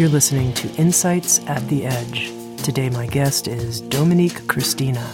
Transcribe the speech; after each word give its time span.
You're 0.00 0.08
listening 0.08 0.54
to 0.54 0.74
Insights 0.76 1.40
at 1.40 1.68
the 1.68 1.84
Edge. 1.84 2.32
Today, 2.64 2.88
my 2.88 3.06
guest 3.06 3.46
is 3.46 3.82
Dominique 3.82 4.48
Christina. 4.48 5.12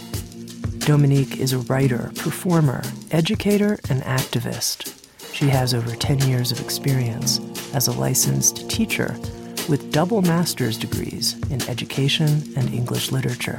Dominique 0.79 1.41
is 1.41 1.53
a 1.53 1.59
writer, 1.59 2.13
performer, 2.15 2.85
educator, 3.11 3.81
and 3.91 4.01
activist. 4.03 5.09
She 5.35 5.49
has 5.49 5.75
over 5.75 5.97
10 5.97 6.29
years 6.29 6.53
of 6.53 6.61
experience 6.61 7.41
as 7.75 7.89
a 7.89 7.99
licensed 7.99 8.71
teacher 8.71 9.17
with 9.69 9.91
double 9.91 10.23
master's 10.23 10.79
degrees 10.79 11.35
in 11.51 11.69
education 11.69 12.45
and 12.57 12.73
English 12.73 13.11
literature. 13.11 13.59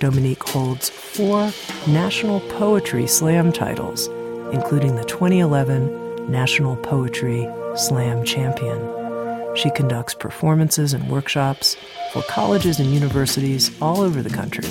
Dominique 0.00 0.46
holds 0.46 0.90
four 0.90 1.50
National 1.88 2.40
Poetry 2.40 3.06
Slam 3.06 3.52
titles, 3.52 4.08
including 4.52 4.96
the 4.96 5.04
2011 5.06 6.30
National 6.30 6.76
Poetry 6.76 7.48
Slam 7.74 8.22
Champion. 8.22 8.95
She 9.56 9.70
conducts 9.70 10.12
performances 10.12 10.92
and 10.92 11.10
workshops 11.10 11.76
for 12.12 12.20
colleges 12.24 12.78
and 12.78 12.92
universities 12.92 13.74
all 13.80 14.02
over 14.02 14.20
the 14.20 14.28
country 14.28 14.68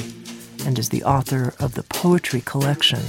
and 0.64 0.78
is 0.78 0.90
the 0.90 1.04
author 1.04 1.56
of 1.60 1.74
the 1.74 1.82
poetry 1.84 2.42
collection, 2.46 3.00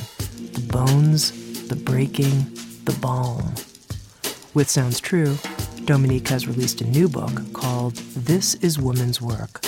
The 0.55 0.67
Bones, 0.73 1.69
The 1.69 1.77
Breaking, 1.77 2.47
The 2.85 2.97
Balm. 3.03 3.55
With 4.55 4.71
Sounds 4.71 5.01
True, 5.01 5.37
Dominique 5.85 6.29
has 6.29 6.47
released 6.47 6.81
a 6.81 6.87
new 6.87 7.09
book 7.09 7.53
called 7.53 7.97
This 8.17 8.55
is 8.55 8.79
Woman's 8.79 9.21
Work, 9.21 9.61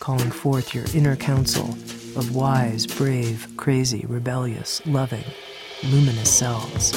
calling 0.00 0.30
forth 0.30 0.74
your 0.74 0.84
inner 0.94 1.16
council 1.16 1.70
of 2.14 2.36
wise, 2.36 2.86
brave, 2.86 3.48
crazy, 3.56 4.04
rebellious, 4.06 4.86
loving, 4.86 5.24
luminous 5.82 6.30
selves. 6.30 6.92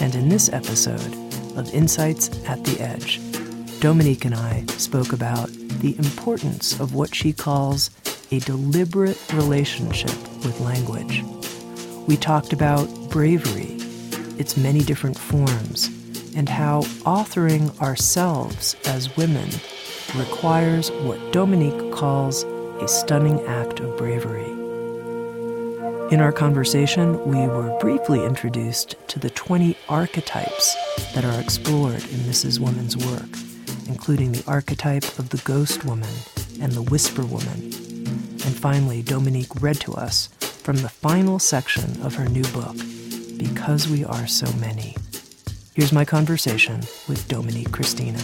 And 0.00 0.14
in 0.14 0.30
this 0.30 0.50
episode 0.50 1.14
of 1.58 1.72
Insights 1.74 2.30
at 2.46 2.64
the 2.64 2.80
Edge, 2.80 3.20
Dominique 3.80 4.26
and 4.26 4.34
I 4.34 4.66
spoke 4.66 5.14
about 5.14 5.48
the 5.80 5.96
importance 5.96 6.78
of 6.78 6.94
what 6.94 7.14
she 7.14 7.32
calls 7.32 7.88
a 8.30 8.38
deliberate 8.40 9.18
relationship 9.32 10.12
with 10.44 10.60
language. 10.60 11.24
We 12.06 12.18
talked 12.18 12.52
about 12.52 12.84
bravery, 13.08 13.78
its 14.38 14.58
many 14.58 14.80
different 14.80 15.18
forms, 15.18 15.86
and 16.36 16.46
how 16.46 16.82
authoring 17.06 17.80
ourselves 17.80 18.76
as 18.84 19.16
women 19.16 19.48
requires 20.14 20.90
what 20.90 21.32
Dominique 21.32 21.90
calls 21.90 22.44
a 22.82 22.86
stunning 22.86 23.40
act 23.46 23.80
of 23.80 23.96
bravery. 23.96 24.50
In 26.12 26.20
our 26.20 26.32
conversation, 26.32 27.18
we 27.24 27.46
were 27.46 27.78
briefly 27.80 28.26
introduced 28.26 28.96
to 29.08 29.18
the 29.18 29.30
20 29.30 29.74
archetypes 29.88 30.76
that 31.14 31.24
are 31.24 31.40
explored 31.40 32.04
in 32.10 32.26
This 32.26 32.44
is 32.44 32.60
Woman's 32.60 32.94
work 32.94 33.49
including 33.90 34.30
the 34.30 34.44
archetype 34.46 35.18
of 35.18 35.30
the 35.30 35.42
ghost 35.44 35.84
woman 35.84 36.14
and 36.60 36.70
the 36.72 36.82
whisper 36.82 37.24
woman. 37.24 37.58
And 38.46 38.56
finally, 38.56 39.02
Dominique 39.02 39.60
read 39.60 39.80
to 39.80 39.94
us 39.94 40.28
from 40.62 40.76
the 40.76 40.88
final 40.88 41.40
section 41.40 42.00
of 42.02 42.14
her 42.14 42.26
new 42.26 42.44
book, 42.52 42.76
Because 43.36 43.88
We 43.88 44.04
Are 44.04 44.28
So 44.28 44.46
Many. 44.58 44.96
Here's 45.74 45.92
my 45.92 46.04
conversation 46.04 46.82
with 47.08 47.26
Dominique 47.26 47.72
Christina. 47.72 48.20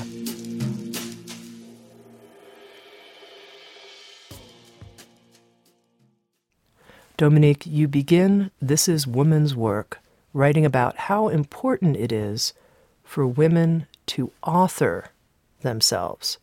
Dominique, 7.16 7.66
you 7.66 7.88
begin 7.88 8.52
This 8.62 8.88
is 8.88 9.04
Woman's 9.04 9.56
Work, 9.56 9.98
writing 10.32 10.64
about 10.64 10.96
how 10.96 11.26
important 11.26 11.96
it 11.96 12.12
is 12.12 12.52
for 13.02 13.26
women 13.26 13.88
to 14.06 14.30
author 14.44 15.10
themselves. 15.60 16.38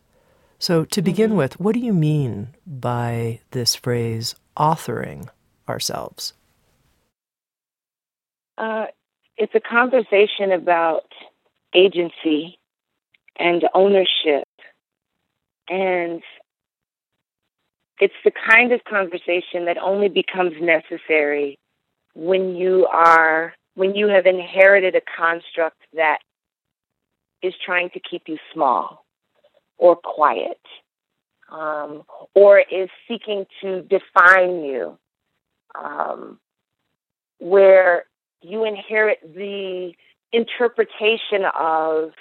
So, 0.59 0.85
to 0.85 1.01
begin 1.01 1.31
mm-hmm. 1.31 1.40
with, 1.40 1.59
what 1.59 1.74
do 1.74 1.81
you 1.81 1.94
mean 1.94 2.56
by 2.66 3.41
this 3.51 3.75
phrase, 3.75 4.35
authoring 4.56 5.28
ourselves? 5.68 6.31
Uh, 8.57 8.85
it's 9.35 9.53
a 9.56 9.59
conversation 9.59 10.53
about 10.53 11.03
agency 11.75 12.57
and 13.38 13.63
ownership. 13.74 14.47
And 15.68 16.22
it's 18.00 18.13
the 18.24 18.31
kind 18.31 18.72
of 18.72 18.85
conversation 18.85 19.66
that 19.66 19.78
only 19.78 20.07
becomes 20.07 20.53
necessary 20.62 21.59
when 22.13 22.56
you 22.56 22.88
are, 22.90 23.53
when 23.75 23.95
you 23.95 24.07
have 24.07 24.25
inherited 24.25 24.95
a 24.95 25.01
construct 25.18 25.81
that 25.94 26.19
is 27.41 27.53
trying 27.66 27.90
to 27.90 28.00
keep 28.00 28.24
you 28.28 28.38
small 28.53 29.03
or 29.78 29.95
quiet, 29.95 30.61
um, 31.51 32.03
or 32.34 32.59
is 32.59 32.89
seeking 33.07 33.45
to 33.61 33.81
define 33.84 34.63
you, 34.63 34.97
um, 35.75 36.39
where 37.39 38.06
you 38.41 38.66
inherit 38.66 39.19
the 39.35 39.94
interpretation 40.31 41.45
of 41.57 42.12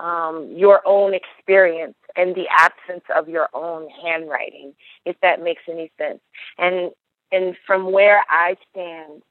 um, 0.00 0.52
your 0.56 0.80
own 0.86 1.14
experience 1.14 1.96
and 2.16 2.34
the 2.34 2.46
absence 2.50 3.04
of 3.14 3.28
your 3.28 3.48
own 3.52 3.88
handwriting, 4.02 4.74
if 5.04 5.16
that 5.22 5.42
makes 5.42 5.62
any 5.68 5.90
sense. 5.98 6.20
And 6.56 6.90
and 7.30 7.56
from 7.66 7.92
where 7.92 8.24
I 8.30 8.56
stand, 8.70 9.22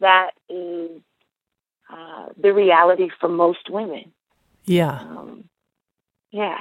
that 0.00 0.32
is 0.48 1.00
uh, 1.88 2.26
the 2.36 2.52
reality 2.52 3.08
for 3.20 3.28
most 3.28 3.70
women. 3.70 4.12
Yeah. 4.64 4.98
Um, 4.98 5.44
yeah. 6.32 6.58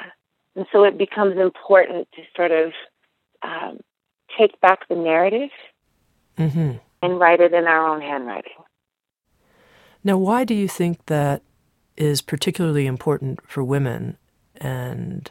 And 0.56 0.66
so 0.72 0.84
it 0.84 0.98
becomes 0.98 1.38
important 1.38 2.08
to 2.16 2.22
sort 2.36 2.52
of 2.52 2.72
um, 3.42 3.80
take 4.38 4.60
back 4.62 4.88
the 4.88 4.96
narrative 4.96 5.50
mm-hmm. 6.38 6.74
and 7.02 7.20
write 7.20 7.42
it 7.42 7.54
in 7.54 7.66
our 7.66 7.88
own 7.88 8.02
handwriting. 8.02 8.54
Now, 10.04 10.18
why 10.18 10.44
do 10.44 10.54
you 10.54 10.68
think 10.68 11.06
that 11.08 11.42
is 11.98 12.22
particularly 12.22 12.86
important 12.86 13.40
for 13.50 13.64
women? 13.64 14.18
And 14.58 15.30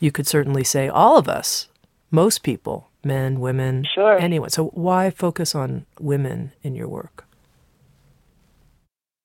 you 0.00 0.10
could 0.10 0.26
certainly 0.26 0.64
say 0.64 0.88
all 0.88 1.18
of 1.18 1.28
us, 1.28 1.68
most 2.10 2.42
people, 2.42 2.88
men, 3.04 3.38
women, 3.38 3.86
sure. 3.94 4.18
anyone. 4.18 4.50
So, 4.50 4.66
why 4.68 5.10
focus 5.10 5.54
on 5.54 5.86
women 6.00 6.52
in 6.62 6.74
your 6.74 6.88
work? 6.88 7.26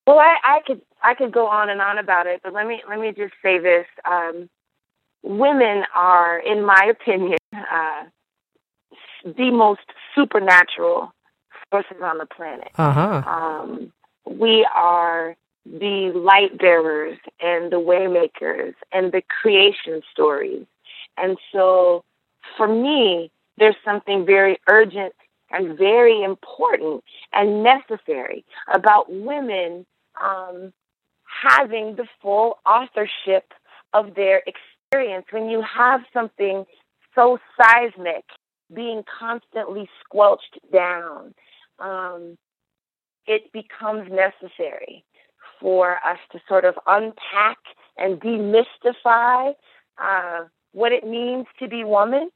Well, 0.06 0.20
I, 0.20 0.36
I 0.44 0.60
could 0.68 0.82
I 1.02 1.14
could 1.14 1.32
go 1.32 1.48
on 1.48 1.70
and 1.70 1.82
on 1.82 1.98
about 1.98 2.28
it, 2.28 2.42
but 2.44 2.54
let 2.54 2.68
me 2.68 2.82
let 2.90 3.00
me 3.00 3.14
just 3.16 3.34
say 3.42 3.60
this. 3.60 3.86
Um, 4.06 4.50
women 5.24 5.84
are, 5.96 6.38
in 6.40 6.66
my 6.66 6.92
opinion, 6.92 7.40
uh, 7.54 8.04
the 9.26 9.52
most 9.52 9.82
supernatural 10.14 11.14
forces 11.72 11.98
on 12.04 12.18
the 12.18 12.26
planet. 12.26 12.70
Uh-huh. 12.78 13.24
Um, 13.26 13.92
we 14.26 14.68
are 14.74 15.36
the 15.66 16.12
light 16.14 16.58
bearers 16.58 17.18
and 17.42 17.72
the 17.72 17.80
waymakers 17.80 18.74
and 18.92 19.12
the 19.12 19.22
creation 19.42 20.02
stories. 20.12 20.66
And 21.18 21.38
so 21.52 22.04
for 22.58 22.68
me, 22.68 23.32
there's 23.58 23.76
something 23.86 24.26
very 24.26 24.60
urgent 24.68 25.14
and 25.52 25.78
very 25.78 26.22
important 26.24 27.04
and 27.32 27.64
necessary 27.64 28.44
about 28.74 29.12
women 29.12 29.86
um, 30.22 30.74
having 31.26 31.96
the 31.96 32.08
full 32.22 32.60
authorship 32.66 33.54
of 33.94 34.16
their 34.16 34.40
experience 34.40 34.73
experience 34.94 35.26
when 35.32 35.50
you 35.50 35.62
have 35.62 36.02
something 36.14 36.66
so 37.16 37.38
seismic 37.60 38.24
being 38.74 39.04
constantly 39.20 39.90
squelched 40.04 40.60
down, 40.72 41.34
um, 41.80 42.38
it 43.26 43.52
becomes 43.52 44.10
necessary 44.12 45.04
for 45.60 45.96
us 46.06 46.18
to 46.32 46.40
sort 46.48 46.66
of 46.66 46.76
unpack 46.88 47.58
and 47.98 48.20
demystify 48.20 49.54
uh, 50.02 50.42
what 50.74 50.92
it 50.92 51.06
means 51.06 51.46
to 51.60 51.68
be 51.68 51.84
woman 51.84 52.30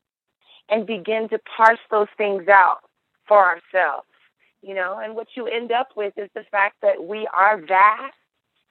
and 0.69 0.85
begin 0.85 1.27
to 1.29 1.39
parse 1.57 1.79
those 1.91 2.07
things 2.17 2.47
out 2.47 2.79
for 3.27 3.37
ourselves, 3.37 4.07
you 4.61 4.73
know, 4.73 4.99
and 5.03 5.15
what 5.15 5.27
you 5.35 5.47
end 5.47 5.71
up 5.71 5.89
with 5.95 6.13
is 6.17 6.29
the 6.35 6.43
fact 6.51 6.75
that 6.81 7.03
we 7.03 7.27
are 7.33 7.59
vast 7.61 8.13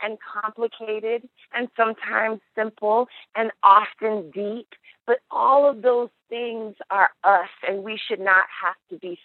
and 0.02 0.18
complicated 0.20 1.28
and 1.54 1.68
sometimes 1.76 2.40
simple 2.54 3.08
and 3.34 3.50
often 3.62 4.30
deep, 4.30 4.68
but 5.06 5.18
all 5.30 5.68
of 5.68 5.82
those 5.82 6.10
things 6.28 6.74
are 6.90 7.10
us 7.24 7.48
and 7.66 7.82
we 7.82 7.98
should 8.08 8.20
not 8.20 8.46
have 8.62 8.76
to 8.90 8.98
be 8.98 9.18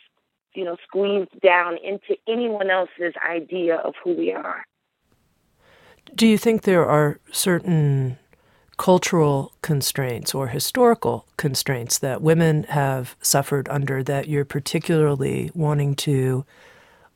you 0.53 0.65
know 0.65 0.77
squeezed 0.83 1.39
down 1.41 1.77
into 1.83 2.15
anyone 2.27 2.69
else's 2.69 3.13
idea 3.27 3.75
of 3.77 3.94
who 4.03 4.13
we 4.13 4.31
are. 4.31 4.65
Do 6.15 6.27
you 6.27 6.38
think 6.38 6.63
there 6.63 6.85
are 6.85 7.19
certain 7.31 8.18
cultural 8.77 9.53
constraints 9.62 10.33
or 10.33 10.47
historical 10.47 11.27
constraints 11.38 12.00
that 12.00 12.21
women 12.21 12.63
have 12.63 13.15
suffered 13.21 13.69
under 13.69 14.01
that 14.01 14.27
you're 14.27 14.44
particularly 14.44 15.51
wanting 15.53 15.95
to 15.95 16.44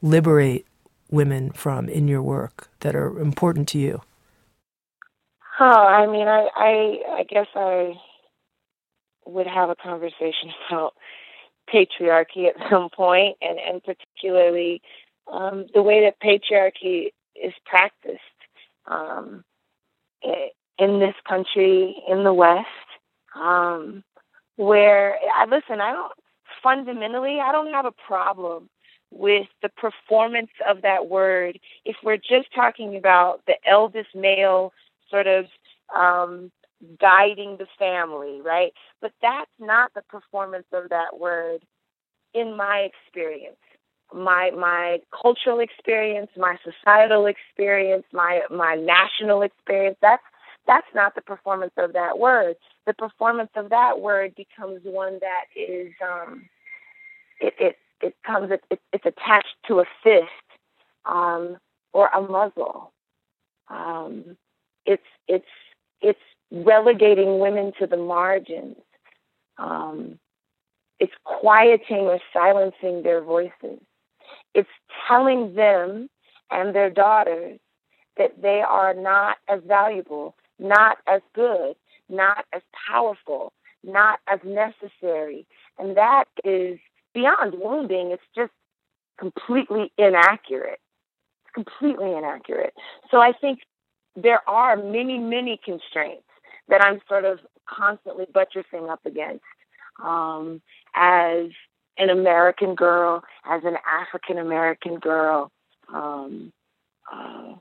liberate 0.02 0.68
women 1.16 1.52
from 1.52 1.90
in 1.90 2.08
your 2.08 2.22
work 2.22 2.70
that 2.82 2.96
are 2.96 3.20
important 3.20 3.68
to 3.70 3.80
you? 3.80 4.02
Oh, 5.60 5.66
I 5.66 6.06
mean, 6.06 6.28
I, 6.28 6.50
I, 6.56 7.20
I 7.20 7.24
guess 7.24 7.48
I 7.56 7.94
would 9.26 9.48
have 9.48 9.70
a 9.70 9.76
conversation 9.76 10.52
about 10.70 10.94
patriarchy 11.74 12.48
at 12.48 12.70
some 12.70 12.90
point, 12.90 13.38
and 13.42 13.58
and 13.58 13.82
particularly 13.84 14.82
um, 15.32 15.66
the 15.74 15.82
way 15.82 16.04
that 16.04 16.20
patriarchy 16.22 17.08
is 17.36 17.54
practiced. 17.66 18.20
Um, 18.88 19.44
in 20.78 21.00
this 21.00 21.16
country, 21.28 21.96
in 22.08 22.24
the 22.24 22.34
West, 22.34 22.68
um, 23.36 24.04
where 24.58 25.16
I 25.36 25.46
listen. 25.46 25.82
I 25.82 25.92
don't 25.92 26.12
fundamentally. 26.62 27.40
I 27.42 27.52
don't 27.52 27.72
have 27.72 27.86
a 27.86 27.94
problem 28.08 28.70
with 29.16 29.48
the 29.62 29.70
performance 29.70 30.52
of 30.68 30.82
that 30.84 31.08
word. 31.08 31.60
If 31.86 31.98
we're 32.04 32.18
just 32.18 32.54
talking 32.54 32.98
about 32.98 33.42
the 33.48 33.56
eldest 33.66 34.16
male 34.16 34.74
sort 35.10 35.28
of 35.28 35.46
um, 35.96 36.52
guiding 37.00 37.58
the 37.58 37.68
family, 37.80 38.42
right? 38.42 38.74
But 39.02 39.14
that's 39.22 39.52
not 39.60 39.94
the 39.96 40.04
performance 40.04 40.68
of 40.74 40.90
that 40.90 41.20
word 41.20 41.62
in 42.34 42.56
my 42.58 42.90
experience 42.92 43.58
my 44.14 44.52
my 44.52 45.00
cultural 45.22 45.60
experience, 45.60 46.30
my 46.38 46.58
societal 46.64 47.26
experience, 47.26 48.06
my 48.14 48.42
my 48.52 48.76
national 48.76 49.42
experience. 49.42 49.98
That's 50.02 50.24
that's 50.68 50.88
not 50.96 51.16
the 51.16 51.22
performance 51.22 51.74
of 51.78 51.94
that 51.94 52.18
word. 52.18 52.56
The 52.86 52.94
performance 52.94 53.52
of 53.56 53.70
that 53.70 54.00
word 54.00 54.36
becomes 54.36 54.82
one 54.84 55.20
that 55.22 55.46
is 55.56 55.92
um, 56.04 56.48
it 57.40 57.54
it 57.60 57.78
it 58.06 58.16
comes 58.26 58.52
it, 58.52 58.64
it, 58.72 58.80
it's 58.94 59.06
attached 59.06 59.56
to 59.68 59.80
a 59.80 59.86
fist 60.04 60.48
um, 61.06 61.58
or 61.94 62.08
a 62.08 62.22
muzzle. 62.22 62.92
Um, 63.70 64.38
it's 64.86 65.04
it's 65.28 65.46
it's 66.02 66.20
relegating 66.52 67.40
women 67.40 67.74
to 67.80 67.88
the 67.88 67.98
margins. 67.98 68.78
Um, 69.58 70.20
it's 71.00 71.14
quieting 71.24 72.06
or 72.08 72.20
silencing 72.34 73.04
their 73.04 73.22
voices. 73.22 73.80
It's 74.54 74.70
telling 75.08 75.56
them 75.56 76.10
and 76.52 76.74
their 76.76 76.90
daughters 76.90 77.60
that 78.18 78.42
they 78.42 78.62
are 78.62 78.94
not 78.94 79.38
as 79.50 79.62
valuable 79.68 80.36
not 80.60 80.98
as 81.08 81.22
good, 81.34 81.76
not 82.10 82.46
as 82.54 82.62
powerful, 82.90 83.54
not 83.84 84.20
as 84.28 84.40
necessary. 84.44 85.46
And 85.78 85.98
that 85.98 86.26
is 86.44 86.80
beyond 87.16 87.56
wounding. 87.58 88.12
It's 88.12 88.22
just 88.36 88.52
completely 89.18 89.92
inaccurate. 89.98 90.80
It's 91.46 91.54
completely 91.56 92.14
inaccurate. 92.16 92.76
So 93.10 93.18
I 93.18 93.32
think 93.32 93.60
there 94.16 94.48
are 94.48 94.76
many, 94.76 95.18
many 95.18 95.60
constraints 95.64 96.28
that 96.68 96.82
I'm 96.86 97.02
sort 97.10 97.26
of 97.26 97.40
constantly 97.68 98.26
buttressing 98.32 98.90
up 98.90 99.00
against 99.06 99.44
um, 100.04 100.62
as 100.94 101.48
an 101.98 102.10
American 102.10 102.76
girl, 102.76 103.24
as 103.46 103.64
an 103.64 103.78
African 103.90 104.38
American 104.38 105.00
girl. 105.00 105.52
Um, 105.94 106.52
uh, 107.12 107.54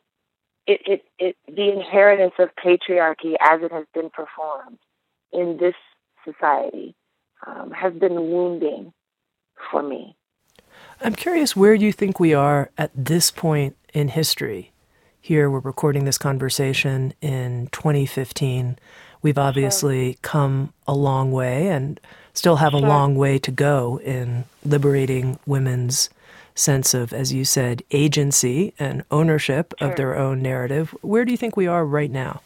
it, 0.67 0.81
it, 0.87 1.05
it, 1.19 1.37
the 1.47 1.71
inheritance 1.71 2.33
of 2.39 2.49
patriarchy 2.56 3.35
as 3.41 3.61
it 3.62 3.71
has 3.71 3.85
been 3.95 4.11
performed 4.11 4.79
in 5.33 5.59
this 5.59 5.75
society 6.25 6.95
um, 7.47 7.71
has 7.71 7.93
been 7.93 8.15
wounding 8.15 8.93
for 9.70 9.82
me. 9.82 10.16
I'm 11.00 11.14
curious 11.14 11.56
where 11.56 11.75
you 11.75 11.93
think 11.93 12.19
we 12.19 12.34
are 12.34 12.70
at 12.78 12.90
this 12.94 13.31
point 13.31 13.76
in 13.93 14.08
history. 14.08 14.72
Here, 15.20 15.50
we're 15.50 15.58
recording 15.58 16.05
this 16.05 16.19
conversation 16.19 17.14
in 17.20 17.69
2015. 17.72 18.78
We've 19.22 19.38
obviously 19.38 20.12
sure. 20.12 20.19
come 20.22 20.72
a 20.87 20.94
long 20.94 21.32
way 21.32 21.69
and 21.69 21.99
still 22.34 22.56
have 22.56 22.72
sure. 22.72 22.81
a 22.81 22.88
long 22.88 23.16
way 23.16 23.38
to 23.38 23.50
go 23.50 23.99
in 24.05 24.44
liberating 24.64 25.38
women's 25.46 26.10
sense 26.55 26.94
of, 26.94 27.12
as 27.12 27.32
you 27.32 27.44
said, 27.44 27.82
agency 27.90 28.75
and 28.78 29.05
ownership 29.10 29.75
sure. 29.78 29.88
of 29.88 29.96
their 29.96 30.17
own 30.17 30.43
narrative. 30.43 30.94
Where 31.00 31.25
do 31.25 31.32
you 31.32 31.38
think 31.38 31.56
we 31.56 31.67
are 31.67 31.84
right 31.84 32.10
now? 32.10 32.43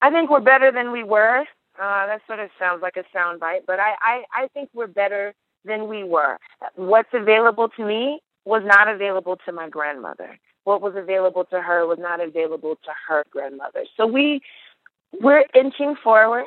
I 0.00 0.10
think 0.10 0.30
we're 0.30 0.40
better 0.40 0.72
than 0.72 0.92
we 0.92 1.02
were. 1.02 1.44
Uh, 1.80 2.06
that 2.06 2.20
sort 2.26 2.38
of 2.38 2.50
sounds 2.58 2.82
like 2.82 2.96
a 2.96 3.16
soundbite, 3.16 3.60
but 3.66 3.80
I, 3.80 3.94
I, 4.00 4.22
I 4.44 4.48
think 4.54 4.68
we're 4.74 4.86
better 4.86 5.34
than 5.64 5.88
we 5.88 6.04
were. 6.04 6.38
What's 6.76 7.08
available 7.12 7.68
to 7.70 7.84
me 7.84 8.20
was 8.44 8.62
not 8.64 8.88
available 8.88 9.38
to 9.46 9.52
my 9.52 9.68
grandmother. 9.68 10.38
What 10.64 10.82
was 10.82 10.94
available 10.96 11.44
to 11.46 11.60
her 11.60 11.86
was 11.86 11.98
not 12.00 12.20
available 12.20 12.76
to 12.76 12.90
her 13.08 13.24
grandmother. 13.30 13.84
So 13.96 14.06
we 14.06 14.40
we're 15.20 15.44
inching 15.54 15.94
forward. 16.02 16.44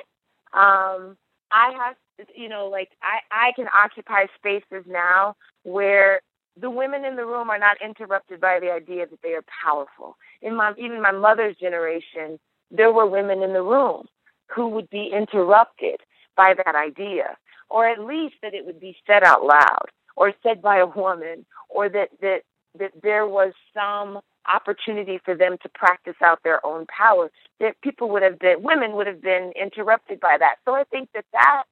Um, 0.53 1.18
I 1.51 1.74
have 1.77 1.95
you 2.35 2.50
know, 2.50 2.68
like 2.68 2.89
I, 3.01 3.50
I 3.50 3.51
can 3.56 3.68
occupy 3.74 4.25
spaces 4.38 4.85
now 4.88 5.35
where 5.63 6.21
the 6.59 6.69
women 6.69 7.06
in 7.06 7.15
the 7.15 7.25
room 7.25 7.50
are 7.50 7.59
not 7.59 7.77
interrupted 7.83 8.41
by 8.41 8.59
the 8.59 8.71
idea 8.71 9.06
that 9.06 9.19
they 9.21 9.33
are 9.33 9.44
powerful. 9.63 10.18
In 10.41 10.56
my 10.56 10.74
even 10.77 11.01
my 11.01 11.12
mother's 11.12 11.56
generation, 11.57 12.39
there 12.71 12.91
were 12.91 13.06
women 13.06 13.44
in 13.44 13.53
the 13.53 13.62
room 13.62 14.07
who 14.48 14.68
would 14.70 14.90
be 14.90 15.12
interrupted 15.14 16.02
by 16.36 16.54
that 16.54 16.76
idea, 16.76 17.38
or 17.70 17.88
at 17.88 18.00
least 18.00 18.36
that 18.42 18.54
it 18.54 18.66
would 18.66 18.80
be 18.80 18.96
said 19.06 19.24
out 19.24 19.44
loud, 19.44 19.88
or 20.16 20.34
said 20.44 20.62
by 20.62 20.78
a 20.78 20.88
woman, 20.88 21.46
or 21.70 21.89
that 21.89 22.10
that 22.22 22.42
that 22.80 22.92
there 23.01 23.27
was 23.27 23.54
some 23.74 24.20
opportunity 24.48 25.20
for 25.24 25.36
them 25.36 25.58
to 25.62 25.70
practice 25.70 26.16
out 26.24 26.42
their 26.44 26.66
own 26.66 26.86
power. 26.86 27.30
That 27.60 27.80
people 27.82 28.10
would 28.10 28.24
have 28.24 28.39
been, 28.39 28.62
women 28.62 28.94
would 28.94 29.08
have 29.08 29.22
been 29.22 29.51
interrupted 29.60 30.20
by 30.20 30.38
that. 30.39 30.56
So 30.66 30.74
I 30.74 30.84
think 30.86 31.10
that 31.13 31.25
that 31.34 31.63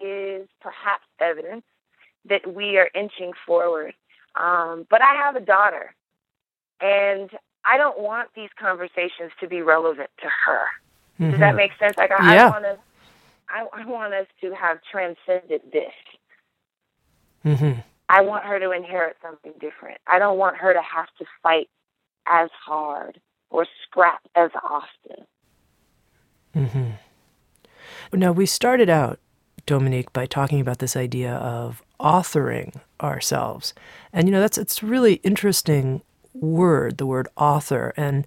is 0.00 0.48
perhaps 0.60 1.04
evidence 1.20 1.64
that 2.28 2.54
we 2.54 2.78
are 2.78 2.88
inching 2.94 3.32
forward. 3.46 3.94
Um, 4.34 4.86
but 4.88 5.02
I 5.02 5.14
have 5.14 5.36
a 5.36 5.40
daughter, 5.40 5.94
and 6.80 7.30
I 7.64 7.76
don't 7.76 8.00
want 8.00 8.30
these 8.34 8.48
conversations 8.58 9.30
to 9.40 9.48
be 9.48 9.60
relevant 9.62 10.10
to 10.20 10.28
her. 10.46 10.62
Mm-hmm. 11.22 11.30
Does 11.32 11.40
that 11.40 11.48
mm-hmm. 11.48 11.56
make 11.56 11.72
sense? 11.78 11.96
Like 11.96 12.10
I, 12.10 12.34
yeah. 12.34 12.46
I 12.46 12.50
want 12.50 12.64
to, 12.64 12.78
I, 13.48 13.66
I, 13.72 13.86
want 13.86 14.14
us 14.14 14.26
to 14.40 14.54
have 14.54 14.78
transcended 14.90 15.62
this. 15.72 15.92
Mm-hmm. 17.44 17.80
I 18.08 18.20
want 18.22 18.44
her 18.44 18.58
to 18.58 18.72
inherit 18.72 19.16
something 19.22 19.52
different. 19.60 19.98
I 20.06 20.18
don't 20.18 20.36
want 20.36 20.56
her 20.56 20.72
to 20.72 20.82
have 20.82 21.06
to 21.18 21.24
fight 21.42 21.68
as 22.26 22.50
hard 22.66 23.20
or 23.50 23.66
scrap 23.84 24.20
as 24.34 24.50
often. 24.64 25.26
Mm-hmm. 26.56 28.18
Now 28.18 28.32
we 28.32 28.46
started 28.46 28.90
out 28.90 29.20
Dominique 29.64 30.12
by 30.12 30.26
talking 30.26 30.60
about 30.60 30.78
this 30.78 30.96
idea 30.96 31.34
of 31.34 31.82
authoring 32.00 32.80
ourselves. 33.00 33.74
And 34.12 34.26
you 34.26 34.32
know 34.32 34.40
that's 34.40 34.58
it's 34.58 34.82
really 34.82 35.14
interesting 35.22 36.02
word, 36.34 36.98
the 36.98 37.06
word 37.06 37.28
author, 37.36 37.94
and 37.96 38.26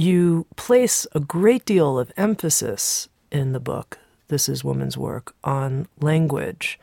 you 0.00 0.46
place 0.56 1.06
a 1.12 1.20
great 1.20 1.64
deal 1.64 1.98
of 1.98 2.12
emphasis 2.16 3.08
in 3.30 3.52
the 3.52 3.60
book, 3.60 3.98
This 4.28 4.48
is 4.48 4.64
Woman's 4.64 4.96
Work, 4.96 5.34
on 5.44 5.88
language 6.00 6.78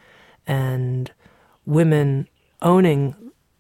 and 0.46 1.12
women 1.66 2.28
owning 2.62 3.16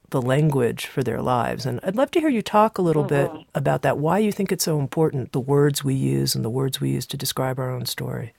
the 0.09 0.21
language 0.21 0.85
for 0.85 1.03
their 1.03 1.21
lives. 1.21 1.65
And 1.65 1.79
I'd 1.83 1.95
love 1.95 2.11
to 2.11 2.19
hear 2.19 2.29
you 2.29 2.41
talk 2.41 2.77
a 2.77 2.81
little 2.81 3.03
mm-hmm. 3.03 3.35
bit 3.35 3.45
about 3.53 3.81
that, 3.81 3.97
why 3.97 4.19
you 4.19 4.31
think 4.31 4.51
it's 4.51 4.63
so 4.63 4.79
important, 4.79 5.33
the 5.33 5.39
words 5.39 5.83
we 5.83 5.95
use 5.95 6.35
and 6.35 6.45
the 6.45 6.49
words 6.49 6.79
we 6.79 6.91
use 6.91 7.05
to 7.07 7.17
describe 7.17 7.59
our 7.59 7.71
own 7.71 7.85
story. 7.85 8.33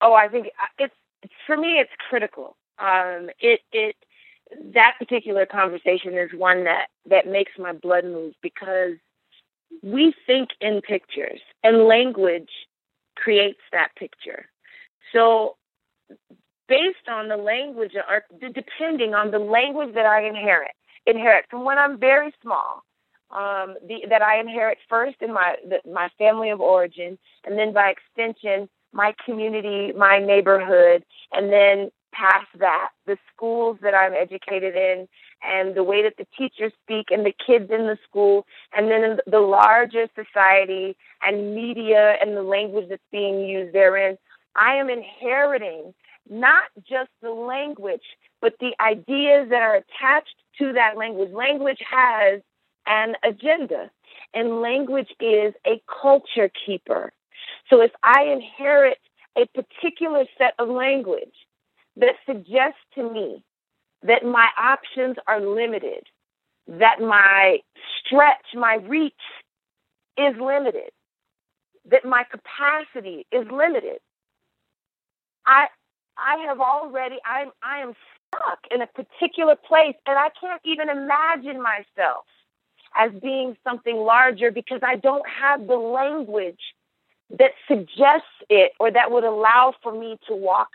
Oh, 0.00 0.14
I 0.14 0.28
think 0.28 0.46
uh, 0.46 0.66
it's 0.78 0.94
for 1.46 1.56
me. 1.56 1.78
It's 1.78 1.90
critical. 2.08 2.56
Um, 2.78 3.28
it 3.38 3.60
it 3.72 3.96
that 4.74 4.94
particular 4.98 5.44
conversation 5.44 6.14
is 6.14 6.30
one 6.34 6.64
that 6.64 6.86
that 7.06 7.26
makes 7.26 7.52
my 7.58 7.72
blood 7.72 8.04
move 8.04 8.32
because 8.40 8.94
we 9.82 10.14
think 10.26 10.50
in 10.60 10.80
pictures 10.80 11.40
and 11.62 11.84
language 11.84 12.50
creates 13.16 13.60
that 13.72 13.88
picture. 13.96 14.46
So 15.12 15.56
based 16.68 17.08
on 17.08 17.28
the 17.28 17.36
language 17.36 17.92
or 18.08 18.24
depending 18.40 19.14
on 19.14 19.30
the 19.30 19.38
language 19.38 19.94
that 19.94 20.06
I 20.06 20.26
inherit 20.26 20.72
inherit 21.06 21.46
from 21.50 21.64
when 21.64 21.78
I'm 21.78 21.98
very 21.98 22.32
small. 22.42 22.84
Um, 23.30 23.76
the, 23.86 24.04
that 24.08 24.22
I 24.22 24.40
inherit 24.40 24.78
first 24.88 25.16
in 25.20 25.32
my 25.32 25.54
the, 25.68 25.78
my 25.88 26.08
family 26.18 26.50
of 26.50 26.60
origin, 26.60 27.16
and 27.44 27.56
then 27.56 27.72
by 27.72 27.90
extension 27.94 28.68
my 28.92 29.14
community, 29.24 29.92
my 29.96 30.18
neighborhood, 30.18 31.04
and 31.32 31.52
then 31.52 31.90
past 32.12 32.48
that, 32.58 32.88
the 33.06 33.16
schools 33.32 33.78
that 33.82 33.94
I'm 33.94 34.14
educated 34.14 34.74
in, 34.74 35.06
and 35.42 35.74
the 35.74 35.84
way 35.84 36.02
that 36.02 36.16
the 36.18 36.26
teachers 36.36 36.72
speak, 36.82 37.06
and 37.10 37.24
the 37.24 37.34
kids 37.46 37.70
in 37.70 37.86
the 37.86 37.98
school, 38.08 38.46
and 38.76 38.90
then 38.90 39.18
the 39.26 39.40
larger 39.40 40.08
society 40.14 40.96
and 41.22 41.54
media 41.54 42.16
and 42.20 42.36
the 42.36 42.42
language 42.42 42.86
that's 42.88 43.02
being 43.10 43.40
used 43.40 43.74
therein. 43.74 44.18
I 44.56 44.74
am 44.74 44.90
inheriting 44.90 45.94
not 46.28 46.64
just 46.88 47.10
the 47.22 47.30
language, 47.30 48.02
but 48.40 48.54
the 48.60 48.74
ideas 48.80 49.48
that 49.50 49.62
are 49.62 49.76
attached 49.76 50.34
to 50.58 50.72
that 50.72 50.96
language. 50.96 51.30
Language 51.32 51.80
has 51.88 52.40
an 52.86 53.14
agenda, 53.22 53.90
and 54.34 54.60
language 54.60 55.10
is 55.20 55.54
a 55.66 55.82
culture 56.02 56.50
keeper. 56.66 57.12
So 57.68 57.80
if 57.80 57.92
I 58.02 58.24
inherit 58.24 58.98
a 59.36 59.46
particular 59.46 60.24
set 60.36 60.54
of 60.58 60.68
language 60.68 61.34
that 61.96 62.14
suggests 62.26 62.80
to 62.94 63.10
me 63.10 63.44
that 64.02 64.24
my 64.24 64.48
options 64.58 65.16
are 65.26 65.40
limited, 65.40 66.04
that 66.68 67.00
my 67.00 67.58
stretch, 67.98 68.44
my 68.54 68.76
reach 68.76 69.14
is 70.18 70.34
limited, 70.40 70.90
that 71.90 72.04
my 72.04 72.24
capacity 72.24 73.26
is 73.32 73.46
limited. 73.50 73.98
I 75.46 75.66
I 76.18 76.36
have 76.46 76.60
already 76.60 77.16
I'm 77.24 77.50
I 77.62 77.78
am 77.80 77.94
stuck 78.28 78.60
in 78.70 78.82
a 78.82 78.86
particular 78.86 79.56
place 79.56 79.96
and 80.06 80.18
I 80.18 80.28
can't 80.40 80.60
even 80.64 80.88
imagine 80.88 81.62
myself 81.62 82.24
as 82.96 83.12
being 83.22 83.56
something 83.64 83.96
larger 83.96 84.50
because 84.50 84.80
I 84.82 84.96
don't 84.96 85.26
have 85.28 85.66
the 85.66 85.76
language 85.76 86.60
that 87.38 87.52
suggests 87.68 88.26
it 88.48 88.72
or 88.80 88.90
that 88.90 89.10
would 89.10 89.24
allow 89.24 89.74
for 89.82 89.92
me 89.92 90.18
to 90.28 90.34
walk 90.34 90.70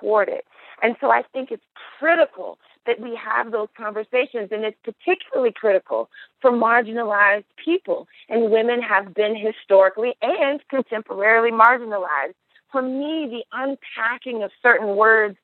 toward 0.00 0.28
it. 0.28 0.44
And 0.82 0.96
so 1.00 1.10
I 1.10 1.22
think 1.32 1.50
it's 1.50 1.64
critical 1.98 2.58
that 2.86 3.00
we 3.00 3.14
have 3.16 3.52
those 3.52 3.68
conversations, 3.76 4.48
and 4.50 4.64
it's 4.64 4.78
particularly 4.82 5.52
critical 5.52 6.08
for 6.40 6.50
marginalized 6.50 7.44
people. 7.62 8.08
And 8.28 8.50
women 8.50 8.80
have 8.82 9.14
been 9.14 9.36
historically 9.36 10.14
and 10.22 10.60
contemporarily 10.72 11.52
marginalized. 11.52 12.34
For 12.72 12.82
me, 12.82 13.28
the 13.28 13.44
unpacking 13.52 14.42
of 14.42 14.50
certain 14.62 14.96
words 14.96 15.36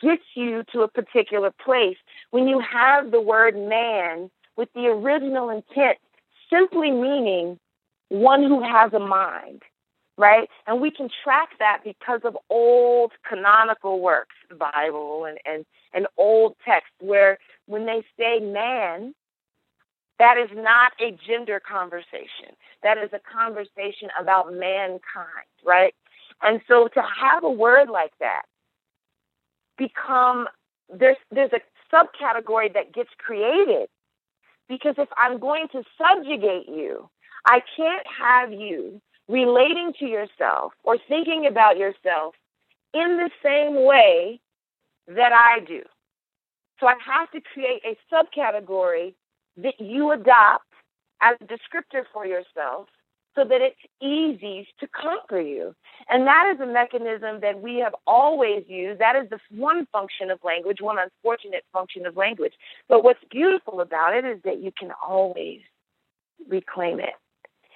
gets 0.00 0.22
you 0.34 0.64
to 0.72 0.82
a 0.82 0.88
particular 0.88 1.50
place. 1.50 1.96
When 2.30 2.46
you 2.48 2.60
have 2.60 3.10
the 3.10 3.20
word 3.20 3.56
man 3.56 4.30
with 4.56 4.68
the 4.74 4.86
original 4.86 5.50
intent 5.50 5.98
simply 6.50 6.90
meaning 6.90 7.58
one 8.08 8.42
who 8.42 8.62
has 8.62 8.92
a 8.92 8.98
mind, 8.98 9.62
right? 10.18 10.50
And 10.66 10.82
we 10.82 10.90
can 10.90 11.08
track 11.24 11.50
that 11.60 11.80
because 11.84 12.20
of 12.24 12.36
old 12.50 13.12
canonical 13.28 14.00
works, 14.00 14.36
the 14.50 14.56
Bible 14.56 15.26
and, 15.26 15.38
and, 15.46 15.66
and 15.94 16.06
old 16.18 16.56
texts, 16.66 16.92
where 17.00 17.38
when 17.66 17.86
they 17.86 18.04
say 18.18 18.40
man, 18.40 19.14
that 20.18 20.36
is 20.38 20.50
not 20.54 20.92
a 21.00 21.16
gender 21.28 21.60
conversation. 21.60 22.54
That 22.82 22.98
is 22.98 23.10
a 23.14 23.20
conversation 23.32 24.10
about 24.20 24.52
mankind, 24.52 25.48
right? 25.64 25.94
And 26.42 26.60
so 26.68 26.88
to 26.88 27.02
have 27.02 27.44
a 27.44 27.50
word 27.50 27.90
like 27.90 28.12
that 28.20 28.42
become 29.78 30.48
there's 30.92 31.16
there's 31.32 31.52
a 31.52 31.60
subcategory 31.94 32.72
that 32.74 32.94
gets 32.94 33.10
created 33.18 33.88
because 34.68 34.96
if 34.98 35.08
I'm 35.16 35.38
going 35.40 35.68
to 35.72 35.82
subjugate 35.98 36.68
you, 36.68 37.08
I 37.46 37.60
can't 37.76 38.06
have 38.20 38.52
you 38.52 39.00
relating 39.28 39.92
to 39.98 40.06
yourself 40.06 40.72
or 40.84 40.96
thinking 41.08 41.46
about 41.46 41.76
yourself 41.76 42.34
in 42.94 43.18
the 43.18 43.30
same 43.42 43.84
way 43.84 44.40
that 45.06 45.32
I 45.32 45.60
do. 45.60 45.82
So 46.80 46.86
I 46.86 46.94
have 47.04 47.30
to 47.32 47.40
create 47.40 47.82
a 47.84 47.96
subcategory 48.12 49.14
that 49.58 49.80
you 49.80 50.12
adopt 50.12 50.64
as 51.20 51.36
a 51.40 51.44
descriptor 51.44 52.04
for 52.12 52.24
yourself 52.26 52.88
so 53.34 53.44
that 53.44 53.60
it's 53.60 53.76
easy 54.00 54.66
to 54.80 54.88
conquer 54.88 55.40
you. 55.40 55.74
And 56.08 56.26
that 56.26 56.52
is 56.54 56.60
a 56.60 56.66
mechanism 56.66 57.40
that 57.40 57.60
we 57.60 57.76
have 57.76 57.94
always 58.06 58.64
used. 58.66 59.00
That 59.00 59.16
is 59.16 59.28
the 59.30 59.38
one 59.50 59.86
function 59.92 60.30
of 60.30 60.38
language, 60.42 60.80
one 60.80 60.98
unfortunate 60.98 61.64
function 61.72 62.06
of 62.06 62.16
language. 62.16 62.54
But 62.88 63.04
what's 63.04 63.22
beautiful 63.30 63.80
about 63.80 64.14
it 64.14 64.24
is 64.24 64.40
that 64.44 64.60
you 64.60 64.72
can 64.76 64.90
always 65.06 65.60
reclaim 66.48 67.00
it 67.00 67.14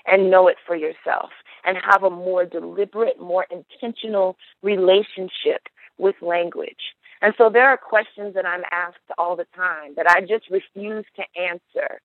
and 0.06 0.30
know 0.30 0.48
it 0.48 0.56
for 0.66 0.74
yourself 0.74 1.30
and 1.64 1.76
have 1.78 2.02
a 2.02 2.10
more 2.10 2.44
deliberate, 2.44 3.20
more 3.20 3.46
intentional 3.50 4.36
relationship 4.62 5.62
with 5.98 6.16
language. 6.20 6.94
And 7.20 7.34
so 7.38 7.48
there 7.50 7.68
are 7.68 7.76
questions 7.76 8.34
that 8.34 8.44
I'm 8.44 8.64
asked 8.72 8.98
all 9.16 9.36
the 9.36 9.46
time 9.54 9.94
that 9.96 10.08
I 10.08 10.20
just 10.20 10.50
refuse 10.50 11.04
to 11.16 11.22
answer 11.40 12.00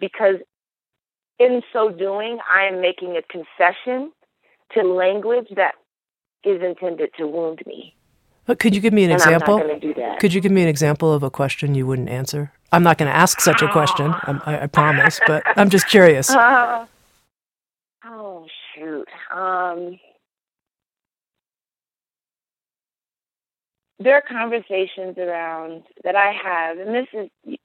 because 0.00 0.36
in 1.38 1.62
so 1.72 1.90
doing, 1.90 2.38
I 2.50 2.64
am 2.64 2.80
making 2.80 3.16
a 3.16 3.22
concession 3.22 4.12
to 4.72 4.82
language 4.82 5.48
that 5.56 5.74
is 6.44 6.62
intended 6.62 7.10
to 7.18 7.26
wound 7.26 7.60
me. 7.66 7.94
But 8.46 8.58
could 8.58 8.74
you 8.74 8.80
give 8.80 8.92
me 8.92 9.04
an 9.04 9.10
and 9.10 9.20
example? 9.20 9.58
I'm 9.58 9.68
not 9.68 9.80
do 9.80 9.94
that. 9.94 10.20
Could 10.20 10.34
you 10.34 10.40
give 10.40 10.52
me 10.52 10.62
an 10.62 10.68
example 10.68 11.12
of 11.12 11.22
a 11.22 11.30
question 11.30 11.74
you 11.74 11.86
wouldn't 11.86 12.08
answer? 12.08 12.52
I'm 12.72 12.82
not 12.82 12.98
going 12.98 13.10
to 13.10 13.16
ask 13.16 13.40
such 13.40 13.62
a 13.62 13.68
question, 13.68 14.06
I, 14.22 14.60
I, 14.62 14.66
promise, 14.66 15.20
but 15.26 15.42
I'm 15.56 15.70
just 15.70 15.88
curious. 15.88 16.28
Uh, 16.30 16.86
shoot. 18.84 19.08
Um, 19.34 19.98
there 23.98 24.14
are 24.14 24.22
conversations 24.22 25.16
around 25.18 25.84
that 26.02 26.16
I 26.16 26.32
have, 26.32 26.78
and 26.78 26.94
this 26.94 27.06
is, 27.12 27.56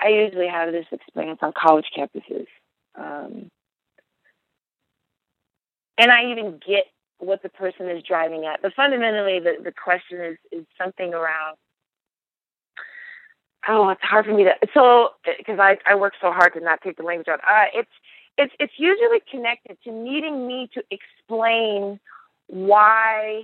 I 0.00 0.08
usually 0.08 0.48
have 0.48 0.72
this 0.72 0.86
experience 0.92 1.38
on 1.42 1.52
college 1.56 1.86
campuses. 1.96 2.46
Um, 2.98 3.50
and 5.96 6.12
I 6.12 6.30
even 6.30 6.60
get 6.66 6.84
what 7.18 7.42
the 7.42 7.48
person 7.48 7.88
is 7.88 8.02
driving 8.02 8.44
at. 8.44 8.62
But 8.62 8.74
fundamentally, 8.74 9.40
the, 9.40 9.62
the 9.62 9.72
question 9.72 10.20
is, 10.20 10.36
is 10.52 10.66
something 10.76 11.14
around, 11.14 11.56
oh, 13.68 13.88
it's 13.88 14.02
hard 14.02 14.26
for 14.26 14.34
me 14.34 14.44
to, 14.44 14.52
so, 14.74 15.10
because 15.24 15.58
I, 15.58 15.78
I 15.86 15.94
work 15.94 16.14
so 16.20 16.32
hard 16.32 16.52
to 16.54 16.60
not 16.60 16.80
take 16.82 16.96
the 16.96 17.02
language 17.02 17.28
out. 17.28 17.40
Uh, 17.40 17.66
it's, 17.74 17.90
it's, 18.38 18.54
it's 18.60 18.72
usually 18.78 19.20
connected 19.30 19.76
to 19.84 19.92
needing 19.92 20.46
me 20.46 20.70
to 20.74 20.82
explain 20.90 21.98
why 22.46 23.42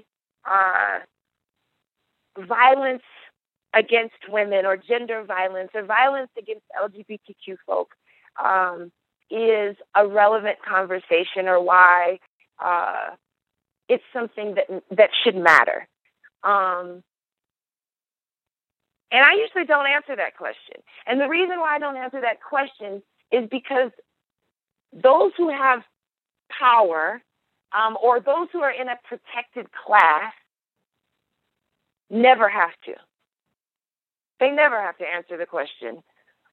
uh, 0.49 1.01
violence 2.39 3.03
against 3.75 4.15
women 4.29 4.65
or 4.65 4.77
gender 4.77 5.25
violence 5.25 5.71
or 5.75 5.83
violence 5.83 6.31
against 6.39 6.65
LGBTQ 6.81 7.57
folk 7.67 7.91
um, 8.43 8.93
is 9.31 9.77
a 9.97 10.07
relevant 10.07 10.59
conversation 10.67 11.49
or 11.49 11.61
why 11.61 12.19
uh, 12.65 13.11
it's 13.89 14.05
something 14.13 14.55
that 14.55 14.83
that 14.91 15.11
should 15.25 15.37
matter. 15.37 15.89
Um, 16.45 17.03
and 19.11 19.25
I 19.25 19.35
usually 19.35 19.65
don't 19.65 19.87
answer 19.87 20.17
that 20.17 20.37
question. 20.37 20.77
And 21.07 21.21
the 21.21 21.29
reason 21.29 21.59
why 21.61 21.77
I 21.77 21.79
don't 21.79 21.97
answer 21.97 22.21
that 22.21 22.43
question 22.43 23.03
is 23.33 23.49
because 23.51 23.91
those 24.95 25.33
who 25.37 25.51
have 25.51 25.83
power 26.59 27.21
um, 27.73 27.97
or 28.03 28.21
those 28.21 28.49
who 28.53 28.61
are 28.61 28.71
in 28.71 28.89
a 28.89 28.97
protected 29.09 29.67
class 29.73 30.33
never 32.11 32.49
have 32.49 32.73
to. 32.85 32.95
They 34.41 34.51
never 34.51 34.81
have 34.81 34.97
to 34.99 35.05
answer 35.05 35.37
the 35.37 35.47
question 35.47 36.03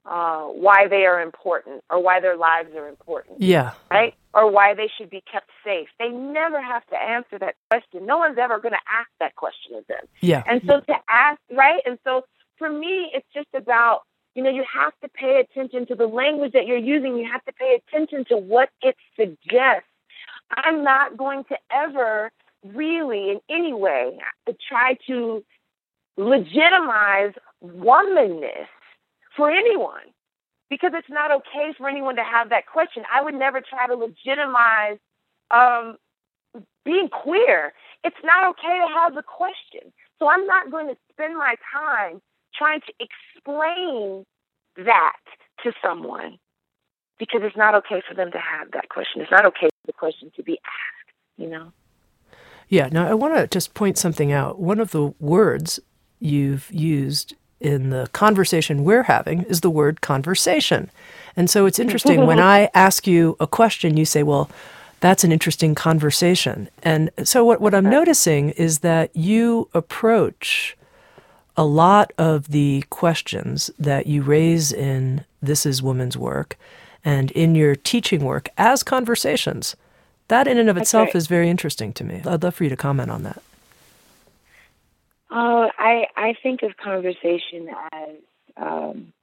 uh, 0.06 0.46
why 0.46 0.88
they 0.88 1.06
are 1.06 1.22
important 1.22 1.84
or 1.90 2.02
why 2.02 2.20
their 2.20 2.36
lives 2.36 2.70
are 2.76 2.88
important. 2.88 3.42
Yeah. 3.42 3.74
Right? 3.92 4.16
Or 4.34 4.50
why 4.50 4.74
they 4.74 4.90
should 4.98 5.10
be 5.10 5.22
kept 5.32 5.50
safe. 5.64 5.90
They 6.00 6.10
never 6.10 6.62
have 6.62 6.86
to 6.88 6.96
answer 6.96 7.38
that 7.40 7.56
question. 7.70 8.06
No 8.06 8.18
one's 8.18 8.38
ever 8.40 8.60
going 8.60 8.74
to 8.74 8.86
ask 8.90 9.10
that 9.20 9.36
question 9.36 9.76
of 9.76 9.86
them. 9.88 10.06
Yeah. 10.22 10.44
And 10.48 10.62
so 10.66 10.80
to 10.80 10.96
ask, 11.10 11.40
right? 11.52 11.82
And 11.86 12.00
so 12.04 12.24
for 12.58 12.72
me, 12.72 13.12
it's 13.14 13.28
just 13.34 13.50
about, 13.54 14.02
you 14.36 14.44
know, 14.44 14.50
you 14.50 14.64
have 14.74 14.94
to 15.02 15.10
pay 15.10 15.42
attention 15.42 15.86
to 15.88 15.96
the 15.96 16.08
language 16.08 16.54
that 16.54 16.66
you're 16.66 16.78
using. 16.78 17.18
You 17.18 17.30
have 17.32 17.44
to 17.46 17.54
pay 17.54 17.78
attention 17.80 18.26
to 18.30 18.38
what 18.38 18.70
it 18.82 18.96
suggests. 19.16 19.88
I'm 20.52 20.84
not 20.84 21.18
going 21.18 21.44
to 21.46 21.58
ever 21.72 22.32
really 22.64 23.32
in 23.32 23.40
any 23.50 23.74
way 23.74 24.18
try 24.68 24.98
to 25.08 25.44
legitimize 26.18 27.34
womanness 27.64 28.68
for 29.36 29.50
anyone 29.50 30.14
because 30.70 30.92
it's 30.94 31.10
not 31.10 31.32
okay 31.32 31.74
for 31.78 31.90
anyone 31.90 32.16
to 32.16 32.24
have 32.24 32.50
that 32.50 32.66
question. 32.66 33.04
I 33.14 33.22
would 33.22 33.34
never 33.34 33.62
try 33.62 33.88
to 33.88 33.96
legitimize 33.96 34.98
um, 35.52 35.98
being 36.86 37.10
queer. 37.10 37.74
It's 38.04 38.16
not 38.24 38.50
okay 38.52 38.80
to 38.80 38.94
have 38.94 39.16
the 39.16 39.24
question. 39.24 39.92
So 40.20 40.28
I'm 40.28 40.46
not 40.46 40.72
going 40.72 40.88
to 40.88 40.96
spend 41.12 41.38
my 41.38 41.56
time 41.74 42.22
trying 42.58 42.82
to 42.82 42.94
explain 43.00 44.26
that 44.78 45.18
to 45.64 45.72
someone 45.84 46.38
because 47.20 47.42
it's 47.44 47.58
not 47.58 47.76
okay 47.76 48.02
for 48.08 48.16
them 48.16 48.32
to 48.32 48.40
have 48.40 48.72
that 48.72 48.90
question. 48.90 49.22
It's 49.22 49.32
not 49.32 49.46
okay 49.46 49.68
for 49.68 49.88
the 49.88 49.94
question 49.94 50.32
to 50.36 50.44
be 50.44 50.54
asked, 50.54 51.16
you 51.38 51.48
know? 51.48 51.72
Yeah. 52.68 52.90
Now, 52.92 53.08
I 53.08 53.14
want 53.14 53.36
to 53.36 53.48
just 53.48 53.74
point 53.74 53.98
something 53.98 54.32
out. 54.32 54.60
One 54.60 54.80
of 54.80 54.92
the 54.92 55.14
words 55.20 55.80
you've 56.20 56.72
used 56.72 57.36
in 57.60 57.92
the 57.92 58.10
conversation 58.12 58.84
we're 58.84 59.04
having 59.04 59.44
is 59.44 59.62
the 59.62 59.70
word 59.70 60.02
conversation. 60.02 60.90
And 61.36 61.50
so 61.50 61.66
it's 61.66 61.80
interesting 61.80 62.26
when 62.26 62.40
I 62.56 62.70
ask 62.74 63.06
you 63.06 63.38
a 63.40 63.48
question, 63.48 63.98
you 63.98 64.06
say, 64.06 64.24
well, 64.24 64.50
that's 65.00 65.24
an 65.24 65.32
interesting 65.32 65.76
conversation. 65.76 66.70
And 66.82 67.12
so 67.24 67.44
what, 67.44 67.62
what 67.62 67.76
I'm 67.76 67.90
noticing 67.90 68.52
is 68.52 68.80
that 68.80 69.16
you 69.16 69.70
approach 69.74 70.78
a 71.58 71.66
lot 71.66 72.12
of 72.18 72.50
the 72.50 72.84
questions 72.90 73.72
that 73.78 74.08
you 74.08 74.22
raise 74.22 74.72
in 74.72 75.26
This 75.42 75.66
is 75.66 75.82
Woman's 75.82 76.18
Work 76.18 76.58
and 77.04 77.32
in 77.32 77.56
your 77.56 77.76
teaching 77.76 78.24
work 78.24 78.50
as 78.58 78.84
conversations. 78.84 79.76
That 80.28 80.48
in 80.48 80.58
and 80.58 80.70
of 80.70 80.78
itself 80.78 81.10
okay. 81.10 81.18
is 81.18 81.28
very 81.28 81.50
interesting 81.50 81.92
to 81.94 82.04
me. 82.04 82.22
I'd 82.26 82.44
love 82.44 82.56
for 82.56 82.64
you 82.64 82.70
to 82.70 82.78
comment 82.78 83.12
on 83.12 83.24
that. 83.24 83.42
Uh, 85.30 85.70
I 85.78 86.08
I 86.16 86.36
think 86.42 86.62
of 86.64 86.78
conversation 86.78 87.70
as 87.92 88.10
um, 88.58 89.14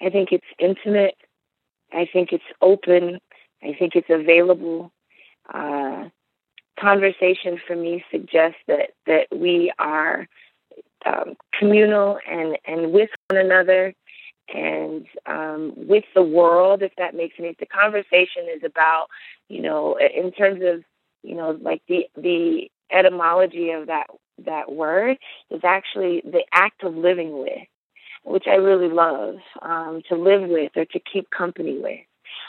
I 0.00 0.10
think 0.10 0.32
it's 0.32 0.46
intimate. 0.58 1.16
I 1.92 2.08
think 2.10 2.32
it's 2.32 2.44
open. 2.60 3.18
I 3.62 3.74
think 3.78 3.94
it's 3.94 4.10
available. 4.10 4.92
Uh, 5.52 6.08
conversation 6.78 7.60
for 7.66 7.74
me 7.74 8.04
suggests 8.10 8.58
that 8.68 8.90
that 9.06 9.26
we 9.30 9.72
are 9.78 10.28
um, 11.06 11.36
communal 11.58 12.18
and 12.28 12.58
and 12.66 12.92
with 12.92 13.10
one 13.28 13.40
another 13.40 13.94
and 14.52 15.06
um, 15.26 15.74
with 15.76 16.04
the 16.14 16.22
world, 16.22 16.82
if 16.82 16.92
that 16.96 17.14
makes 17.14 17.34
any. 17.38 17.48
Sense. 17.48 17.58
The 17.60 17.66
conversation 17.66 18.46
is 18.54 18.62
about, 18.64 19.08
you 19.48 19.60
know, 19.60 19.98
in 19.98 20.32
terms 20.32 20.62
of, 20.64 20.82
you 21.22 21.34
know, 21.34 21.58
like 21.60 21.82
the 21.88 22.06
the 22.16 22.70
etymology 22.90 23.70
of 23.70 23.86
that 23.88 24.06
that 24.46 24.72
word 24.72 25.18
is 25.50 25.60
actually 25.64 26.22
the 26.24 26.44
act 26.52 26.82
of 26.84 26.94
living 26.94 27.38
with, 27.38 27.66
which 28.24 28.44
I 28.46 28.54
really 28.54 28.88
love 28.88 29.36
um, 29.62 30.02
to 30.08 30.16
live 30.16 30.48
with 30.48 30.72
or 30.76 30.84
to 30.84 31.00
keep 31.00 31.28
company 31.30 31.78
with. 31.78 32.00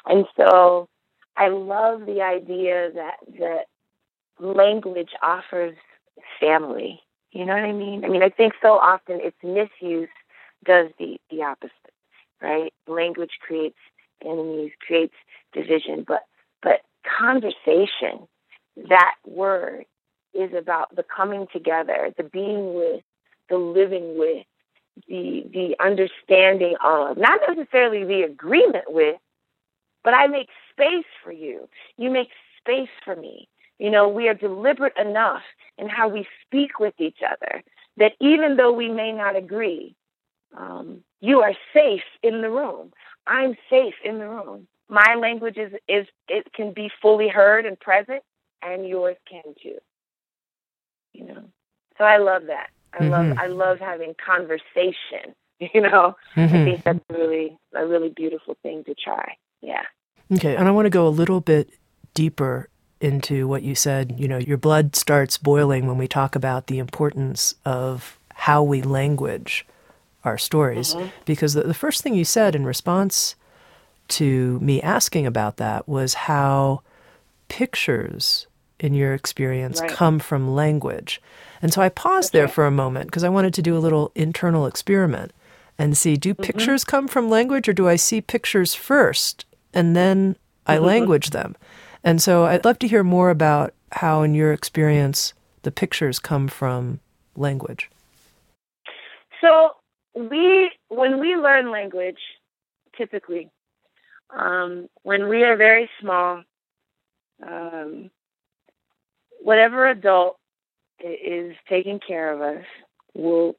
And 0.06 0.26
so 0.38 0.88
I 1.36 1.50
love 1.50 2.06
the 2.06 2.22
idea 2.22 2.92
that 2.94 3.18
that 3.40 3.66
language 4.40 5.12
offers 5.22 5.76
family. 6.40 7.02
You 7.32 7.46
know 7.46 7.54
what 7.54 7.64
I 7.64 7.74
mean? 7.74 8.04
I 8.06 8.10
mean, 8.10 8.24
I 8.24 8.30
think 8.30 8.54
so 8.62 8.74
often 8.74 9.20
its 9.22 9.38
misuse 9.44 10.10
does 10.66 10.88
the, 10.98 11.20
the 11.30 11.44
opposite, 11.44 11.94
right? 12.42 12.74
Language 12.88 13.40
creates 13.46 13.78
enemies, 14.26 14.72
creates 14.86 15.14
division, 15.54 16.06
but 16.08 16.24
but 16.62 16.82
conversation, 17.20 18.28
that 18.90 19.16
word 19.26 19.86
is 20.34 20.52
about 20.58 20.96
the 20.96 21.04
coming 21.04 21.48
together, 21.54 22.12
the 22.18 22.24
being 22.24 22.74
with, 22.74 23.04
the 23.50 23.58
living 23.58 24.18
with, 24.18 24.46
the 25.08 25.44
the 25.54 25.76
understanding 25.84 26.76
of, 26.84 27.18
not 27.18 27.40
necessarily 27.48 28.06
the 28.06 28.24
agreement 28.24 28.86
with, 28.88 29.20
but 30.04 30.14
I 30.14 30.28
make 30.28 30.50
space 30.72 31.06
for 31.24 31.32
you. 31.32 31.70
You 31.98 32.10
make 32.10 32.30
space 32.60 32.90
for 33.06 33.16
me. 33.16 33.48
You 33.80 33.90
know, 33.90 34.08
we 34.10 34.28
are 34.28 34.34
deliberate 34.34 34.98
enough 34.98 35.42
in 35.78 35.88
how 35.88 36.10
we 36.10 36.28
speak 36.46 36.80
with 36.80 36.94
each 37.00 37.20
other 37.26 37.64
that 37.98 38.14
even 38.20 38.58
though 38.58 38.72
we 38.72 38.90
may 38.90 39.12
not 39.12 39.36
agree, 39.36 39.96
um, 40.58 41.04
you 41.22 41.42
are 41.42 41.54
safe 41.74 42.04
in 42.22 42.42
the 42.42 42.50
room. 42.50 42.92
I'm 43.26 43.56
safe 43.70 43.96
in 44.04 44.20
the 44.20 44.28
room. 44.28 44.68
My 44.90 45.16
language 45.20 45.58
is, 45.58 45.72
is 45.88 46.08
it 46.28 46.52
can 46.54 46.74
be 46.74 46.90
fully 47.02 47.30
heard 47.30 47.66
and 47.66 47.80
present, 47.80 48.24
and 48.62 48.88
yours 48.88 49.18
can 49.30 49.44
too. 49.62 49.78
You 51.14 51.26
know, 51.26 51.44
so 51.98 52.04
I 52.04 52.18
love 52.18 52.44
that. 52.48 52.70
I 52.94 52.98
mm-hmm. 53.04 53.12
love 53.12 53.38
I 53.38 53.48
love 53.48 53.80
having 53.80 54.14
conversation. 54.24 55.36
You 55.74 55.82
know, 55.82 56.16
mm-hmm. 56.38 56.56
I 56.56 56.64
think 56.64 56.84
that's 56.86 57.00
really 57.10 57.58
a 57.76 57.86
really 57.86 58.08
beautiful 58.08 58.56
thing 58.64 58.86
to 58.86 58.96
try. 58.96 59.36
Yeah. 59.60 59.82
Okay, 60.34 60.56
and 60.56 60.70
I 60.70 60.72
want 60.72 60.86
to 60.86 60.90
go 60.90 61.06
a 61.06 61.10
little 61.10 61.42
bit 61.42 61.70
deeper 62.14 62.70
into 63.02 63.48
what 63.48 63.64
you 63.64 63.76
said. 63.76 64.16
You 64.18 64.28
know, 64.28 64.38
your 64.38 64.58
blood 64.58 64.96
starts 64.96 65.38
boiling 65.38 65.88
when 65.88 65.98
we 65.98 66.08
talk 66.08 66.36
about 66.36 66.68
the 66.68 66.80
importance 66.80 67.56
of 67.66 68.18
how 68.34 68.64
we 68.64 68.82
language 68.82 69.66
our 70.24 70.38
stories. 70.38 70.96
Mm-hmm. 70.96 71.08
Because 71.26 71.54
the, 71.54 71.64
the 71.64 71.74
first 71.74 72.02
thing 72.02 72.14
you 72.14 72.26
said 72.26 72.56
in 72.56 72.66
response 72.66 73.36
to 74.10 74.60
me 74.60 74.82
asking 74.82 75.26
about 75.26 75.58
that 75.58 75.88
was 75.88 76.14
how 76.14 76.82
pictures 77.48 78.48
in 78.80 78.94
your 78.94 79.14
experience 79.14 79.82
right. 79.82 79.90
come 79.90 80.20
from 80.20 80.54
language. 80.54 81.22
And 81.62 81.74
so 81.74 81.82
I 81.82 81.90
paused 81.90 82.32
there 82.32 82.48
for 82.48 82.66
a 82.66 82.72
moment 82.72 83.08
because 83.08 83.24
I 83.24 83.30
wanted 83.30 83.54
to 83.56 83.62
do 83.62 83.78
a 83.78 83.80
little 83.80 84.12
internal 84.16 84.66
experiment 84.66 85.32
and 85.78 85.98
see 85.98 86.16
do 86.16 86.34
mm-hmm. 86.34 86.44
pictures 86.44 86.84
come 86.84 87.08
from 87.08 87.30
language 87.30 87.68
or 87.68 87.74
do 87.74 87.88
I 87.88 87.98
see 87.98 88.22
pictures 88.22 88.74
first 88.74 89.46
and 89.74 89.96
then 89.96 90.38
I 90.66 90.76
mm-hmm. 90.76 90.86
language 90.86 91.30
them? 91.32 91.56
And 92.04 92.22
so 92.22 92.46
I'd 92.46 92.66
love 92.66 92.80
to 92.80 92.88
hear 92.88 93.04
more 93.04 93.30
about 93.30 93.74
how, 93.92 94.22
in 94.22 94.34
your 94.34 94.54
experience, 94.54 95.34
the 95.64 95.72
pictures 95.72 96.20
come 96.20 96.48
from 96.48 97.00
language. 97.36 97.90
So 99.42 99.72
we 100.16 100.72
when 100.90 101.20
we 101.20 101.36
learn 101.36 101.72
language, 101.72 102.20
typically, 102.98 103.50
um, 104.30 104.88
when 105.04 105.28
we 105.30 105.44
are 105.44 105.56
very 105.56 105.90
small, 106.02 106.44
um, 107.46 108.10
whatever 109.42 109.88
adult 109.88 110.38
is 111.00 111.56
taking 111.68 112.00
care 112.06 112.34
of 112.34 112.42
us 112.42 112.66
will 113.14 113.56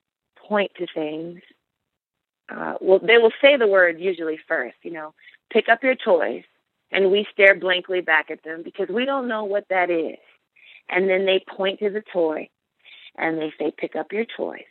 point 0.48 0.70
to 0.76 0.86
things. 0.94 1.40
Uh, 2.48 2.74
well, 2.80 2.98
they 2.98 3.16
will 3.16 3.32
say 3.40 3.56
the 3.56 3.66
word 3.66 4.00
usually 4.00 4.38
first. 4.48 4.76
You 4.82 4.92
know, 4.92 5.14
pick 5.52 5.68
up 5.68 5.82
your 5.82 5.94
toys, 5.94 6.42
and 6.92 7.10
we 7.10 7.26
stare 7.32 7.54
blankly 7.54 8.00
back 8.00 8.30
at 8.30 8.42
them 8.42 8.62
because 8.62 8.88
we 8.88 9.04
don't 9.04 9.28
know 9.28 9.44
what 9.44 9.66
that 9.70 9.90
is. 9.90 10.18
And 10.88 11.08
then 11.08 11.26
they 11.26 11.44
point 11.48 11.78
to 11.80 11.90
the 11.90 12.02
toy, 12.12 12.48
and 13.16 13.38
they 13.38 13.52
say, 13.58 13.72
"Pick 13.76 13.96
up 13.96 14.12
your 14.12 14.24
toys." 14.24 14.64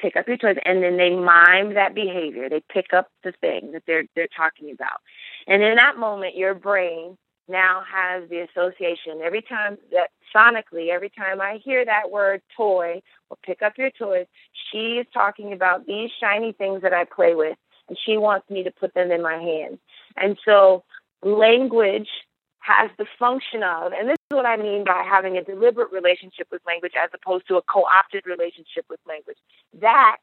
pick 0.00 0.16
up 0.16 0.28
your 0.28 0.36
toys 0.36 0.56
and 0.64 0.82
then 0.82 0.96
they 0.96 1.10
mime 1.10 1.74
that 1.74 1.94
behavior. 1.94 2.48
They 2.48 2.62
pick 2.72 2.92
up 2.92 3.08
the 3.22 3.32
thing 3.40 3.72
that 3.72 3.84
they're 3.86 4.04
they're 4.14 4.28
talking 4.36 4.70
about. 4.70 5.00
And 5.46 5.62
in 5.62 5.76
that 5.76 5.96
moment 5.96 6.36
your 6.36 6.54
brain 6.54 7.16
now 7.48 7.82
has 7.90 8.28
the 8.28 8.40
association 8.40 9.20
every 9.22 9.42
time 9.42 9.76
that 9.92 10.10
sonically 10.34 10.88
every 10.88 11.10
time 11.10 11.40
I 11.40 11.60
hear 11.64 11.84
that 11.84 12.10
word 12.10 12.42
toy 12.56 13.02
or 13.30 13.36
pick 13.42 13.62
up 13.62 13.74
your 13.78 13.90
toys, 13.90 14.26
she 14.70 14.98
is 14.98 15.06
talking 15.12 15.52
about 15.52 15.86
these 15.86 16.10
shiny 16.20 16.52
things 16.52 16.82
that 16.82 16.92
I 16.92 17.04
play 17.04 17.34
with 17.34 17.56
and 17.88 17.98
she 18.04 18.16
wants 18.16 18.48
me 18.50 18.62
to 18.62 18.70
put 18.70 18.94
them 18.94 19.10
in 19.10 19.22
my 19.22 19.36
hand 19.36 19.78
And 20.16 20.38
so 20.44 20.84
language 21.24 22.08
has 22.60 22.90
the 22.98 23.06
function 23.18 23.62
of, 23.62 23.92
and 23.92 24.08
this 24.08 24.16
is 24.30 24.34
what 24.34 24.46
I 24.46 24.56
mean 24.56 24.84
by 24.84 25.04
having 25.08 25.36
a 25.36 25.44
deliberate 25.44 25.92
relationship 25.92 26.48
with 26.50 26.62
language 26.66 26.92
as 27.02 27.10
opposed 27.12 27.46
to 27.48 27.56
a 27.56 27.62
co-opted 27.62 28.24
relationship 28.26 28.86
with 28.88 29.00
language. 29.06 29.36
That 29.80 30.16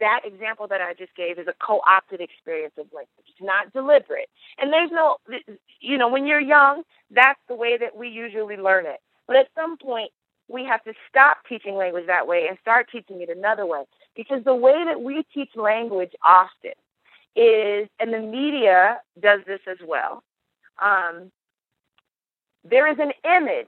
that 0.00 0.20
example 0.24 0.68
that 0.68 0.80
I 0.80 0.94
just 0.94 1.14
gave 1.16 1.38
is 1.38 1.48
a 1.48 1.54
co-opted 1.64 2.20
experience 2.20 2.74
of 2.78 2.86
language. 2.92 3.26
It's 3.26 3.40
not 3.40 3.72
deliberate. 3.72 4.28
And 4.58 4.72
there's 4.72 4.90
no, 4.92 5.16
you 5.80 5.98
know, 5.98 6.08
when 6.08 6.26
you're 6.26 6.40
young, 6.40 6.82
that's 7.10 7.40
the 7.48 7.54
way 7.54 7.76
that 7.78 7.96
we 7.96 8.08
usually 8.08 8.56
learn 8.56 8.86
it. 8.86 9.00
But 9.26 9.36
at 9.36 9.48
some 9.54 9.76
point, 9.76 10.10
we 10.48 10.64
have 10.64 10.82
to 10.84 10.94
stop 11.08 11.38
teaching 11.48 11.74
language 11.74 12.06
that 12.06 12.26
way 12.26 12.46
and 12.48 12.56
start 12.60 12.88
teaching 12.90 13.20
it 13.20 13.28
another 13.28 13.66
way. 13.66 13.84
Because 14.16 14.42
the 14.44 14.54
way 14.54 14.84
that 14.86 15.00
we 15.00 15.24
teach 15.34 15.50
language 15.56 16.12
often 16.26 16.72
is, 17.36 17.88
and 18.00 18.12
the 18.12 18.20
media 18.20 19.00
does 19.20 19.40
this 19.46 19.60
as 19.66 19.78
well, 19.86 20.22
um, 20.80 21.30
there 22.64 22.90
is 22.90 22.98
an 22.98 23.12
image 23.24 23.66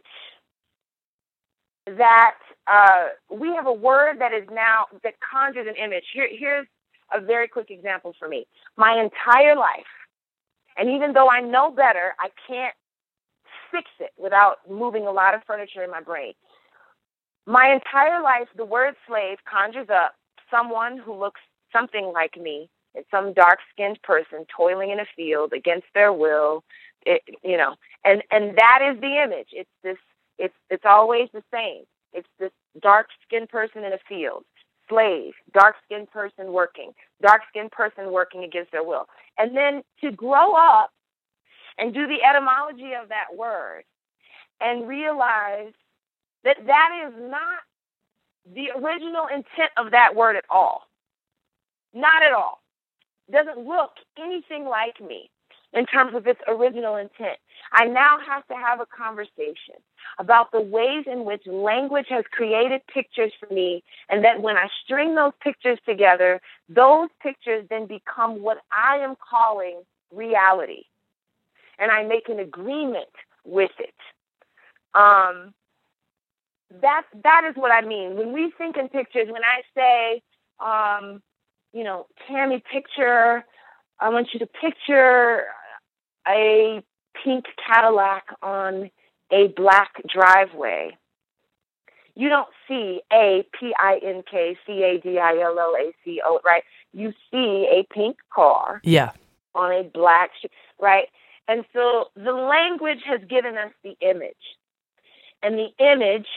that 1.87 2.37
uh, 2.67 3.09
we 3.31 3.49
have 3.55 3.67
a 3.67 3.73
word 3.73 4.21
that 4.21 4.33
is 4.33 4.45
now 4.53 4.87
that 5.03 5.15
conjures 5.21 5.67
an 5.69 5.77
image. 5.83 6.05
Here, 6.13 6.29
here's 6.31 6.67
a 7.13 7.21
very 7.21 7.49
quick 7.49 7.71
example 7.71 8.15
for 8.19 8.29
me. 8.29 8.47
My 8.77 9.01
entire 9.01 9.57
life, 9.57 9.91
and 10.77 10.89
even 10.91 11.13
though 11.13 11.29
I 11.29 11.41
know 11.41 11.71
better, 11.71 12.15
I 12.19 12.29
can't 12.47 12.75
fix 13.73 13.91
it 13.99 14.11
without 14.17 14.59
moving 14.69 15.07
a 15.07 15.13
lot 15.13 15.35
of 15.35 15.43
furniture 15.47 15.83
in 15.83 15.91
my 15.91 16.01
brain. 16.01 16.33
My 17.47 17.73
entire 17.73 18.23
life, 18.23 18.49
the 18.57 18.65
word 18.65 18.95
slave 19.09 19.39
conjures 19.51 19.89
up 19.91 20.15
someone 20.51 20.99
who 20.99 21.15
looks 21.19 21.41
something 21.73 22.13
like 22.13 22.37
me. 22.41 22.69
It's 22.95 23.11
some 23.11 23.33
dark 23.33 23.59
skinned 23.73 24.01
person 24.03 24.45
toiling 24.57 24.91
in 24.91 25.01
a 25.01 25.07
field 25.17 25.53
against 25.53 25.87
their 25.95 26.13
will, 26.13 26.65
it, 27.07 27.23
you 27.43 27.57
know, 27.57 27.77
and 28.05 28.23
and 28.31 28.57
that 28.57 28.81
is 28.83 29.01
the 29.01 29.23
image. 29.23 29.49
It's 29.53 29.71
this. 29.83 29.99
It's 30.39 30.55
it's 30.71 30.85
always 30.85 31.29
the 31.33 31.43
same. 31.53 31.85
It's 32.13 32.29
this 32.39 32.53
dark 32.81 33.09
skinned 33.27 33.49
person 33.49 33.85
in 33.85 33.93
a 33.93 33.99
field 34.09 34.45
slave, 34.89 35.33
dark 35.55 35.77
skinned 35.85 36.11
person 36.11 36.53
working, 36.53 36.93
dark 37.23 37.43
skinned 37.49 37.71
person 37.71 38.13
working 38.13 38.45
against 38.45 38.73
their 38.73 38.85
will. 38.85 39.07
And 39.39 39.57
then 39.57 39.83
to 40.03 40.11
grow 40.11 40.55
up 40.55 40.91
and 41.79 41.95
do 41.95 42.07
the 42.07 42.23
etymology 42.23 42.93
of 43.01 43.09
that 43.09 43.37
word 43.37 43.85
and 44.61 44.87
realize 44.87 45.73
that 46.45 46.57
that 46.67 47.07
is 47.07 47.15
not 47.19 47.61
the 48.55 48.71
original 48.77 49.27
intent 49.27 49.71
of 49.77 49.93
that 49.93 50.15
word 50.15 50.37
at 50.37 50.45
all. 50.51 50.83
Not 51.95 52.23
at 52.23 52.33
all. 52.33 52.61
Doesn't 53.31 53.65
look 53.65 53.93
anything 54.19 54.65
like 54.65 55.01
me 55.01 55.31
in 55.73 55.87
terms 55.87 56.15
of 56.15 56.27
its 56.27 56.41
original 56.49 56.97
intent. 56.97 57.39
I 57.73 57.87
now 57.87 58.19
have 58.27 58.47
to 58.49 58.55
have 58.55 58.81
a 58.81 58.87
conversation 58.87 59.77
about 60.19 60.51
the 60.51 60.61
ways 60.61 61.05
in 61.07 61.25
which 61.25 61.47
language 61.47 62.07
has 62.09 62.25
created 62.33 62.81
pictures 62.93 63.33
for 63.39 63.53
me, 63.53 63.85
and 64.09 64.25
that 64.25 64.43
when 64.43 64.57
I 64.57 64.69
string 64.85 65.15
those 65.15 65.33
pictures 65.41 65.79
together, 65.87 66.41
those 66.69 67.09
pictures 67.23 67.67
then 67.71 67.87
become 67.87 68.43
what 68.43 68.59
I 68.73 68.97
am 68.99 69.15
calling 69.17 69.83
reality. 70.13 70.85
And 71.79 71.91
I 71.91 72.03
make 72.03 72.29
an 72.29 72.41
agreement 72.41 73.09
with 73.45 73.71
it. 73.79 73.95
Um, 74.95 75.55
that 76.83 77.05
that 77.25 77.45
is 77.49 77.57
what 77.57 77.73
I 77.73 77.87
mean. 77.87 78.17
When 78.17 78.33
we 78.33 78.53
think 78.57 78.77
in 78.77 78.89
pictures, 78.89 79.29
when 79.31 79.43
I 79.45 79.63
say, 79.75 80.23
um, 80.61 81.23
you 81.73 81.85
know, 81.85 82.07
Tami, 82.29 82.63
picture, 82.65 83.45
I 83.99 84.09
want 84.09 84.29
you 84.33 84.41
to 84.41 84.47
picture 84.47 85.45
a 86.27 86.83
pink 87.23 87.47
Cadillac 87.67 88.25
on 88.43 88.91
a 89.31 89.49
black 89.49 89.93
driveway. 90.09 90.97
You 92.15 92.29
don't 92.29 92.49
see 92.69 93.01
a 93.13 93.45
P 93.59 93.73
I 93.79 93.99
N 94.05 94.23
K 94.31 94.57
C 94.67 94.83
A 94.83 95.01
D 95.01 95.19
I 95.19 95.39
L 95.39 95.59
L 95.59 95.75
A 95.79 95.93
C 96.05 96.21
O, 96.25 96.41
right? 96.45 96.63
You 96.93 97.13
see 97.31 97.69
a 97.71 97.87
pink 97.93 98.17
car. 98.35 98.81
Yeah. 98.85 99.13
On 99.55 99.73
a 99.73 99.85
black, 99.85 100.31
right? 100.81 101.07
And 101.49 101.65
so 101.73 102.07
the 102.15 102.33
language 102.33 103.01
has 103.07 103.21
given 103.29 103.57
us 103.57 103.73
the 103.83 103.97
image. 104.01 104.35
And 105.43 105.57
the 105.57 105.69
image 105.79 106.29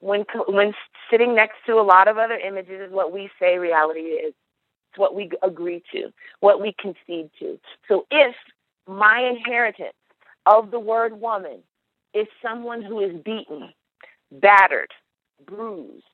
when 0.00 0.24
when 0.48 0.72
sitting 1.10 1.34
next 1.34 1.56
to 1.66 1.74
a 1.74 1.82
lot 1.82 2.08
of 2.08 2.18
other 2.18 2.36
images 2.36 2.80
is 2.88 2.92
what 2.92 3.12
we 3.12 3.30
say 3.40 3.58
reality 3.58 4.00
is. 4.00 4.34
It's 4.90 4.98
what 4.98 5.14
we 5.14 5.30
agree 5.42 5.82
to, 5.92 6.12
what 6.40 6.60
we 6.60 6.74
concede 6.80 7.30
to. 7.38 7.58
So 7.88 8.06
if 8.10 8.34
my 8.86 9.20
inheritance 9.20 9.94
of 10.46 10.70
the 10.70 10.80
word 10.80 11.20
woman 11.20 11.62
is 12.14 12.26
someone 12.42 12.82
who 12.82 13.00
is 13.00 13.12
beaten, 13.24 13.70
battered, 14.32 14.90
bruised, 15.46 16.04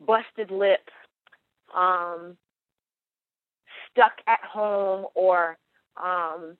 busted 0.00 0.50
lips, 0.50 0.92
um, 1.74 2.36
stuck 3.90 4.12
at 4.26 4.40
home, 4.44 5.06
or 5.14 5.56
um, 6.02 6.56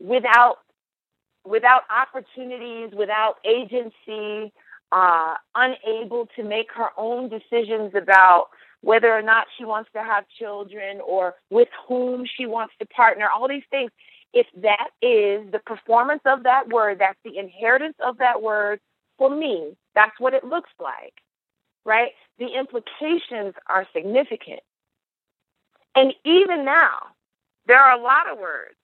without 0.00 0.56
without 1.44 1.82
opportunities, 1.90 2.90
without 2.96 3.36
agency, 3.46 4.52
uh, 4.92 5.34
unable 5.54 6.28
to 6.36 6.42
make 6.44 6.68
her 6.74 6.90
own 6.96 7.28
decisions 7.28 7.92
about 7.94 8.48
whether 8.82 9.12
or 9.12 9.22
not 9.22 9.46
she 9.56 9.64
wants 9.64 9.90
to 9.92 10.02
have 10.02 10.24
children 10.38 11.00
or 11.06 11.34
with 11.50 11.68
whom 11.86 12.24
she 12.24 12.46
wants 12.46 12.74
to 12.78 12.86
partner, 12.86 13.28
all 13.28 13.48
these 13.48 13.62
things. 13.70 13.90
If 14.32 14.46
that 14.58 14.90
is 15.02 15.50
the 15.50 15.58
performance 15.58 16.22
of 16.24 16.44
that 16.44 16.68
word, 16.68 16.98
that's 17.00 17.18
the 17.24 17.36
inheritance 17.36 17.96
of 18.04 18.18
that 18.18 18.42
word, 18.42 18.80
for 19.18 19.28
me, 19.28 19.76
that's 19.94 20.18
what 20.18 20.34
it 20.34 20.44
looks 20.44 20.70
like, 20.80 21.14
right? 21.84 22.12
The 22.38 22.46
implications 22.46 23.54
are 23.66 23.86
significant. 23.92 24.60
And 25.94 26.14
even 26.24 26.64
now, 26.64 26.98
there 27.66 27.80
are 27.80 27.98
a 27.98 28.02
lot 28.02 28.30
of 28.30 28.38
words 28.38 28.76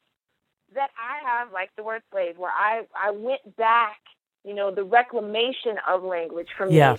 that 0.75 0.91
I 0.99 1.27
have, 1.29 1.53
like 1.53 1.71
the 1.77 1.85
word 1.85 2.03
slave, 2.13 2.37
where 2.37 2.51
I, 2.51 2.83
I 2.95 3.13
went 3.13 3.57
back, 3.57 3.99
you 4.45 4.53
know, 4.53 4.71
the 4.73 4.85
reclamation 4.85 5.77
of 5.89 6.03
language 6.03 6.49
for 6.57 6.67
me 6.67 6.77
yeah. 6.77 6.97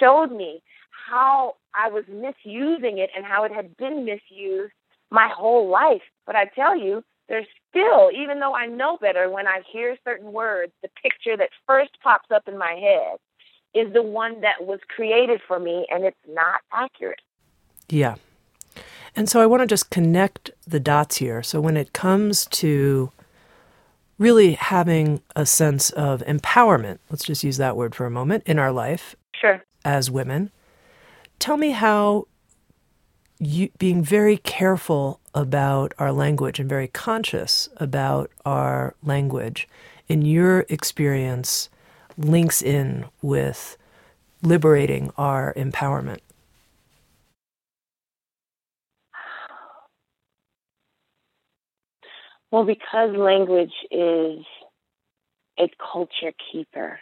showed 0.00 0.32
me 0.32 0.62
how 1.08 1.56
I 1.74 1.88
was 1.88 2.04
misusing 2.08 2.98
it 2.98 3.10
and 3.16 3.24
how 3.24 3.44
it 3.44 3.52
had 3.52 3.76
been 3.76 4.04
misused 4.04 4.72
my 5.10 5.28
whole 5.28 5.68
life. 5.68 6.02
But 6.26 6.36
I 6.36 6.46
tell 6.46 6.76
you, 6.76 7.02
there's 7.28 7.46
still, 7.70 8.10
even 8.12 8.40
though 8.40 8.54
I 8.54 8.66
know 8.66 8.98
better, 9.00 9.30
when 9.30 9.46
I 9.46 9.60
hear 9.70 9.96
certain 10.04 10.32
words, 10.32 10.72
the 10.82 10.88
picture 11.02 11.36
that 11.36 11.50
first 11.66 11.90
pops 12.02 12.30
up 12.30 12.46
in 12.46 12.58
my 12.58 12.72
head 12.72 13.18
is 13.74 13.92
the 13.92 14.02
one 14.02 14.40
that 14.42 14.66
was 14.66 14.80
created 14.94 15.40
for 15.46 15.58
me, 15.58 15.86
and 15.90 16.04
it's 16.04 16.16
not 16.28 16.60
accurate. 16.72 17.20
Yeah. 17.88 18.16
And 19.16 19.28
so 19.28 19.40
I 19.40 19.46
want 19.46 19.60
to 19.62 19.66
just 19.66 19.90
connect 19.90 20.50
the 20.66 20.80
dots 20.80 21.16
here. 21.16 21.42
So 21.42 21.60
when 21.60 21.76
it 21.76 21.92
comes 21.92 22.46
to 22.46 23.12
really 24.18 24.52
having 24.52 25.22
a 25.34 25.46
sense 25.46 25.90
of 25.90 26.22
empowerment, 26.26 26.98
let's 27.10 27.24
just 27.24 27.42
use 27.42 27.56
that 27.56 27.76
word 27.76 27.94
for 27.94 28.06
a 28.06 28.10
moment, 28.10 28.42
in 28.46 28.58
our 28.58 28.72
life 28.72 29.16
sure. 29.34 29.62
as 29.84 30.10
women, 30.10 30.50
tell 31.42 31.56
me 31.56 31.72
how 31.72 32.28
you, 33.40 33.68
being 33.76 34.00
very 34.00 34.36
careful 34.36 35.18
about 35.34 35.92
our 35.98 36.12
language 36.12 36.60
and 36.60 36.68
very 36.68 36.86
conscious 36.86 37.68
about 37.78 38.30
our 38.46 38.94
language 39.02 39.66
in 40.06 40.22
your 40.22 40.64
experience 40.68 41.68
links 42.16 42.62
in 42.62 43.06
with 43.22 43.76
liberating 44.42 45.10
our 45.18 45.52
empowerment. 45.54 46.20
Well, 52.52 52.64
because 52.64 53.16
language 53.16 53.72
is 53.90 54.44
a 55.58 55.68
culture 55.92 56.32
keeper, 56.52 57.00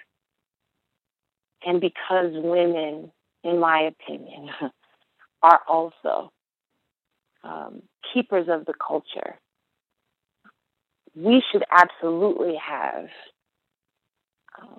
and 1.66 1.79
because 1.79 2.31
women, 2.33 3.12
in 3.44 3.59
my 3.59 3.90
opinion, 3.90 4.50
are 5.42 5.61
also 5.68 6.31
um, 7.42 7.83
keepers 8.12 8.46
of 8.48 8.66
the 8.66 8.74
culture, 8.74 9.37
we 11.14 11.42
should 11.50 11.64
absolutely 11.70 12.57
have 12.57 13.07
um, 14.61 14.79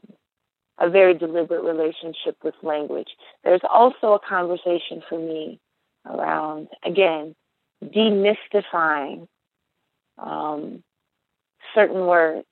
a 0.79 0.89
very 0.89 1.13
deliberate 1.13 1.63
relationship 1.63 2.37
with 2.43 2.55
language. 2.63 3.09
There's 3.43 3.61
also 3.69 4.13
a 4.13 4.19
conversation 4.19 5.03
for 5.07 5.19
me 5.19 5.59
around, 6.05 6.67
again, 6.85 7.35
demystifying 7.83 9.27
um, 10.17 10.83
certain 11.75 12.05
words, 12.05 12.47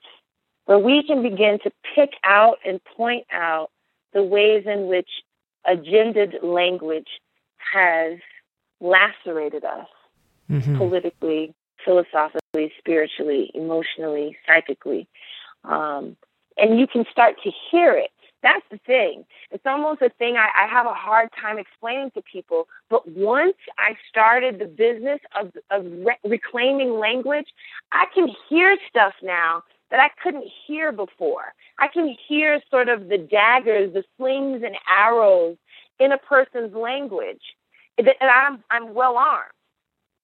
where 0.66 0.80
we 0.80 1.04
can 1.06 1.24
begin 1.24 1.60
to 1.64 1.72
pick 1.96 2.12
out 2.24 2.58
and 2.66 2.80
point 2.96 3.26
out 3.32 3.70
the 4.14 4.24
ways 4.24 4.64
in 4.66 4.88
which 4.88 5.10
agendered 5.68 6.44
language 6.44 7.08
has 7.74 8.18
lacerated 8.80 9.64
us 9.64 9.88
mm-hmm. 10.50 10.78
politically, 10.78 11.54
philosophically, 11.84 12.72
spiritually, 12.78 13.52
emotionally, 13.54 14.38
psychically. 14.48 15.08
Um, 15.64 16.16
and 16.58 16.80
you 16.80 16.88
can 16.88 17.06
start 17.12 17.36
to 17.44 17.52
hear 17.72 17.94
it 17.94 18.12
that's 18.42 18.66
the 18.72 18.78
thing. 18.86 19.26
It's 19.52 19.66
almost 19.66 20.02
a 20.02 20.10
thing 20.10 20.38
I, 20.38 20.50
I 20.64 20.68
have 20.68 20.86
a 20.86 20.94
hard 20.94 21.30
time 21.40 21.58
explaining 21.58 22.12
to 22.12 22.22
people. 22.22 22.68
But 22.90 23.08
once 23.10 23.58
I 23.78 23.96
started 24.08 24.60
the 24.60 24.66
business 24.66 25.20
of, 25.40 25.52
of 25.72 25.86
re- 26.06 26.18
reclaiming 26.24 27.00
language, 27.00 27.48
I 27.92 28.06
can 28.14 28.30
hear 28.48 28.78
stuff 28.90 29.14
now 29.22 29.64
that 29.92 30.00
I 30.00 30.10
couldn't 30.22 30.48
hear 30.68 30.92
before. 30.92 31.54
I 31.80 31.88
can 31.88 32.16
hear 32.28 32.62
sort 32.70 32.90
of 32.90 33.10
the 33.10 33.18
daggers, 33.18 33.94
the 33.94 34.04
slings 34.18 34.62
and 34.64 34.76
arrows 34.88 35.58
in 36.00 36.12
a 36.12 36.18
person's 36.18 36.74
language. 36.76 37.42
And 37.98 38.10
I'm, 38.22 38.64
I'm 38.70 38.94
well 38.94 39.18
armed. 39.18 39.52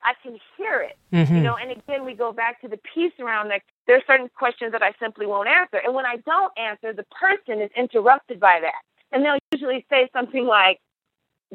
I 0.03 0.13
can 0.21 0.39
hear 0.55 0.81
it. 0.81 0.97
Mm-hmm. 1.11 1.35
You 1.35 1.41
know, 1.41 1.55
and 1.55 1.71
again, 1.71 2.05
we 2.05 2.13
go 2.13 2.31
back 2.31 2.61
to 2.61 2.67
the 2.67 2.79
piece 2.93 3.13
around 3.19 3.49
that 3.49 3.63
there 3.87 3.97
are 3.97 4.03
certain 4.05 4.29
questions 4.37 4.71
that 4.71 4.83
I 4.83 4.93
simply 4.99 5.25
won't 5.25 5.49
answer. 5.49 5.77
And 5.83 5.95
when 5.95 6.05
I 6.05 6.17
don't 6.17 6.53
answer, 6.57 6.93
the 6.93 7.05
person 7.05 7.59
is 7.61 7.71
interrupted 7.75 8.39
by 8.39 8.59
that. 8.61 8.81
And 9.11 9.25
they'll 9.25 9.39
usually 9.51 9.85
say 9.89 10.09
something 10.13 10.45
like, 10.45 10.79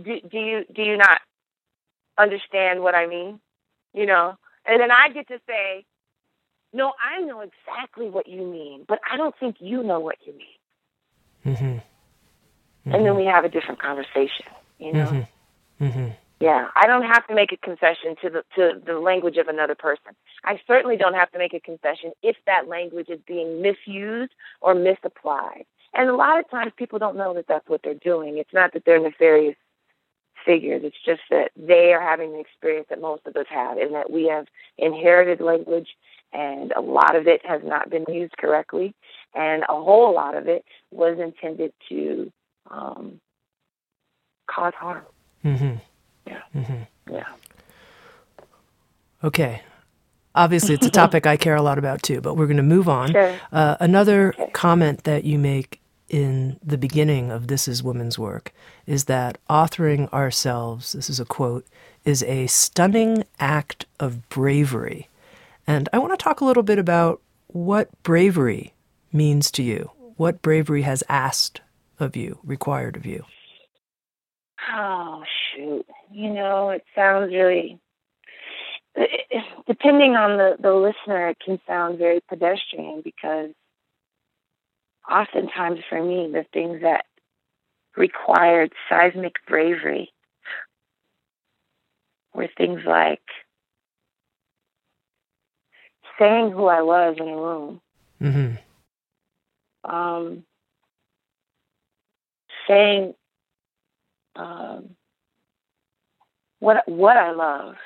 do, 0.02 0.20
do 0.20 0.38
you 0.38 0.64
do 0.72 0.82
you 0.82 0.96
not 0.96 1.20
understand 2.18 2.82
what 2.82 2.94
I 2.94 3.06
mean? 3.06 3.40
You 3.94 4.06
know? 4.06 4.36
And 4.66 4.80
then 4.80 4.90
I 4.90 5.08
get 5.10 5.28
to 5.28 5.40
say, 5.46 5.84
No, 6.72 6.92
I 7.04 7.20
know 7.22 7.40
exactly 7.40 8.09
what 8.09 8.28
you 8.28 8.46
mean, 8.46 8.85
but 8.87 9.00
I 9.11 9.16
don't 9.16 9.35
think 9.38 9.56
you 9.59 9.83
know 9.83 10.00
what 10.00 10.16
you 10.24 10.33
mean. 10.33 11.54
Mm-hmm. 11.56 11.64
Mm-hmm. 11.64 12.94
And 12.94 13.04
then 13.04 13.16
we 13.16 13.24
have 13.24 13.44
a 13.44 13.48
different 13.48 13.80
conversation, 13.80 14.46
you 14.78 14.92
know? 14.92 15.06
Mm-hmm. 15.06 15.85
mm-hmm. 15.85 16.09
Yeah, 16.40 16.68
I 16.74 16.87
don't 16.87 17.02
have 17.02 17.26
to 17.26 17.35
make 17.35 17.52
a 17.52 17.59
concession 17.59 18.16
to 18.22 18.30
the 18.30 18.44
to 18.56 18.80
the 18.87 18.98
language 18.98 19.37
of 19.37 19.48
another 19.48 19.74
person. 19.74 20.16
I 20.42 20.59
certainly 20.66 20.96
don't 20.96 21.12
have 21.12 21.30
to 21.33 21.38
make 21.38 21.52
a 21.52 21.61
concession 21.61 22.12
if 22.22 22.35
that 22.46 22.66
language 22.66 23.11
is 23.11 23.20
being 23.26 23.61
misused 23.61 24.33
or 24.62 24.74
misapplied. 24.74 25.66
And 25.92 26.09
a 26.09 26.14
lot 26.14 26.38
of 26.38 26.48
times 26.48 26.72
people 26.76 26.98
don't 26.98 27.16
know 27.16 27.35
that 27.35 27.46
that's 27.46 27.68
what 27.68 27.83
they're 27.85 27.92
doing. 27.92 28.38
It's 28.38 28.54
not 28.54 28.72
that 28.72 28.85
they're 28.87 28.98
nefarious 28.98 29.56
figures. 30.44 30.83
It's 30.85 30.96
just 31.05 31.22
that 31.31 31.50
they 31.57 31.92
are 31.92 32.00
having 32.00 32.33
the 32.33 32.40
experience 32.40 32.87
that 32.90 33.00
most 33.00 33.26
of 33.26 33.37
us 33.37 33.46
have, 33.48 33.79
and 33.79 33.94
that 33.94 34.11
we 34.11 34.24
have 34.29 34.46
inherited 34.79 35.40
language, 35.40 35.88
and 36.33 36.72
a 36.72 36.81
lot 36.81 37.16
of 37.16 37.26
it 37.26 37.44
has 37.44 37.62
not 37.64 37.90
been 37.90 38.05
used 38.09 38.37
correctly, 38.37 38.94
and 39.35 39.62
a 39.64 39.74
whole 39.74 40.14
lot 40.14 40.37
of 40.37 40.48
it 40.48 40.64
was 40.90 41.18
intended 41.18 41.72
to 41.88 42.33
um, 42.70 43.20
cause 44.48 44.74
harm. 44.74 45.05
Mm-hmm. 45.44 45.74
Yeah. 46.26 46.42
Mm-hmm. 46.55 47.14
Yeah. 47.14 47.29
Okay. 49.24 49.62
Obviously, 50.35 50.74
it's 50.74 50.87
a 50.87 50.90
topic 51.03 51.26
I 51.26 51.37
care 51.37 51.57
a 51.57 51.62
lot 51.62 51.79
about 51.79 52.03
too, 52.03 52.20
but 52.20 52.37
we're 52.37 52.46
going 52.46 52.57
to 52.57 52.62
move 52.62 52.88
on. 52.88 53.12
Sure. 53.12 53.38
Uh, 53.53 53.76
another 53.81 54.35
Okay. 54.38 54.50
comment 54.53 55.05
that 55.05 55.24
you 55.24 55.38
make 55.38 55.79
in 56.10 56.58
the 56.62 56.76
beginning 56.76 57.30
of 57.30 57.46
This 57.46 57.68
is 57.68 57.82
Women's 57.82 58.18
Work 58.18 58.52
is 58.84 59.04
that 59.04 59.38
authoring 59.48 60.12
ourselves, 60.12 60.92
this 60.92 61.08
is 61.08 61.20
a 61.20 61.24
quote, 61.24 61.64
is 62.04 62.22
a 62.24 62.48
stunning 62.48 63.24
act 63.38 63.86
of 64.00 64.28
bravery. 64.28 65.08
And 65.66 65.88
I 65.92 65.98
want 65.98 66.12
to 66.12 66.22
talk 66.22 66.40
a 66.40 66.44
little 66.44 66.64
bit 66.64 66.78
about 66.78 67.22
what 67.46 67.90
bravery 68.02 68.74
means 69.12 69.50
to 69.52 69.62
you, 69.62 69.90
what 70.16 70.42
bravery 70.42 70.82
has 70.82 71.04
asked 71.08 71.60
of 72.00 72.16
you, 72.16 72.40
required 72.42 72.96
of 72.96 73.06
you. 73.06 73.24
Oh 74.74 75.22
shoot! 75.54 75.86
You 76.10 76.30
know, 76.30 76.70
it 76.70 76.84
sounds 76.94 77.32
really. 77.32 77.78
Depending 79.66 80.16
on 80.16 80.36
the 80.36 80.56
the 80.60 80.74
listener, 80.74 81.28
it 81.28 81.38
can 81.44 81.60
sound 81.66 81.98
very 81.98 82.20
pedestrian 82.28 83.02
because 83.04 83.50
oftentimes 85.08 85.80
for 85.88 86.02
me, 86.02 86.28
the 86.32 86.44
things 86.52 86.82
that 86.82 87.04
required 87.96 88.72
seismic 88.88 89.34
bravery 89.46 90.12
were 92.34 92.48
things 92.56 92.80
like 92.86 93.22
saying 96.18 96.50
who 96.52 96.66
I 96.66 96.82
was 96.82 97.16
in 97.18 97.28
a 97.28 97.36
room, 97.36 97.80
Mm-hmm. 98.20 98.56
um, 99.90 100.44
saying 102.68 103.14
um, 104.36 104.90
what 106.60 106.86
what 106.88 107.16
I 107.16 107.32
love, 107.32 107.76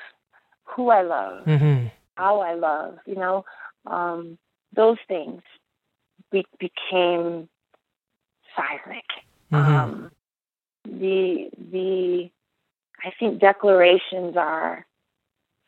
who 0.65 0.89
I 0.89 1.01
love, 1.03 1.45
Mm-hmm. 1.45 1.87
how 2.15 2.41
I 2.41 2.55
love. 2.55 2.97
You 3.05 3.15
know, 3.15 3.45
um, 3.87 4.37
those 4.75 4.97
things 5.07 5.41
be- 6.31 6.45
became 6.59 7.49
seismic. 8.55 9.05
Mm-hmm. 9.51 9.75
Um, 9.75 10.11
the 10.85 11.49
the 11.71 12.29
I 13.03 13.11
think 13.19 13.39
declarations 13.39 14.35
are 14.37 14.85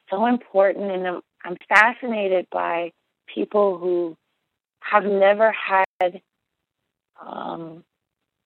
so 0.09 0.25
important, 0.25 0.91
and 0.91 1.07
I'm, 1.07 1.21
I'm 1.43 1.57
fascinated 1.69 2.47
by 2.51 2.91
people 3.33 3.77
who 3.77 4.17
have 4.79 5.03
never 5.03 5.51
had 5.51 6.21
um, 7.21 7.83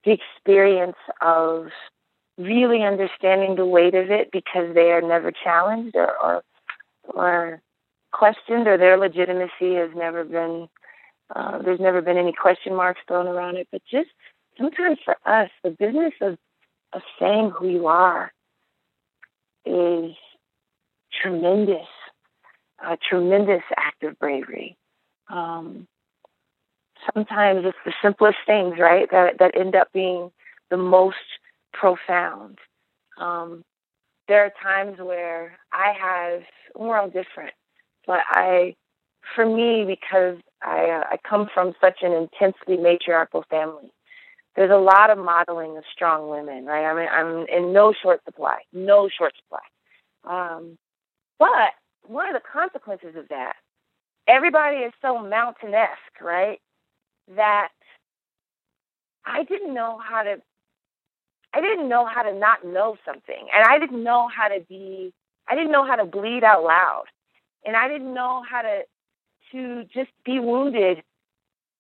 the 0.04 0.12
experience 0.12 0.97
of 1.21 1.67
really 2.38 2.84
understanding 2.84 3.56
the 3.56 3.65
weight 3.65 3.93
of 3.93 4.10
it 4.10 4.32
because 4.32 4.74
they 4.74 4.91
are 4.91 5.02
never 5.02 5.32
challenged 5.32 5.95
or 5.95 6.12
or, 6.17 6.43
or 7.04 7.62
questioned, 8.12 8.67
or 8.67 8.78
their 8.78 8.97
legitimacy 8.97 9.76
has 9.76 9.89
never 9.95 10.24
been. 10.24 10.67
Uh, 11.34 11.60
there's 11.62 11.80
never 11.80 12.02
been 12.02 12.17
any 12.17 12.34
question 12.34 12.76
marks 12.76 13.02
thrown 13.08 13.28
around 13.28 13.58
it, 13.58 13.67
but 13.72 13.82
just 13.89 14.10
sometimes 14.58 14.98
for 15.04 15.15
us, 15.26 15.50
the 15.63 15.72
business 15.72 16.13
of 16.22 16.38
of 16.94 17.02
saying 17.20 17.52
who 17.52 17.70
you 17.70 17.88
are 17.88 18.34
is 19.65 20.12
tremendous, 21.22 21.88
a 22.86 22.98
tremendous 22.98 23.63
act 23.78 24.04
of 24.04 24.20
bravery. 24.20 24.76
Um, 25.30 25.88
sometimes 27.13 27.65
it's 27.65 27.78
the 27.86 27.94
simplest 28.02 28.38
things, 28.46 28.76
right, 28.80 29.10
that 29.12 29.39
that 29.39 29.58
end 29.58 29.76
up 29.76 29.88
being 29.94 30.32
the 30.70 30.78
most 30.78 31.15
profound. 31.74 32.60
Um, 33.17 33.63
there 34.28 34.46
are 34.46 34.52
times 34.62 34.98
where 35.00 35.58
I 35.72 35.94
have, 36.00 36.44
we're 36.76 36.98
all 36.98 37.10
different, 37.10 37.54
but 38.08 38.20
I, 38.30 38.76
for 39.36 39.46
me, 39.46 39.86
because 39.86 40.38
I 40.63 40.86
uh, 40.89 41.04
I 41.12 41.17
come 41.28 41.50
from 41.54 41.74
such 41.82 42.00
an 42.04 42.13
intensely 42.13 42.78
matriarchal 42.78 43.45
family 43.50 43.91
there's 44.56 44.71
a 44.71 44.78
lot 44.78 45.10
of 45.10 45.17
modeling 45.17 45.78
of 45.78 45.84
strong 45.93 46.30
women, 46.30 46.65
right? 46.65 46.86
I 46.86 46.93
mean, 46.93 47.08
I'm 47.12 47.45
in 47.47 47.71
no 47.74 47.93
short 47.93 48.21
supply, 48.26 48.60
no 48.74 49.10
short 49.10 49.34
supply. 49.38 49.60
Um, 50.26 50.78
but 51.39 51.71
one 52.04 52.28
of 52.28 52.34
the 52.34 52.47
consequences 52.52 53.15
of 53.15 53.30
that, 53.30 53.54
everybody 54.28 54.78
is 54.78 54.93
so 55.02 55.19
mountain-esque, 55.19 56.21
right? 56.21 56.60
That 57.36 57.69
I 59.26 59.43
didn't 59.43 59.74
know 59.74 60.00
how 60.04 60.24
to, 60.24 60.38
I 61.54 61.62
didn't 61.62 61.88
know 61.88 62.06
how 62.06 62.24
to 62.24 62.34
not 62.34 62.65
know 62.65 62.97
something, 63.06 63.47
and 63.54 63.63
I 63.65 63.80
didn't 63.80 64.04
know 64.04 64.28
how 64.28 64.50
to 64.50 64.60
be, 64.67 65.13
I 65.47 65.56
didn't 65.56 65.71
know 65.71 65.86
how 65.86 65.95
to 65.95 66.06
bleed 66.06 66.43
out 66.43 66.63
loud, 66.63 67.06
and 67.65 67.76
I 67.78 67.88
didn't 67.88 68.13
know 68.13 68.43
how 68.50 68.63
to, 68.63 68.82
to 69.52 69.84
just 69.94 70.12
be 70.26 70.40
wounded 70.40 71.04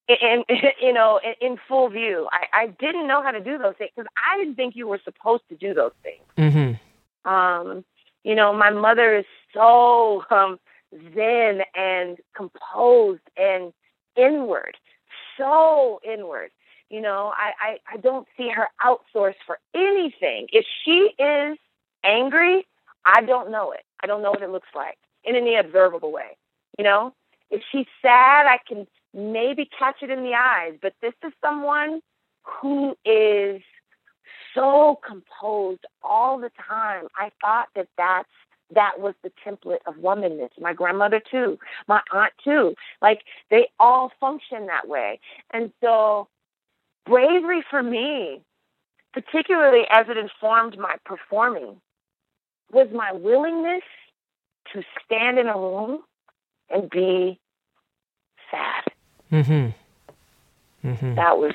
in, 0.07 0.43
you 0.81 0.93
know 0.93 1.19
in, 1.23 1.51
in 1.51 1.57
full 1.67 1.89
view. 1.89 2.27
I, 2.31 2.63
I 2.63 2.67
didn't 2.67 3.07
know 3.07 3.21
how 3.23 3.31
to 3.31 3.41
do 3.41 3.57
those 3.57 3.75
things 3.77 3.91
because 3.95 4.09
I 4.17 4.37
didn't 4.37 4.55
think 4.55 4.75
you 4.75 4.87
were 4.87 4.99
supposed 5.03 5.43
to 5.49 5.55
do 5.55 5.73
those 5.73 5.93
things. 6.03 6.23
Mm-hmm. 6.37 7.29
Um, 7.31 7.85
you 8.23 8.35
know, 8.35 8.53
my 8.53 8.69
mother 8.69 9.15
is 9.17 9.25
so 9.53 10.23
um, 10.29 10.59
zen 11.13 11.61
and 11.75 12.17
composed 12.35 13.21
and 13.37 13.73
inward, 14.15 14.77
so 15.37 15.99
inward. 16.03 16.51
You 16.89 17.01
know, 17.01 17.31
I, 17.35 17.51
I, 17.59 17.77
I 17.93 17.97
don't 17.97 18.27
see 18.35 18.49
her 18.49 18.67
outsource 18.83 19.35
for 19.45 19.59
anything. 19.73 20.47
If 20.51 20.65
she 20.83 21.09
is 21.17 21.57
angry, 22.03 22.67
I 23.05 23.21
don't 23.21 23.49
know 23.49 23.71
it. 23.71 23.83
I 24.03 24.07
don't 24.07 24.21
know 24.21 24.31
what 24.31 24.41
it 24.41 24.49
looks 24.49 24.67
like 24.75 24.97
in 25.23 25.35
any 25.35 25.55
observable 25.55 26.11
way. 26.11 26.37
You 26.77 26.83
know, 26.83 27.13
if 27.51 27.61
she's 27.71 27.87
sad, 28.01 28.47
I 28.47 28.57
can 28.67 28.87
maybe 29.13 29.69
catch 29.77 29.97
it 30.01 30.09
in 30.09 30.23
the 30.23 30.33
eyes. 30.33 30.73
But 30.81 30.93
this 31.01 31.13
is 31.23 31.33
someone 31.43 32.01
who 32.43 32.95
is 33.05 33.61
so 34.55 34.99
composed 35.05 35.85
all 36.01 36.39
the 36.39 36.51
time. 36.67 37.07
I 37.17 37.31
thought 37.41 37.67
that 37.75 37.87
that's 37.97 38.29
that 38.73 39.01
was 39.01 39.13
the 39.21 39.31
template 39.45 39.79
of 39.85 39.95
womanness. 39.95 40.49
My 40.59 40.73
grandmother 40.73 41.21
too, 41.29 41.59
my 41.89 42.01
aunt 42.13 42.31
too. 42.41 42.73
Like 43.01 43.21
they 43.49 43.67
all 43.79 44.11
function 44.19 44.67
that 44.67 44.87
way. 44.87 45.19
And 45.51 45.73
so 45.83 46.29
bravery 47.05 47.63
for 47.69 47.83
me, 47.83 48.41
particularly 49.13 49.83
as 49.91 50.05
it 50.07 50.17
informed 50.17 50.77
my 50.77 50.95
performing, 51.05 51.81
was 52.71 52.87
my 52.93 53.11
willingness 53.11 53.83
to 54.73 54.83
stand 55.03 55.37
in 55.37 55.47
a 55.47 55.57
room 55.57 55.99
and 56.69 56.89
be 56.89 57.40
sad. 58.51 58.83
Mm-hmm. 59.31 60.87
Mm-hmm. 60.87 61.15
That 61.15 61.37
was 61.37 61.53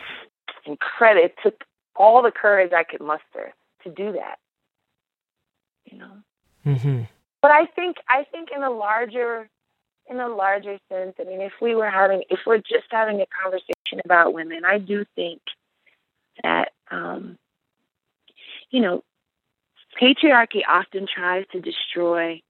incredible. 0.64 1.26
It 1.26 1.34
took 1.42 1.64
all 1.94 2.22
the 2.22 2.30
courage 2.30 2.72
I 2.72 2.84
could 2.84 3.00
muster 3.00 3.52
to 3.84 3.90
do 3.90 4.12
that. 4.12 4.38
You 5.84 5.98
know. 5.98 6.12
Mm-hmm. 6.66 7.02
But 7.42 7.50
I 7.50 7.66
think 7.66 7.96
I 8.08 8.24
think 8.24 8.48
in 8.54 8.62
a 8.62 8.70
larger 8.70 9.48
in 10.08 10.18
a 10.20 10.28
larger 10.28 10.78
sense, 10.88 11.14
I 11.20 11.24
mean 11.24 11.40
if 11.40 11.52
we 11.60 11.74
were 11.74 11.90
having 11.90 12.22
if 12.30 12.40
we're 12.46 12.58
just 12.58 12.86
having 12.90 13.20
a 13.20 13.26
conversation 13.42 14.00
about 14.04 14.34
women, 14.34 14.64
I 14.64 14.78
do 14.78 15.04
think 15.14 15.40
that 16.42 16.72
um 16.90 17.38
you 18.70 18.80
know, 18.80 19.02
patriarchy 20.00 20.62
often 20.68 21.06
tries 21.06 21.46
to 21.52 21.60
destroy 21.60 22.42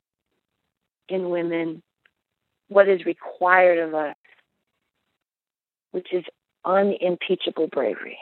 in 1.09 1.31
women 1.31 1.83
what 2.69 2.89
is 2.89 3.05
required 3.05 3.79
of 3.79 3.95
us, 3.95 4.17
which 5.97 6.13
is 6.13 6.25
unimpeachable 6.67 7.69
bravery. 7.69 8.19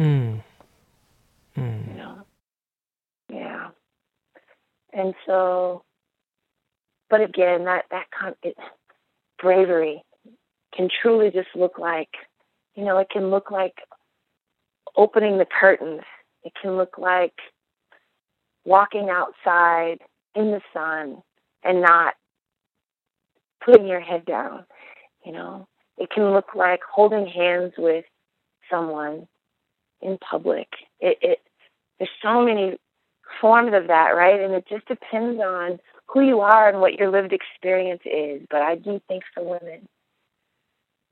Mm. 0.00 0.42
You 1.54 1.62
Mm. 1.62 1.96
know? 1.96 2.26
Yeah. 3.28 3.70
And 4.92 5.14
so, 5.24 5.84
but 7.08 7.20
again, 7.20 7.66
that, 7.66 7.84
that 7.92 8.06
con- 8.10 8.34
it, 8.42 8.56
bravery 9.38 10.02
can 10.74 10.88
truly 10.88 11.30
just 11.30 11.54
look 11.54 11.78
like, 11.78 12.10
you 12.74 12.84
know, 12.84 12.98
it 12.98 13.10
can 13.10 13.30
look 13.30 13.52
like 13.52 13.80
opening 14.96 15.38
the 15.38 15.46
curtains. 15.46 16.02
It 16.42 16.52
can 16.60 16.76
look 16.76 16.98
like 16.98 17.38
walking 18.64 19.08
outside 19.08 20.00
in 20.34 20.50
the 20.50 20.62
sun 20.72 21.22
and 21.62 21.80
not 21.80 22.14
putting 23.64 23.86
your 23.86 24.00
head 24.00 24.24
down, 24.24 24.66
you 25.24 25.30
know. 25.30 25.68
It 25.98 26.10
can 26.10 26.32
look 26.32 26.54
like 26.54 26.80
holding 26.90 27.26
hands 27.26 27.72
with 27.78 28.04
someone 28.70 29.28
in 30.00 30.18
public. 30.18 30.68
It, 31.00 31.18
it 31.20 31.38
there's 31.98 32.10
so 32.22 32.42
many 32.42 32.76
forms 33.40 33.72
of 33.74 33.88
that, 33.88 34.10
right? 34.10 34.40
And 34.40 34.54
it 34.54 34.66
just 34.68 34.86
depends 34.86 35.40
on 35.40 35.78
who 36.06 36.20
you 36.20 36.40
are 36.40 36.68
and 36.68 36.80
what 36.80 36.94
your 36.94 37.10
lived 37.10 37.32
experience 37.32 38.02
is. 38.04 38.42
But 38.50 38.62
I 38.62 38.76
do 38.76 39.00
think 39.08 39.22
for 39.34 39.42
women, 39.44 39.88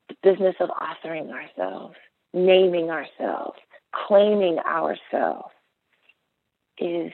the 0.09 0.15
business 0.21 0.55
of 0.59 0.69
authoring 0.69 1.31
ourselves, 1.31 1.95
naming 2.33 2.89
ourselves, 2.89 3.57
claiming 4.07 4.59
ourselves 4.59 5.53
is 6.77 7.11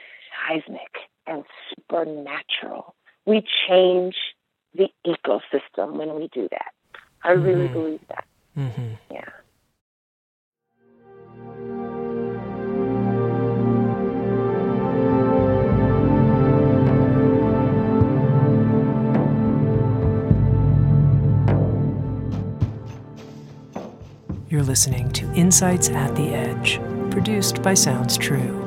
seismic 0.48 0.96
and 1.26 1.44
supernatural. 1.70 2.94
We 3.26 3.44
change 3.68 4.16
the 4.74 4.88
ecosystem 5.06 5.92
when 5.94 6.14
we 6.14 6.28
do 6.32 6.48
that. 6.50 6.72
I 7.22 7.32
really 7.32 7.64
mm-hmm. 7.64 7.72
believe 7.72 8.00
that. 8.08 8.24
Mm-hmm. 8.56 8.94
Yeah. 9.10 9.24
You're 24.48 24.62
listening 24.62 25.12
to 25.12 25.30
Insights 25.34 25.90
at 25.90 26.16
the 26.16 26.28
Edge, 26.28 26.80
produced 27.10 27.62
by 27.62 27.74
Sounds 27.74 28.16
True. 28.16 28.64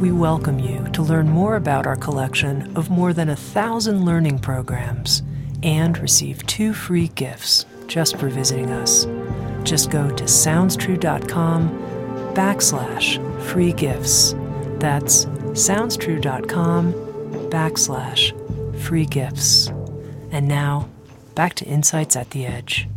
We 0.00 0.12
welcome 0.12 0.58
you 0.58 0.86
to 0.92 1.02
learn 1.02 1.28
more 1.28 1.56
about 1.56 1.86
our 1.86 1.96
collection 1.96 2.76
of 2.76 2.90
more 2.90 3.12
than 3.12 3.30
a 3.30 3.36
thousand 3.36 4.04
learning 4.04 4.40
programs 4.40 5.22
and 5.62 5.98
receive 5.98 6.46
two 6.46 6.72
free 6.72 7.08
gifts 7.08 7.66
just 7.86 8.16
for 8.16 8.28
visiting 8.28 8.70
us. 8.70 9.06
Just 9.64 9.90
go 9.90 10.08
to 10.10 10.24
soundstrue.com 10.24 11.68
backslash 12.34 13.42
free 13.42 13.72
gifts. 13.72 14.34
That's 14.78 15.24
soundstrue.com 15.24 16.92
backslash 17.50 18.76
free 18.78 19.06
gifts. 19.06 19.68
And 20.30 20.46
now, 20.46 20.88
back 21.34 21.54
to 21.54 21.64
Insights 21.64 22.16
at 22.16 22.30
the 22.30 22.46
Edge. 22.46 22.88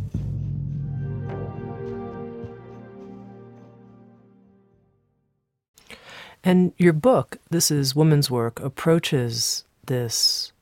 And 6.44 6.72
your 6.76 6.92
book, 6.92 7.38
This 7.50 7.70
is 7.70 7.94
Woman's 7.94 8.30
Work, 8.30 8.58
approaches 8.60 9.64
this 9.86 10.52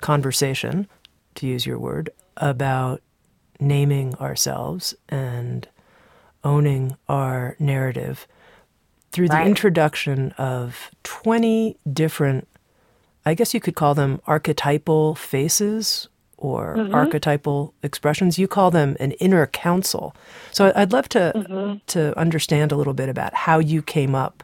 conversation, 0.00 0.88
to 1.36 1.46
use 1.46 1.66
your 1.66 1.78
word, 1.78 2.10
about 2.36 3.00
naming 3.60 4.14
ourselves 4.16 4.94
and 5.08 5.68
owning 6.44 6.96
our 7.08 7.56
narrative 7.58 8.26
through 9.12 9.26
right. 9.26 9.44
the 9.44 9.48
introduction 9.48 10.32
of 10.32 10.90
20 11.04 11.76
different, 11.92 12.48
I 13.24 13.34
guess 13.34 13.54
you 13.54 13.60
could 13.60 13.76
call 13.76 13.94
them 13.94 14.20
archetypal 14.26 15.14
faces 15.14 16.08
or 16.38 16.76
mm-hmm. 16.76 16.94
archetypal 16.94 17.74
expressions. 17.82 18.38
You 18.38 18.48
call 18.48 18.70
them 18.70 18.96
an 18.98 19.12
inner 19.12 19.46
council. 19.46 20.16
So 20.50 20.72
I'd 20.74 20.92
love 20.92 21.08
to 21.10 21.32
mm-hmm. 21.34 21.78
to 21.88 22.18
understand 22.18 22.72
a 22.72 22.76
little 22.76 22.94
bit 22.94 23.08
about 23.08 23.34
how 23.34 23.58
you 23.58 23.82
came 23.82 24.14
up 24.14 24.42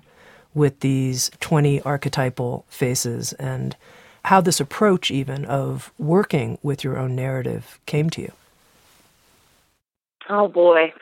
with 0.54 0.80
these 0.80 1.30
20 1.40 1.80
archetypal 1.82 2.64
faces 2.68 3.32
and 3.34 3.76
how 4.28 4.42
this 4.42 4.60
approach, 4.60 5.10
even 5.10 5.46
of 5.46 5.90
working 5.98 6.58
with 6.62 6.84
your 6.84 6.98
own 6.98 7.16
narrative, 7.16 7.80
came 7.86 8.10
to 8.10 8.20
you. 8.20 8.32
Oh 10.28 10.48
boy. 10.48 10.92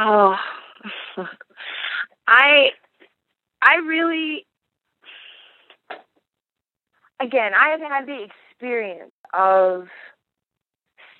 Oh, 0.00 0.34
I, 2.26 2.70
I 3.60 3.74
really, 3.86 4.46
again, 7.20 7.52
I 7.54 7.68
have 7.68 7.80
had 7.80 8.06
the 8.06 8.26
experience 8.50 9.12
of 9.34 9.88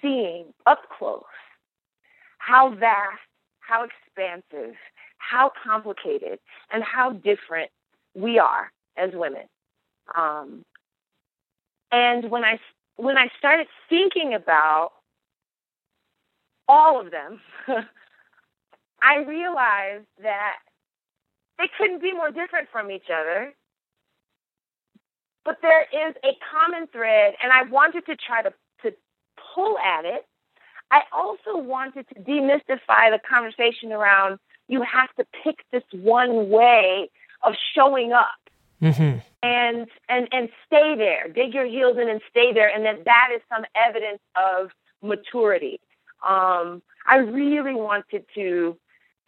seeing 0.00 0.46
up 0.64 0.80
close 0.98 1.24
how 2.38 2.70
vast, 2.70 3.20
how 3.60 3.84
expansive, 3.84 4.76
how 5.18 5.50
complicated 5.62 6.38
and 6.72 6.82
how 6.82 7.12
different 7.12 7.70
we 8.14 8.38
are 8.38 8.72
as 8.96 9.10
women. 9.12 9.44
Um, 10.16 10.64
and 11.92 12.30
when 12.30 12.44
I 12.44 12.58
when 12.96 13.16
I 13.16 13.28
started 13.38 13.66
thinking 13.88 14.34
about 14.34 14.92
all 16.68 17.00
of 17.00 17.10
them, 17.10 17.40
I 19.02 19.18
realized 19.26 20.06
that 20.22 20.56
they 21.58 21.68
couldn't 21.78 22.02
be 22.02 22.12
more 22.12 22.30
different 22.30 22.68
from 22.70 22.90
each 22.90 23.10
other. 23.10 23.52
But 25.44 25.58
there 25.60 25.82
is 25.82 26.14
a 26.24 26.36
common 26.50 26.86
thread, 26.88 27.34
and 27.42 27.52
I 27.52 27.64
wanted 27.64 28.06
to 28.06 28.16
try 28.16 28.42
to, 28.42 28.52
to 28.82 28.94
pull 29.54 29.76
at 29.78 30.06
it. 30.06 30.24
I 30.90 31.02
also 31.12 31.58
wanted 31.58 32.06
to 32.08 32.14
demystify 32.14 33.10
the 33.10 33.20
conversation 33.28 33.92
around 33.92 34.38
you 34.68 34.82
have 34.82 35.14
to 35.16 35.26
pick 35.44 35.64
this 35.70 35.82
one 35.92 36.48
way 36.48 37.10
of 37.42 37.54
showing 37.74 38.12
up 38.12 38.28
mm-hmm. 38.84 39.18
and 39.42 39.86
and 40.08 40.28
and 40.32 40.48
stay 40.66 40.94
there. 40.96 41.28
Dig 41.28 41.54
your 41.54 41.66
heels 41.66 41.96
in 42.00 42.08
and 42.08 42.20
stay 42.30 42.52
there. 42.52 42.68
And 42.68 42.84
that 42.84 43.04
that 43.04 43.28
is 43.34 43.40
some 43.48 43.64
evidence 43.74 44.20
of 44.36 44.70
maturity. 45.02 45.80
Um, 46.26 46.82
i 47.06 47.16
really 47.16 47.74
wanted 47.74 48.24
to 48.34 48.76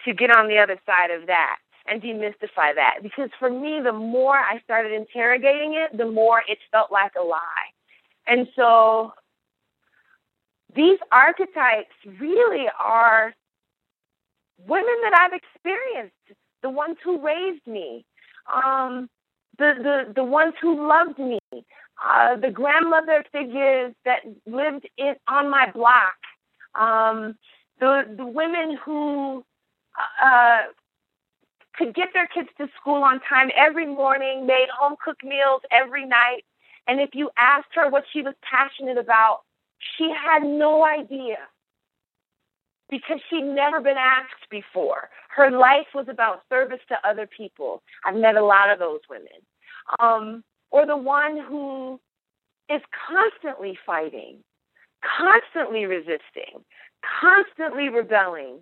to 0.04 0.14
get 0.14 0.30
on 0.30 0.48
the 0.48 0.58
other 0.58 0.78
side 0.86 1.10
of 1.10 1.26
that 1.26 1.56
and 1.86 2.02
demystify 2.02 2.74
that. 2.74 2.98
Because 3.02 3.30
for 3.38 3.50
me 3.50 3.80
the 3.82 3.92
more 3.92 4.36
i 4.36 4.60
started 4.64 4.92
interrogating 4.92 5.74
it 5.74 5.96
the 5.96 6.10
more 6.10 6.42
it 6.48 6.58
felt 6.70 6.90
like 6.92 7.12
a 7.20 7.24
lie. 7.24 7.68
And 8.26 8.48
so 8.56 9.12
these 10.74 10.98
archetypes 11.12 11.94
really 12.20 12.66
are 12.78 13.34
women 14.66 14.94
that 15.02 15.12
I've 15.18 15.32
experienced, 15.32 16.14
the 16.62 16.70
ones 16.70 16.96
who 17.04 17.20
raised 17.24 17.66
me, 17.66 18.04
um, 18.52 19.08
the, 19.58 19.72
the, 19.78 20.12
the 20.14 20.24
ones 20.24 20.54
who 20.60 20.88
loved 20.88 21.18
me, 21.18 21.38
uh, 21.52 22.36
the 22.36 22.50
grandmother 22.50 23.24
figures 23.32 23.94
that 24.04 24.20
lived 24.46 24.88
in, 24.96 25.14
on 25.28 25.50
my 25.50 25.70
block, 25.72 26.16
um, 26.74 27.36
the, 27.80 28.02
the 28.16 28.26
women 28.26 28.78
who 28.84 29.44
uh, 30.22 30.62
could 31.76 31.94
get 31.94 32.08
their 32.12 32.26
kids 32.26 32.48
to 32.58 32.68
school 32.80 33.02
on 33.02 33.20
time 33.28 33.50
every 33.56 33.86
morning, 33.86 34.46
made 34.46 34.68
home 34.78 34.96
cooked 35.02 35.24
meals 35.24 35.62
every 35.70 36.06
night. 36.06 36.42
And 36.86 37.00
if 37.00 37.10
you 37.14 37.30
asked 37.36 37.68
her 37.74 37.90
what 37.90 38.04
she 38.12 38.22
was 38.22 38.34
passionate 38.42 38.98
about, 38.98 39.40
she 39.96 40.10
had 40.10 40.42
no 40.42 40.84
idea 40.84 41.36
because 42.90 43.18
she'd 43.28 43.42
never 43.42 43.80
been 43.80 43.96
asked 43.96 44.48
before. 44.50 45.10
Her 45.28 45.50
life 45.50 45.88
was 45.94 46.06
about 46.08 46.42
service 46.48 46.80
to 46.88 46.96
other 47.08 47.26
people. 47.26 47.82
I've 48.04 48.16
met 48.16 48.36
a 48.36 48.44
lot 48.44 48.70
of 48.70 48.78
those 48.78 49.00
women. 49.10 49.26
Um, 50.00 50.44
or 50.70 50.86
the 50.86 50.96
one 50.96 51.38
who 51.48 52.00
is 52.68 52.80
constantly 53.08 53.78
fighting, 53.86 54.38
constantly 55.18 55.86
resisting, 55.86 56.64
constantly 57.20 57.88
rebelling, 57.88 58.58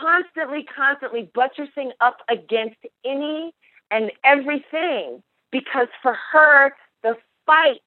constantly, 0.00 0.64
constantly 0.64 1.30
buttressing 1.34 1.92
up 2.00 2.18
against 2.30 2.78
any 3.04 3.52
and 3.90 4.10
everything 4.24 5.22
because 5.52 5.88
for 6.02 6.16
her, 6.32 6.72
the 7.02 7.16
fight 7.46 7.80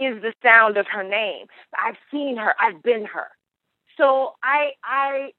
is 0.00 0.20
the 0.22 0.32
sound 0.42 0.76
of 0.76 0.86
her 0.86 1.02
name. 1.04 1.46
I've 1.76 1.96
seen 2.10 2.36
her, 2.36 2.54
I've 2.60 2.82
been 2.82 3.04
her. 3.06 3.28
So 3.98 4.32
I, 4.42 4.70
I, 4.82 5.32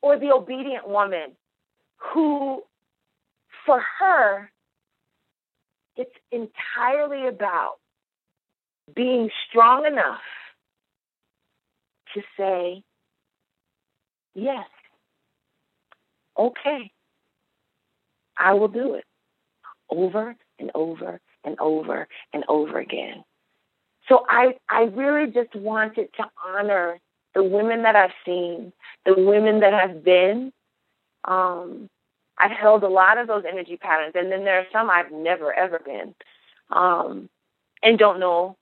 or 0.00 0.18
the 0.18 0.32
obedient 0.32 0.88
woman 0.88 1.32
who, 1.98 2.62
for 3.66 3.82
her, 3.98 4.50
it's 5.96 6.14
entirely 6.30 7.26
about 7.26 7.74
being 8.94 9.30
strong 9.48 9.86
enough 9.86 10.20
to 12.14 12.22
say, 12.38 12.82
yes, 14.34 14.66
okay, 16.38 16.90
I 18.38 18.54
will 18.54 18.68
do 18.68 18.94
it 18.94 19.04
over 19.90 20.36
and 20.58 20.70
over 20.74 21.20
and 21.44 21.58
over 21.58 22.06
and 22.32 22.44
over 22.48 22.78
again. 22.78 23.24
So 24.08 24.24
I, 24.28 24.54
I 24.68 24.82
really 24.82 25.32
just 25.32 25.54
wanted 25.56 26.08
to 26.16 26.24
honor 26.46 27.00
the 27.36 27.44
women 27.44 27.82
that 27.82 27.94
I've 27.94 28.14
seen, 28.24 28.72
the 29.04 29.14
women 29.14 29.60
that 29.60 29.74
I've 29.74 30.02
been, 30.02 30.52
um, 31.26 31.90
I've 32.38 32.50
held 32.50 32.82
a 32.82 32.88
lot 32.88 33.18
of 33.18 33.26
those 33.26 33.44
energy 33.46 33.76
patterns, 33.76 34.14
and 34.16 34.32
then 34.32 34.44
there 34.44 34.58
are 34.58 34.66
some 34.72 34.88
I've 34.88 35.12
never 35.12 35.52
ever 35.52 35.78
been, 35.84 36.14
um, 36.70 37.28
and 37.82 37.98
don't 37.98 38.20
know. 38.20 38.56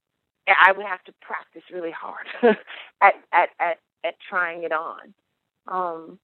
I 0.49 0.73
would 0.73 0.85
have 0.87 1.03
to 1.05 1.15
practice 1.23 1.63
really 1.73 1.93
hard 1.93 2.27
at, 3.01 3.15
at 3.33 3.51
at 3.61 3.79
at 4.05 4.15
trying 4.29 4.65
it 4.65 4.73
on. 4.73 5.15
Um, 5.69 6.19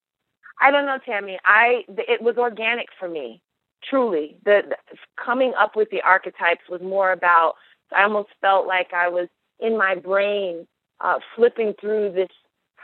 I 0.61 0.73
don't 0.73 0.87
know, 0.87 0.99
Tami. 1.07 1.37
I 1.45 1.85
it 1.89 2.21
was 2.21 2.37
organic 2.37 2.89
for 2.99 3.09
me, 3.09 3.41
truly. 3.89 4.37
The, 4.45 4.63
the 4.69 4.77
coming 5.25 5.53
up 5.57 5.77
with 5.77 5.89
the 5.91 6.03
archetypes 6.03 6.63
was 6.69 6.83
more 6.83 7.13
about. 7.13 7.55
I 7.97 8.03
almost 8.03 8.31
felt 8.41 8.67
like 8.67 8.93
I 8.93 9.09
was 9.09 9.29
in 9.61 9.79
my 9.79 9.95
brain 9.95 10.67
uh, 11.01 11.19
flipping 11.37 11.75
through 11.81 12.13
this 12.13 12.29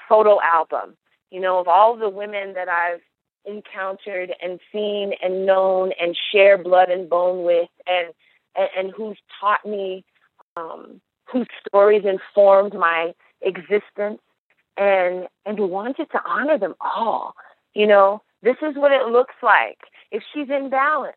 photo 0.09 0.39
album, 0.43 0.97
you 1.31 1.41
know, 1.41 1.59
of 1.59 1.69
all 1.69 1.97
the 1.97 2.09
women 2.09 2.55
that 2.55 2.69
I've 2.69 3.01
encountered 3.45 4.33
and 4.43 4.61
seen 4.73 5.13
and 5.23 5.47
known 5.47 5.93
and 6.01 6.17
share 6.33 6.59
blood 6.59 6.91
and 6.91 7.09
bone 7.09 7.45
with, 7.45 7.69
and 7.87 8.09
and, 8.57 8.69
and 8.77 8.93
who's 8.97 9.19
taught 9.41 9.65
me, 9.65 10.05
um, 10.57 11.01
whose 11.25 11.47
stories 11.67 12.05
informed 12.05 12.75
my 12.75 13.13
existence, 13.41 14.21
and 14.77 15.27
and 15.45 15.59
wanted 15.59 16.11
to 16.11 16.21
honor 16.27 16.59
them 16.59 16.75
all. 16.81 17.35
You 17.75 17.87
know, 17.87 18.23
this 18.43 18.57
is 18.63 18.77
what 18.77 18.93
it 18.93 19.07
looks 19.07 19.35
like 19.43 19.79
if 20.11 20.23
she's 20.33 20.49
in 20.51 20.71
balance, 20.71 21.17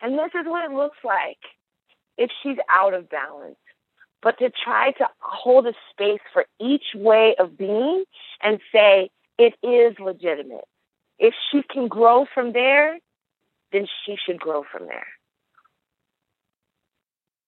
and 0.00 0.18
this 0.18 0.30
is 0.34 0.46
what 0.46 0.70
it 0.70 0.74
looks 0.74 0.98
like 1.04 1.38
if 2.16 2.30
she's 2.42 2.58
out 2.70 2.94
of 2.94 3.08
balance. 3.08 3.56
But 4.24 4.38
to 4.38 4.50
try 4.50 4.90
to 4.92 5.06
hold 5.20 5.68
a 5.68 5.74
space 5.92 6.20
for 6.32 6.46
each 6.60 6.94
way 6.96 7.36
of 7.38 7.56
being 7.56 8.04
and 8.42 8.58
say 8.72 9.10
it 9.38 9.54
is 9.62 9.96
legitimate 10.00 10.64
if 11.18 11.34
she 11.50 11.62
can 11.70 11.88
grow 11.88 12.26
from 12.34 12.52
there, 12.52 12.98
then 13.72 13.86
she 14.04 14.16
should 14.24 14.38
grow 14.38 14.64
from 14.70 14.86
there. 14.86 15.06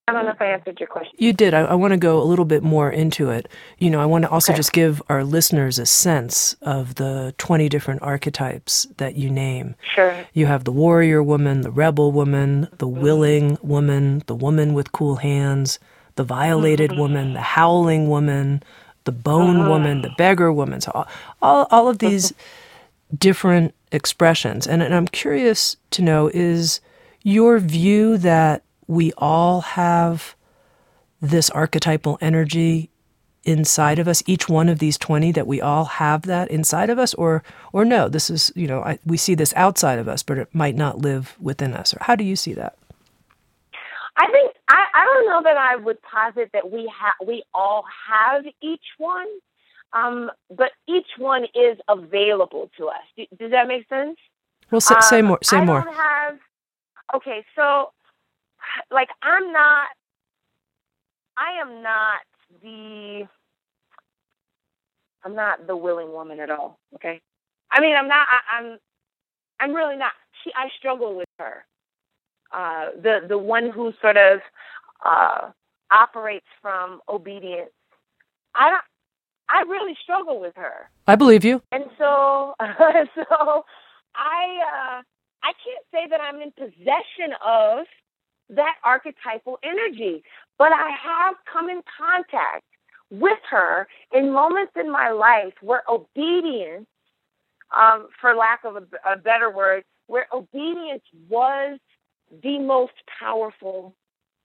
I 0.08 0.12
don't 0.12 0.24
know 0.24 0.30
if 0.30 0.40
I 0.40 0.46
answered 0.46 0.78
your 0.78 0.86
question. 0.86 1.14
You 1.18 1.32
did. 1.32 1.52
I, 1.52 1.62
I 1.62 1.74
want 1.74 1.90
to 1.90 1.96
go 1.96 2.22
a 2.22 2.24
little 2.24 2.44
bit 2.44 2.62
more 2.62 2.88
into 2.88 3.28
it. 3.30 3.48
You 3.78 3.90
know, 3.90 4.00
I 4.00 4.06
want 4.06 4.22
to 4.22 4.30
also 4.30 4.52
okay. 4.52 4.56
just 4.56 4.72
give 4.72 5.02
our 5.08 5.24
listeners 5.24 5.80
a 5.80 5.86
sense 5.86 6.54
of 6.62 6.94
the 6.94 7.34
20 7.38 7.68
different 7.68 8.02
archetypes 8.02 8.86
that 8.98 9.16
you 9.16 9.30
name. 9.30 9.74
Sure. 9.96 10.24
You 10.32 10.46
have 10.46 10.62
the 10.62 10.70
warrior 10.70 11.24
woman, 11.24 11.62
the 11.62 11.72
rebel 11.72 12.12
woman, 12.12 12.68
the 12.78 12.86
willing 12.86 13.58
woman, 13.62 14.22
the 14.26 14.36
woman 14.36 14.74
with 14.74 14.92
cool 14.92 15.16
hands, 15.16 15.80
the 16.16 16.24
violated 16.24 16.96
woman, 16.96 17.34
the 17.34 17.40
howling 17.40 18.08
woman, 18.08 18.62
the 19.04 19.12
bone 19.12 19.60
uh-huh. 19.60 19.70
woman, 19.70 20.02
the 20.02 20.12
beggar 20.18 20.52
woman. 20.52 20.80
So 20.80 20.90
all, 20.94 21.08
all, 21.40 21.68
all 21.70 21.88
of 21.88 21.98
these 21.98 22.32
different 23.18 23.74
expressions. 23.92 24.66
And, 24.66 24.82
and 24.82 24.94
I'm 24.94 25.08
curious 25.08 25.76
to 25.92 26.02
know 26.02 26.30
is 26.34 26.80
your 27.22 27.58
view 27.58 28.18
that 28.18 28.62
we 28.86 29.12
all 29.18 29.60
have 29.62 30.34
this 31.20 31.50
archetypal 31.50 32.18
energy 32.20 32.90
inside 33.44 34.00
of 34.00 34.08
us 34.08 34.24
each 34.26 34.48
one 34.48 34.68
of 34.68 34.80
these 34.80 34.98
20 34.98 35.30
that 35.32 35.46
we 35.46 35.60
all 35.60 35.84
have 35.84 36.22
that 36.22 36.50
inside 36.50 36.90
of 36.90 36.98
us 36.98 37.14
or 37.14 37.44
or 37.72 37.84
no 37.84 38.08
this 38.08 38.28
is 38.28 38.52
you 38.56 38.66
know 38.66 38.82
I, 38.82 38.98
we 39.06 39.16
see 39.16 39.36
this 39.36 39.54
outside 39.54 40.00
of 40.00 40.08
us 40.08 40.24
but 40.24 40.36
it 40.36 40.52
might 40.52 40.74
not 40.74 40.98
live 40.98 41.36
within 41.40 41.72
us 41.72 41.94
or 41.94 41.98
how 42.00 42.16
do 42.16 42.24
you 42.24 42.34
see 42.34 42.54
that 42.54 42.76
i 44.16 44.30
think 44.30 44.52
i, 44.68 44.84
I 44.94 45.04
don't 45.04 45.26
know 45.26 45.42
that 45.44 45.56
i 45.56 45.76
would 45.76 45.98
posit 46.02 46.50
that 46.52 46.70
we 46.70 46.90
have 46.98 47.26
we 47.26 47.44
all 47.54 47.84
have 48.08 48.44
each 48.62 48.84
one 48.98 49.26
um, 49.92 50.30
but 50.50 50.72
each 50.88 51.06
one 51.18 51.44
is 51.54 51.78
available 51.88 52.70
to 52.76 52.88
us. 52.88 53.26
does 53.38 53.50
that 53.50 53.68
make 53.68 53.88
sense? 53.88 54.16
Well, 54.70 54.80
say, 54.80 54.94
say 55.00 55.20
um, 55.20 55.26
more. 55.26 55.38
Say 55.42 55.58
I 55.58 55.64
more. 55.64 55.80
Don't 55.80 55.94
have. 55.94 56.38
Okay, 57.14 57.44
so 57.54 57.92
like 58.90 59.08
I'm 59.22 59.52
not. 59.52 59.88
I 61.36 61.60
am 61.60 61.82
not 61.82 62.20
the. 62.62 63.28
I'm 65.24 65.34
not 65.34 65.66
the 65.66 65.76
willing 65.76 66.12
woman 66.12 66.40
at 66.40 66.50
all. 66.50 66.78
Okay, 66.96 67.20
I 67.70 67.80
mean 67.80 67.96
I'm 67.96 68.08
not. 68.08 68.26
I, 68.28 68.58
I'm. 68.58 68.78
I'm 69.60 69.74
really 69.74 69.96
not. 69.96 70.12
She. 70.42 70.50
I 70.54 70.68
struggle 70.78 71.16
with 71.16 71.28
her. 71.38 71.64
Uh, 72.56 72.86
the 73.02 73.20
the 73.28 73.36
one 73.36 73.70
who 73.70 73.92
sort 74.00 74.16
of 74.16 74.40
uh, 75.04 75.50
operates 75.90 76.46
from 76.62 77.00
obedience. 77.06 77.70
I 78.54 78.70
don't. 78.70 78.82
I 79.48 79.62
really 79.68 79.94
struggle 80.02 80.40
with 80.40 80.54
her. 80.56 80.90
I 81.06 81.16
believe 81.16 81.44
you. 81.44 81.62
And 81.70 81.84
so, 81.98 82.54
so 83.14 83.64
I, 84.16 84.98
uh, 84.98 85.02
I 85.42 85.52
can't 85.62 85.86
say 85.92 86.08
that 86.10 86.20
I'm 86.20 86.40
in 86.40 86.50
possession 86.52 87.36
of 87.44 87.86
that 88.50 88.76
archetypal 88.84 89.58
energy, 89.62 90.24
but 90.58 90.72
I 90.72 90.90
have 90.90 91.34
come 91.52 91.68
in 91.68 91.82
contact 91.96 92.64
with 93.10 93.38
her 93.50 93.86
in 94.12 94.32
moments 94.32 94.72
in 94.74 94.90
my 94.90 95.10
life 95.10 95.54
where 95.60 95.82
obedience, 95.88 96.86
um, 97.76 98.08
for 98.20 98.34
lack 98.34 98.64
of 98.64 98.76
a, 98.76 99.12
a 99.12 99.16
better 99.16 99.50
word, 99.50 99.84
where 100.08 100.26
obedience 100.32 101.04
was 101.28 101.78
the 102.42 102.58
most 102.58 102.92
powerful 103.20 103.94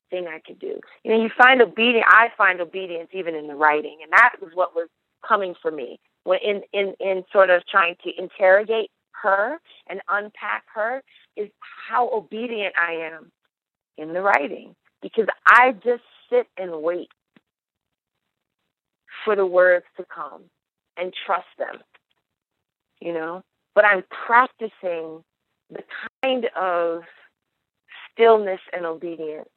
thing 0.09 0.27
I 0.27 0.39
could 0.45 0.59
do. 0.59 0.79
You 1.03 1.11
know, 1.11 1.23
you 1.23 1.29
find 1.37 1.61
obedience. 1.61 2.05
I 2.07 2.29
find 2.37 2.61
obedience 2.61 3.09
even 3.13 3.35
in 3.35 3.47
the 3.47 3.55
writing, 3.55 3.99
and 4.03 4.11
that 4.11 4.35
was 4.41 4.51
what 4.53 4.75
was 4.75 4.89
coming 5.27 5.55
for 5.61 5.71
me 5.71 5.99
when 6.23 6.39
in 6.43 6.61
in 6.73 6.93
in 6.99 7.23
sort 7.31 7.49
of 7.49 7.65
trying 7.67 7.95
to 8.03 8.11
interrogate 8.17 8.91
her 9.21 9.57
and 9.87 10.01
unpack 10.09 10.63
her 10.73 11.01
is 11.35 11.49
how 11.89 12.09
obedient 12.11 12.73
I 12.77 12.93
am 12.93 13.31
in 13.97 14.13
the 14.13 14.21
writing 14.21 14.75
because 15.01 15.27
I 15.45 15.73
just 15.73 16.03
sit 16.29 16.47
and 16.57 16.81
wait 16.81 17.09
for 19.25 19.35
the 19.35 19.45
words 19.45 19.85
to 19.97 20.05
come 20.13 20.43
and 20.97 21.13
trust 21.25 21.47
them. 21.57 21.81
You 22.99 23.13
know, 23.13 23.43
but 23.73 23.85
I'm 23.85 24.03
practicing 24.27 25.23
the 25.69 25.83
kind 26.23 26.45
of 26.55 27.03
stillness 28.13 28.59
and 28.73 28.85
obedience 28.85 29.49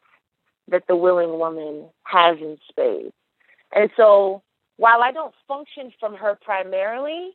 that 0.68 0.84
the 0.88 0.96
willing 0.96 1.38
woman 1.38 1.88
has 2.04 2.38
in 2.38 2.56
spades. 2.68 3.12
And 3.74 3.90
so 3.96 4.42
while 4.76 5.02
I 5.02 5.12
don't 5.12 5.34
function 5.46 5.92
from 6.00 6.14
her 6.14 6.38
primarily, 6.40 7.30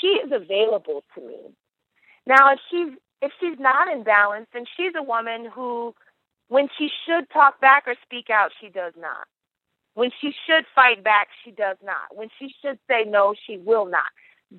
she 0.00 0.08
is 0.08 0.30
available 0.32 1.02
to 1.14 1.20
me. 1.20 1.36
Now, 2.26 2.52
if 2.52 2.58
she's 2.70 2.98
if 3.20 3.32
she's 3.40 3.58
not 3.58 3.88
in 3.88 4.04
balance, 4.04 4.46
then 4.52 4.64
she's 4.76 4.92
a 4.96 5.02
woman 5.02 5.50
who, 5.52 5.94
when 6.48 6.68
she 6.78 6.88
should 7.04 7.28
talk 7.30 7.60
back 7.60 7.84
or 7.86 7.94
speak 8.04 8.30
out, 8.30 8.52
she 8.60 8.68
does 8.68 8.92
not. 8.96 9.26
When 9.94 10.10
she 10.20 10.32
should 10.46 10.64
fight 10.74 11.02
back, 11.02 11.28
she 11.44 11.50
does 11.50 11.76
not. 11.82 12.14
When 12.14 12.28
she 12.38 12.54
should 12.62 12.78
say 12.88 13.04
no, 13.04 13.34
she 13.46 13.56
will 13.56 13.86
not. 13.86 14.06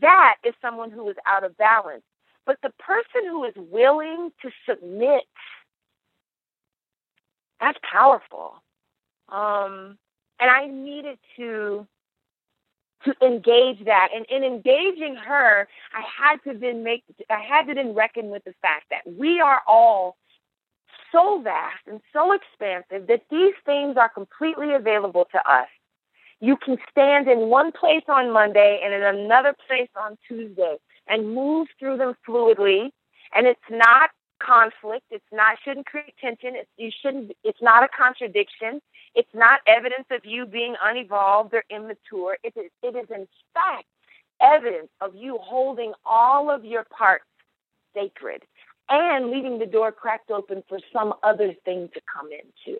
That 0.01 0.35
is 0.43 0.53
someone 0.61 0.91
who 0.91 1.09
is 1.09 1.15
out 1.25 1.45
of 1.45 1.55
balance. 1.57 2.03
But 2.45 2.57
the 2.61 2.73
person 2.79 3.29
who 3.29 3.45
is 3.45 3.53
willing 3.55 4.31
to 4.41 4.49
submit 4.67 5.23
that's 7.59 7.79
powerful. 7.91 8.61
Um, 9.29 9.97
and 10.39 10.49
I 10.49 10.67
needed 10.67 11.19
to 11.37 11.87
to 13.05 13.15
engage 13.25 13.85
that. 13.85 14.09
And 14.13 14.25
in 14.29 14.43
engaging 14.43 15.15
her, 15.15 15.67
I 15.93 16.01
had 16.01 16.37
to 16.43 16.57
then 16.57 16.83
make 16.83 17.03
I 17.29 17.39
had 17.39 17.67
to 17.67 17.73
then 17.73 17.93
reckon 17.93 18.29
with 18.29 18.43
the 18.43 18.53
fact 18.61 18.85
that 18.89 19.01
we 19.17 19.39
are 19.39 19.61
all 19.67 20.17
so 21.11 21.41
vast 21.41 21.87
and 21.87 22.01
so 22.13 22.33
expansive 22.33 23.07
that 23.07 23.23
these 23.31 23.53
things 23.65 23.97
are 23.97 24.09
completely 24.09 24.73
available 24.73 25.27
to 25.31 25.51
us. 25.51 25.67
You 26.39 26.55
can 26.57 26.77
stand 26.89 27.27
in 27.27 27.49
one 27.49 27.71
place 27.71 28.03
on 28.07 28.31
Monday 28.31 28.81
and 28.83 28.93
in 28.93 29.03
another 29.03 29.55
place 29.67 29.89
on 29.95 30.17
Tuesday 30.27 30.77
and 31.07 31.33
move 31.33 31.67
through 31.79 31.97
them 31.97 32.15
fluidly. 32.27 32.91
And 33.33 33.45
it's 33.47 33.59
not 33.69 34.11
conflict. 34.39 35.05
It's 35.11 35.23
not 35.31 35.57
shouldn't 35.63 35.85
create 35.85 36.13
tension. 36.19 36.51
It's 36.55 36.69
you 36.77 36.91
shouldn't. 37.01 37.31
It's 37.43 37.61
not 37.61 37.83
a 37.83 37.87
contradiction. 37.87 38.81
It's 39.15 39.33
not 39.33 39.61
evidence 39.67 40.07
of 40.11 40.25
you 40.25 40.45
being 40.45 40.75
unevolved 40.83 41.53
or 41.53 41.63
immature. 41.69 42.37
It 42.43 42.53
is. 42.55 42.71
It 42.83 42.95
is 42.95 43.07
in 43.09 43.27
fact 43.53 43.85
evidence 44.41 44.89
of 45.01 45.15
you 45.15 45.37
holding 45.41 45.93
all 46.05 46.49
of 46.49 46.63
your 46.63 46.85
parts 46.85 47.25
sacred 47.93 48.43
and 48.89 49.29
leaving 49.29 49.59
the 49.59 49.65
door 49.65 49.91
cracked 49.91 50.31
open 50.31 50.63
for 50.67 50.79
some 50.91 51.13
other 51.23 51.53
thing 51.65 51.89
to 51.93 52.01
come 52.11 52.29
into. 52.31 52.79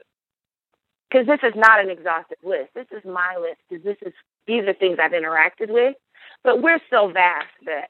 Because 1.09 1.27
this 1.27 1.39
is 1.43 1.53
not 1.55 1.83
an 1.83 1.89
exhaustive 1.89 2.37
list. 2.43 2.69
This 2.75 2.87
is 2.91 3.03
my 3.05 3.35
list. 3.39 3.61
Because 3.69 3.83
this 3.83 3.97
is 4.05 4.13
these 4.47 4.63
are 4.63 4.73
things 4.73 4.97
I've 5.01 5.11
interacted 5.11 5.69
with. 5.69 5.95
But 6.43 6.61
we're 6.61 6.81
so 6.89 7.09
vast 7.09 7.47
that 7.65 7.89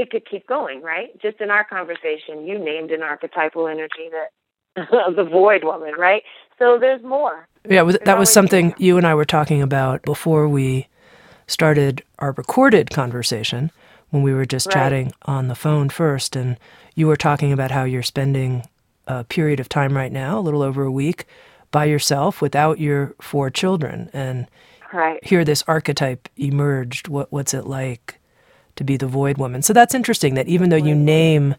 it 0.00 0.10
could 0.10 0.28
keep 0.28 0.46
going, 0.46 0.82
right? 0.82 1.08
Just 1.20 1.40
in 1.40 1.50
our 1.50 1.64
conversation, 1.64 2.46
you 2.46 2.58
named 2.58 2.90
an 2.90 3.02
archetypal 3.02 3.68
energy 3.68 4.08
that 4.10 4.30
the 5.16 5.24
void 5.24 5.62
woman, 5.62 5.92
right? 5.98 6.22
So 6.58 6.78
there's 6.78 7.02
more. 7.02 7.46
Yeah, 7.68 7.84
that 8.04 8.18
was 8.18 8.32
something 8.32 8.74
you 8.78 8.96
and 8.96 9.06
I 9.06 9.14
were 9.14 9.24
talking 9.24 9.60
about 9.60 10.02
before 10.02 10.48
we 10.48 10.88
started 11.46 12.02
our 12.18 12.32
recorded 12.32 12.90
conversation 12.90 13.70
when 14.10 14.22
we 14.22 14.32
were 14.32 14.46
just 14.46 14.66
right. 14.68 14.74
chatting 14.74 15.12
on 15.22 15.48
the 15.48 15.54
phone 15.54 15.90
first. 15.90 16.36
And 16.36 16.56
you 16.94 17.06
were 17.06 17.16
talking 17.16 17.52
about 17.52 17.70
how 17.70 17.84
you're 17.84 18.02
spending 18.02 18.64
a 19.06 19.24
period 19.24 19.60
of 19.60 19.68
time 19.68 19.96
right 19.96 20.12
now, 20.12 20.38
a 20.38 20.40
little 20.40 20.62
over 20.62 20.84
a 20.84 20.92
week, 20.92 21.26
by 21.70 21.84
yourself 21.84 22.40
without 22.40 22.80
your 22.80 23.14
four 23.20 23.50
children. 23.50 24.08
And 24.12 24.46
right. 24.92 25.22
here 25.24 25.44
this 25.44 25.62
archetype 25.66 26.28
emerged. 26.36 27.08
What, 27.08 27.30
what's 27.30 27.52
it 27.52 27.66
like 27.66 28.19
to 28.80 28.84
be 28.84 28.96
the 28.96 29.06
void 29.06 29.36
woman. 29.36 29.60
So 29.60 29.74
that's 29.74 29.94
interesting 29.94 30.34
that 30.34 30.48
even 30.48 30.70
though 30.70 30.76
you 30.76 30.94
name 30.94 31.54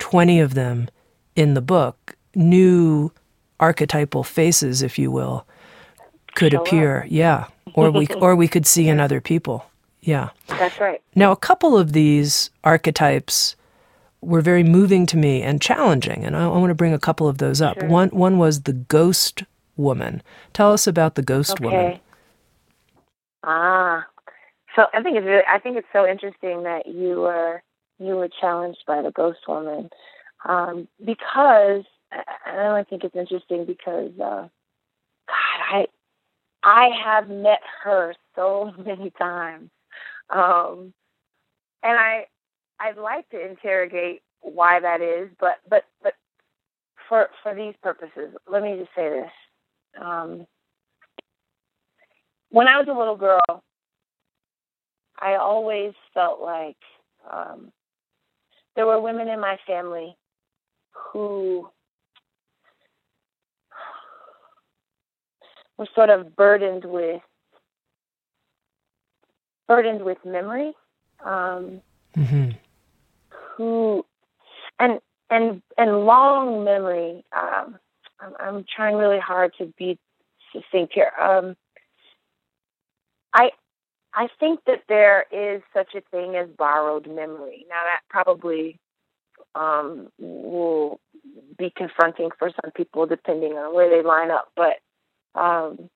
20 0.00 0.40
of 0.40 0.54
them 0.54 0.88
in 1.36 1.54
the 1.54 1.62
book, 1.62 2.16
new 2.34 3.12
archetypal 3.60 4.24
faces, 4.24 4.82
if 4.82 4.98
you 4.98 5.12
will, 5.12 5.46
could 6.34 6.52
appear. 6.52 7.06
Yeah. 7.08 7.46
Or 7.74 7.92
we 7.92 8.08
or 8.20 8.34
we 8.34 8.48
could 8.48 8.66
see 8.66 8.88
in 8.88 8.98
other 8.98 9.20
people. 9.20 9.64
Yeah. 10.02 10.30
That's 10.48 10.80
right. 10.80 11.00
Now, 11.14 11.30
a 11.30 11.36
couple 11.36 11.78
of 11.78 11.92
these 11.92 12.50
archetypes 12.64 13.54
were 14.20 14.40
very 14.40 14.64
moving 14.64 15.06
to 15.06 15.16
me 15.16 15.40
and 15.42 15.62
challenging, 15.62 16.24
and 16.24 16.34
I, 16.36 16.42
I 16.46 16.58
want 16.58 16.70
to 16.70 16.74
bring 16.74 16.92
a 16.92 16.98
couple 16.98 17.28
of 17.28 17.38
those 17.38 17.62
up. 17.62 17.78
Sure. 17.78 17.88
One 17.88 18.08
one 18.08 18.36
was 18.36 18.62
the 18.62 18.72
ghost 18.72 19.44
woman. 19.76 20.22
Tell 20.52 20.72
us 20.72 20.88
about 20.88 21.14
the 21.14 21.22
ghost 21.22 21.52
Okay. 21.52 21.64
woman. 21.64 22.00
Ah, 23.44 24.06
so 24.76 24.86
I 24.92 25.02
think 25.02 25.16
it's 25.16 25.24
really, 25.26 25.42
I 25.48 25.58
think 25.58 25.76
it's 25.76 25.86
so 25.92 26.06
interesting 26.06 26.64
that 26.64 26.86
you 26.86 27.20
were 27.20 27.62
you 27.98 28.16
were 28.16 28.28
challenged 28.40 28.82
by 28.86 29.02
the 29.02 29.10
ghost 29.12 29.40
woman 29.46 29.88
um, 30.44 30.88
because 31.04 31.84
I 32.46 32.84
think 32.88 33.04
it's 33.04 33.16
interesting 33.16 33.64
because 33.64 34.12
uh, 34.20 34.48
God, 35.28 35.60
I 35.72 35.86
I 36.62 36.90
have 37.04 37.28
met 37.28 37.60
her 37.82 38.14
so 38.34 38.72
many 38.84 39.10
times, 39.10 39.70
um, 40.30 40.92
and 41.82 41.98
I 41.98 42.26
I'd 42.80 42.96
like 42.96 43.28
to 43.30 43.44
interrogate 43.44 44.22
why 44.40 44.80
that 44.80 45.00
is, 45.00 45.28
but 45.40 45.56
but 45.68 45.84
but 46.02 46.14
for 47.08 47.28
for 47.42 47.54
these 47.54 47.74
purposes, 47.82 48.34
let 48.50 48.62
me 48.62 48.76
just 48.78 48.90
say 48.96 49.08
this. 49.08 49.30
Um, 50.00 50.46
when 52.50 52.68
I 52.68 52.78
was 52.78 52.88
a 52.88 52.96
little 52.96 53.16
girl, 53.16 53.62
I 55.20 55.34
always 55.36 55.92
felt 56.12 56.40
like 56.40 56.76
um, 57.30 57.72
there 58.76 58.86
were 58.86 59.00
women 59.00 59.28
in 59.28 59.40
my 59.40 59.58
family 59.66 60.16
who 60.92 61.68
were 65.78 65.88
sort 65.94 66.10
of 66.10 66.34
burdened 66.36 66.84
with 66.84 67.22
burdened 69.66 70.02
with 70.04 70.18
memory, 70.24 70.72
um, 71.24 71.80
hmm 72.14 72.50
who 73.56 74.04
and 74.78 75.00
and 75.30 75.62
and 75.78 76.04
long 76.06 76.64
memory. 76.64 77.24
Um, 77.32 77.78
I'm, 78.20 78.34
I'm 78.40 78.64
trying 78.74 78.96
really 78.96 79.18
hard 79.18 79.52
to 79.58 79.72
be 79.78 79.98
succinct 80.52 80.92
here. 80.94 81.12
Um, 81.20 81.56
I 83.32 83.50
I 84.14 84.28
think 84.38 84.60
that 84.66 84.82
there 84.88 85.24
is 85.32 85.62
such 85.72 85.94
a 85.94 86.00
thing 86.10 86.36
as 86.36 86.48
borrowed 86.56 87.06
memory. 87.06 87.66
Now 87.68 87.82
that 87.84 88.00
probably 88.08 88.78
um, 89.54 90.08
will 90.18 91.00
be 91.58 91.72
confronting 91.76 92.30
for 92.38 92.50
some 92.62 92.70
people 92.72 93.06
depending 93.06 93.52
on 93.52 93.74
where 93.74 93.90
they 93.90 94.06
line 94.06 94.30
up, 94.30 94.50
but 94.56 94.78
um, 95.40 95.90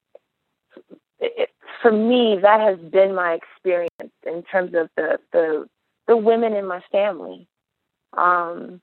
it, 1.21 1.51
for 1.83 1.93
me, 1.93 2.39
that 2.43 2.61
has 2.61 2.79
been 2.91 3.14
my 3.14 3.35
experience 3.35 4.12
in 4.27 4.43
terms 4.45 4.75
of 4.75 4.89
the 4.97 5.19
the, 5.33 5.69
the 6.07 6.16
women 6.16 6.55
in 6.55 6.66
my 6.66 6.83
family, 6.91 7.47
um, 8.16 8.81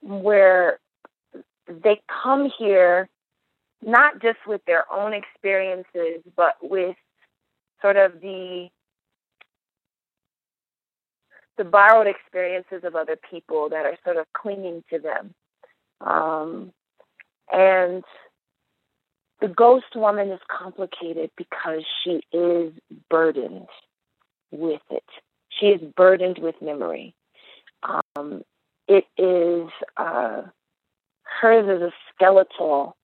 where 0.00 0.78
they 1.66 2.00
come 2.22 2.50
here 2.58 3.08
not 3.82 4.22
just 4.22 4.38
with 4.46 4.64
their 4.66 4.90
own 4.90 5.12
experiences, 5.12 6.22
but 6.36 6.54
with 6.62 6.96
sort 7.80 7.96
of 7.96 8.20
the 8.20 8.68
the 11.56 11.64
borrowed 11.64 12.08
experiences 12.08 12.82
of 12.82 12.96
other 12.96 13.16
people 13.30 13.68
that 13.68 13.86
are 13.86 13.96
sort 14.04 14.16
of 14.16 14.26
clinging 14.32 14.82
to 14.90 14.98
them. 14.98 15.34
Um, 16.00 16.72
and 17.52 18.02
the 19.40 19.48
ghost 19.48 19.94
woman 19.94 20.30
is 20.30 20.40
complicated 20.48 21.30
because 21.36 21.84
she 22.02 22.22
is 22.32 22.72
burdened 23.08 23.68
with 24.50 24.80
it. 24.90 25.04
She 25.50 25.66
is 25.66 25.80
burdened 25.96 26.38
with 26.38 26.54
memory. 26.60 27.14
Um, 27.82 28.42
it 28.88 29.04
is 29.16 29.70
uh, 29.96 30.42
hers 31.22 31.66
is 31.66 31.82
a 31.82 31.92
skeletal, 32.14 32.96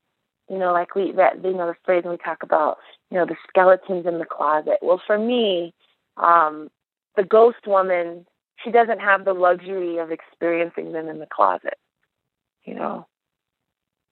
you 0.48 0.58
know, 0.58 0.72
like 0.72 0.94
we 0.94 1.12
that 1.12 1.44
you 1.44 1.52
know 1.52 1.68
the 1.68 1.76
phrase 1.84 2.04
we 2.06 2.16
talk 2.16 2.42
about 2.42 2.78
you 3.10 3.18
know 3.18 3.26
the 3.26 3.36
skeletons 3.48 4.06
in 4.06 4.18
the 4.18 4.24
closet. 4.24 4.78
Well, 4.82 5.00
for 5.06 5.18
me, 5.18 5.74
um, 6.16 6.70
the 7.16 7.24
ghost 7.24 7.66
woman 7.66 8.26
she 8.64 8.70
doesn't 8.70 9.00
have 9.00 9.24
the 9.24 9.32
luxury 9.32 9.98
of 9.98 10.10
experiencing 10.10 10.92
them 10.92 11.08
in 11.08 11.18
the 11.18 11.26
closet. 11.26 11.78
You 12.64 12.74
know, 12.74 13.06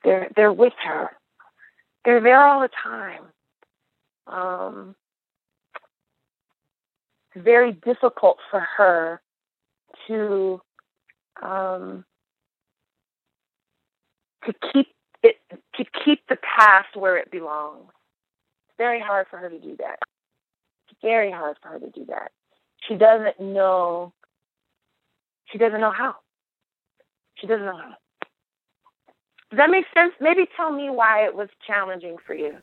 they're 0.05 0.31
they're 0.35 0.53
with 0.53 0.73
her. 0.85 1.11
They're 2.05 2.23
there 2.23 2.43
all 2.43 2.61
the 2.61 2.71
time. 2.83 3.23
Um, 4.27 4.95
it's 7.35 7.45
very 7.45 7.73
difficult 7.73 8.39
for 8.51 8.61
her 8.61 9.21
to 10.07 10.61
um, 11.43 12.05
to 14.45 14.55
keep 14.73 14.89
it 15.23 15.37
to 15.77 15.85
keep 16.05 16.21
the 16.29 16.37
past 16.37 16.97
where 16.97 17.17
it 17.17 17.31
belongs. 17.31 17.91
Very 18.79 19.01
hard 19.01 19.27
for 19.29 19.39
her 19.39 19.51
to 19.51 19.59
do 19.59 19.77
that. 19.79 19.99
It's 20.89 20.99
very 21.03 21.31
hard 21.31 21.57
for 21.63 21.69
her 21.69 21.79
to 21.81 21.91
do 21.91 22.05
that. 22.07 22.31
She 22.89 22.95
doesn't 22.95 23.41
know. 23.41 24.13
She 25.47 25.59
doesn't 25.59 25.81
know 25.81 25.91
how. 25.93 26.17
She 27.37 27.47
doesn't 27.47 27.67
know 27.67 27.77
how. 27.77 27.95
Does 29.51 29.59
that 29.59 29.71
make 29.71 29.87
sense? 29.95 30.13
Maybe 30.21 30.47
tell 30.57 30.73
me 30.73 30.91
why 30.91 31.25
it 31.25 31.35
was 31.35 31.49
challenging 31.67 32.17
for 32.27 32.35
you. 32.35 32.57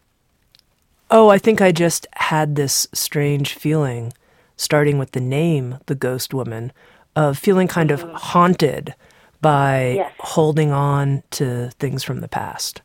Oh, 1.11 1.29
I 1.29 1.37
think 1.37 1.61
I 1.61 1.71
just 1.71 2.07
had 2.13 2.55
this 2.55 2.87
strange 2.93 3.53
feeling, 3.53 4.13
starting 4.57 4.97
with 4.97 5.11
the 5.11 5.19
name, 5.21 5.79
the 5.87 5.95
ghost 5.95 6.33
woman, 6.33 6.71
of 7.15 7.37
feeling 7.37 7.67
kind 7.67 7.91
of 7.91 8.01
haunted 8.13 8.95
by 9.41 9.93
Yes. 9.97 10.11
holding 10.19 10.71
on 10.71 11.23
to 11.31 11.69
things 11.79 12.03
from 12.03 12.21
the 12.21 12.27
past. 12.27 12.81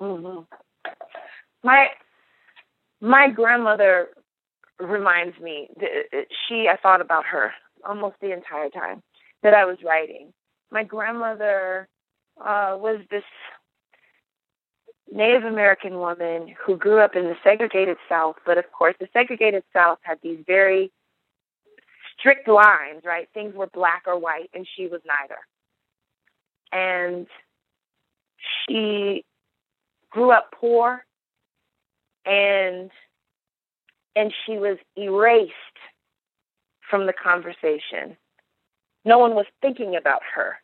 hmm 0.00 0.40
My 1.62 1.88
my 3.00 3.30
grandmother 3.30 4.08
reminds 4.80 5.38
me. 5.40 5.68
th- 5.78 6.28
She 6.48 6.68
I 6.68 6.76
thought 6.82 7.00
about 7.00 7.26
her 7.26 7.52
almost 7.86 8.16
the 8.20 8.32
entire 8.32 8.70
time 8.70 9.02
that 9.42 9.54
I 9.54 9.64
was 9.64 9.78
writing. 9.84 10.32
My 10.70 10.84
grandmother 10.84 11.88
uh, 12.40 12.76
was 12.78 13.00
this 13.10 13.24
Native 15.12 15.44
American 15.44 15.98
woman 15.98 16.54
who 16.66 16.76
grew 16.76 17.00
up 17.00 17.16
in 17.16 17.24
the 17.24 17.36
segregated 17.44 17.98
South, 18.08 18.36
but 18.46 18.58
of 18.58 18.64
course 18.72 18.96
the 19.00 19.08
segregated 19.12 19.64
South 19.72 19.98
had 20.02 20.18
these 20.22 20.40
very 20.46 20.92
strict 22.18 22.48
lines, 22.48 23.02
right? 23.04 23.28
Things 23.34 23.54
were 23.54 23.68
black 23.68 24.04
or 24.06 24.18
white, 24.18 24.50
and 24.54 24.66
she 24.76 24.88
was 24.88 25.02
neither. 25.06 25.38
And 26.72 27.28
she 28.68 29.24
grew 30.10 30.32
up 30.32 30.52
poor 30.60 31.05
and 32.26 32.90
and 34.14 34.32
she 34.44 34.56
was 34.58 34.78
erased 34.96 35.52
from 36.88 37.06
the 37.06 37.12
conversation. 37.12 38.16
No 39.04 39.18
one 39.18 39.34
was 39.34 39.46
thinking 39.60 39.94
about 39.94 40.22
her. 40.34 40.56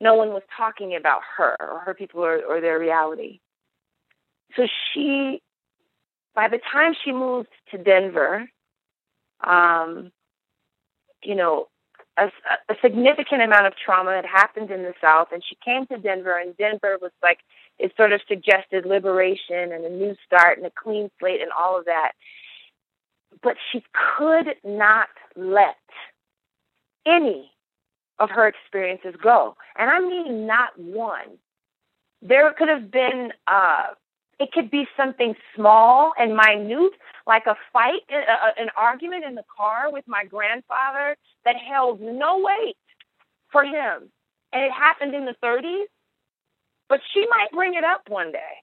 No 0.00 0.14
one 0.14 0.28
was 0.28 0.42
talking 0.56 0.94
about 0.94 1.22
her 1.36 1.56
or 1.60 1.80
her 1.80 1.94
people 1.94 2.24
or, 2.24 2.40
or 2.44 2.60
their 2.60 2.78
reality. 2.78 3.40
So 4.56 4.66
she, 4.92 5.42
by 6.34 6.48
the 6.48 6.60
time 6.72 6.94
she 7.04 7.12
moved 7.12 7.48
to 7.72 7.78
Denver, 7.78 8.48
um, 9.42 10.12
you 11.22 11.34
know, 11.34 11.66
a, 12.18 12.72
a 12.72 12.76
significant 12.82 13.42
amount 13.42 13.66
of 13.66 13.74
trauma 13.76 14.14
had 14.14 14.24
happened 14.24 14.70
in 14.70 14.82
the 14.82 14.94
South, 15.00 15.28
and 15.32 15.42
she 15.46 15.56
came 15.64 15.86
to 15.86 15.98
Denver, 15.98 16.38
and 16.38 16.56
Denver 16.56 16.98
was 17.00 17.12
like 17.22 17.38
it 17.78 17.92
sort 17.96 18.12
of 18.12 18.20
suggested 18.28 18.84
liberation 18.84 19.72
and 19.72 19.84
a 19.84 19.90
new 19.90 20.16
start 20.26 20.58
and 20.58 20.66
a 20.66 20.70
clean 20.70 21.10
slate 21.18 21.40
and 21.40 21.50
all 21.52 21.78
of 21.78 21.84
that. 21.84 22.12
But 23.42 23.56
she 23.70 23.84
could 24.16 24.56
not 24.64 25.08
let 25.36 25.76
any 27.06 27.52
of 28.18 28.30
her 28.30 28.48
experiences 28.48 29.14
go, 29.22 29.56
and 29.76 29.90
I 29.90 30.00
mean 30.00 30.46
not 30.46 30.78
one. 30.78 31.38
There 32.20 32.52
could 32.52 32.68
have 32.68 32.90
been. 32.90 33.32
Uh, 33.46 33.94
it 34.38 34.52
could 34.52 34.70
be 34.70 34.86
something 34.96 35.34
small 35.54 36.12
and 36.18 36.36
minute, 36.36 36.92
like 37.26 37.46
a 37.46 37.56
fight, 37.72 38.02
uh, 38.12 38.50
an 38.56 38.68
argument 38.76 39.24
in 39.24 39.34
the 39.34 39.44
car 39.54 39.90
with 39.92 40.04
my 40.06 40.24
grandfather 40.24 41.16
that 41.44 41.56
held 41.56 42.00
no 42.00 42.38
weight 42.38 42.76
for 43.50 43.64
him. 43.64 44.10
And 44.52 44.62
it 44.62 44.72
happened 44.72 45.14
in 45.14 45.24
the 45.24 45.34
30s, 45.42 45.86
but 46.88 47.00
she 47.12 47.26
might 47.28 47.50
bring 47.52 47.74
it 47.74 47.84
up 47.84 48.02
one 48.08 48.32
day. 48.32 48.62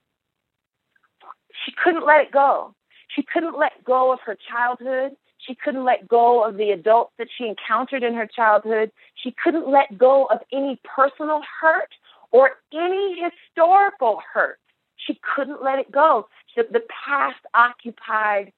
She 1.66 1.74
couldn't 1.84 2.06
let 2.06 2.22
it 2.22 2.32
go. 2.32 2.74
She 3.16 3.24
couldn't 3.24 3.58
let 3.58 3.84
go 3.84 4.12
of 4.12 4.20
her 4.26 4.38
childhood. 4.50 5.12
She 5.38 5.56
couldn't 5.56 5.84
let 5.84 6.08
go 6.08 6.44
of 6.44 6.58
the 6.58 6.72
adults 6.72 7.14
that 7.18 7.28
she 7.38 7.48
encountered 7.48 8.04
in 8.04 8.14
her 8.16 8.28
childhood. 8.28 8.92
She 9.16 9.36
couldn't 9.44 9.70
let 9.70 9.98
go 9.98 10.26
of 10.26 10.40
any 10.52 10.80
personal 10.84 11.42
hurt 11.62 11.90
or 12.32 12.52
any 12.74 13.18
historical 13.22 14.22
hurt. 14.34 14.60
She 15.06 15.20
couldn't 15.36 15.64
let 15.64 15.80
it 15.80 15.92
go. 15.92 16.28
The, 16.56 16.68
the 16.72 16.84
past 17.06 17.40
occupied 17.54 18.52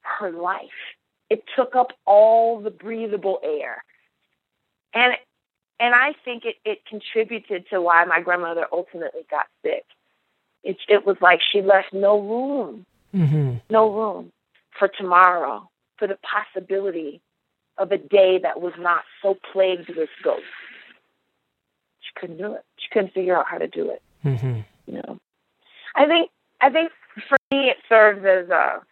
her 0.00 0.30
life. 0.30 0.60
It 1.28 1.44
took 1.56 1.74
up 1.74 1.92
all 2.04 2.60
the 2.60 2.70
breathable 2.70 3.40
air. 3.42 3.84
And 4.94 5.14
and 5.78 5.94
I 5.94 6.14
think 6.24 6.44
it, 6.44 6.56
it 6.64 6.86
contributed 6.86 7.66
to 7.70 7.82
why 7.82 8.04
my 8.06 8.20
grandmother 8.20 8.66
ultimately 8.72 9.26
got 9.30 9.46
sick. 9.62 9.84
It, 10.64 10.78
it 10.88 11.04
was 11.06 11.16
like 11.20 11.40
she 11.52 11.60
left 11.60 11.92
no 11.92 12.18
room, 12.18 12.86
mm-hmm. 13.14 13.56
no 13.68 13.92
room 13.92 14.32
for 14.78 14.88
tomorrow, 14.88 15.68
for 15.98 16.08
the 16.08 16.18
possibility 16.22 17.20
of 17.76 17.92
a 17.92 17.98
day 17.98 18.38
that 18.42 18.60
was 18.60 18.72
not 18.78 19.02
so 19.20 19.36
plagued 19.52 19.90
with 19.94 20.08
ghosts. 20.24 20.44
She 22.00 22.10
couldn't 22.18 22.38
do 22.38 22.54
it. 22.54 22.64
She 22.78 22.88
couldn't 22.90 23.12
figure 23.12 23.36
out 23.36 23.46
how 23.46 23.58
to 23.58 23.68
do 23.68 23.90
it. 23.90 24.02
Mm-hmm. 24.24 24.60
You 24.86 25.02
know, 25.02 25.18
I 25.96 26.06
think 26.06 26.30
I 26.60 26.70
think 26.70 26.92
for 27.28 27.38
me 27.50 27.70
it 27.70 27.78
serves 27.88 28.24
as 28.24 28.48
a 28.50 28.82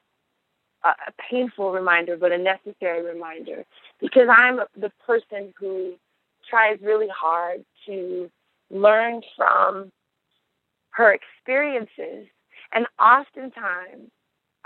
a 0.84 1.12
painful 1.30 1.72
reminder, 1.72 2.16
but 2.16 2.32
a 2.32 2.38
necessary 2.38 3.02
reminder 3.02 3.64
because 4.00 4.28
I'm 4.30 4.61
the 4.76 4.92
person 5.07 5.55
who 5.59 5.94
tries 6.48 6.78
really 6.82 7.09
hard 7.09 7.64
to 7.86 8.30
learn 8.70 9.22
from 9.36 9.90
her 10.90 11.12
experiences. 11.14 12.26
And 12.72 12.86
oftentimes, 12.98 14.11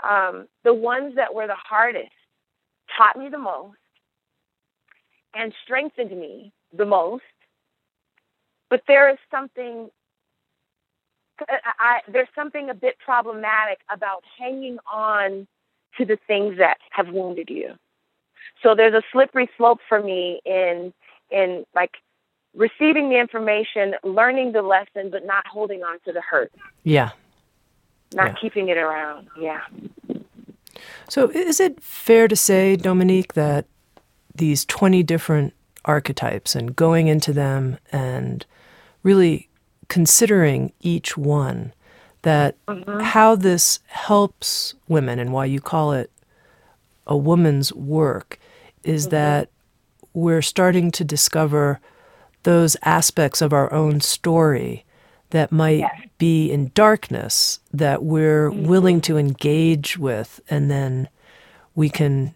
um, 0.03 0.47
the 0.63 0.73
ones 0.73 1.15
that 1.15 1.33
were 1.33 1.47
the 1.47 1.55
hardest 1.55 2.11
taught 2.97 3.17
me 3.17 3.29
the 3.29 3.37
most 3.37 3.77
and 5.33 5.53
strengthened 5.63 6.11
me 6.11 6.51
the 6.75 6.85
most. 6.85 7.23
But 8.69 8.81
there 8.87 9.09
is 9.09 9.17
something 9.31 9.89
I, 11.79 11.99
there's 12.07 12.27
something 12.35 12.69
a 12.69 12.73
bit 12.73 12.97
problematic 12.99 13.79
about 13.91 14.23
hanging 14.37 14.77
on 14.91 15.47
to 15.97 16.05
the 16.05 16.17
things 16.27 16.57
that 16.57 16.77
have 16.91 17.09
wounded 17.09 17.49
you. 17.49 17.73
So 18.63 18.75
there's 18.75 18.93
a 18.93 19.01
slippery 19.11 19.49
slope 19.57 19.79
for 19.87 20.01
me 20.01 20.41
in 20.45 20.93
in 21.31 21.65
like 21.75 21.91
receiving 22.55 23.09
the 23.09 23.19
information, 23.19 23.95
learning 24.03 24.51
the 24.51 24.61
lesson, 24.61 25.09
but 25.11 25.25
not 25.25 25.45
holding 25.47 25.83
on 25.83 25.99
to 26.05 26.11
the 26.11 26.21
hurt. 26.21 26.51
Yeah. 26.83 27.11
Not 28.13 28.27
yeah. 28.27 28.35
keeping 28.41 28.69
it 28.69 28.77
around. 28.77 29.27
Yeah. 29.39 29.61
So 31.07 31.29
is 31.29 31.59
it 31.59 31.81
fair 31.81 32.27
to 32.27 32.35
say, 32.35 32.75
Dominique, 32.75 33.33
that 33.33 33.65
these 34.33 34.65
20 34.65 35.03
different 35.03 35.53
archetypes 35.85 36.55
and 36.55 36.75
going 36.75 37.07
into 37.07 37.33
them 37.33 37.77
and 37.91 38.45
really 39.03 39.48
considering 39.89 40.71
each 40.79 41.17
one, 41.17 41.73
that 42.21 42.55
mm-hmm. 42.67 42.99
how 43.01 43.35
this 43.35 43.79
helps 43.87 44.73
women 44.87 45.19
and 45.19 45.33
why 45.33 45.45
you 45.45 45.59
call 45.59 45.91
it 45.91 46.09
a 47.07 47.17
woman's 47.17 47.73
work 47.73 48.39
is 48.83 49.05
mm-hmm. 49.05 49.15
that 49.15 49.49
we're 50.13 50.41
starting 50.41 50.91
to 50.91 51.03
discover 51.03 51.79
those 52.43 52.77
aspects 52.83 53.41
of 53.41 53.51
our 53.51 53.71
own 53.73 53.99
story 53.99 54.85
that 55.31 55.51
might 55.51 55.79
yes. 55.79 56.07
be 56.17 56.51
in 56.51 56.71
darkness 56.73 57.59
that 57.71 58.03
we're 58.03 58.49
mm-hmm. 58.49 58.67
willing 58.67 59.01
to 59.01 59.17
engage 59.17 59.97
with, 59.97 60.39
and 60.49 60.71
then 60.71 61.07
we 61.75 61.89
can 61.89 62.33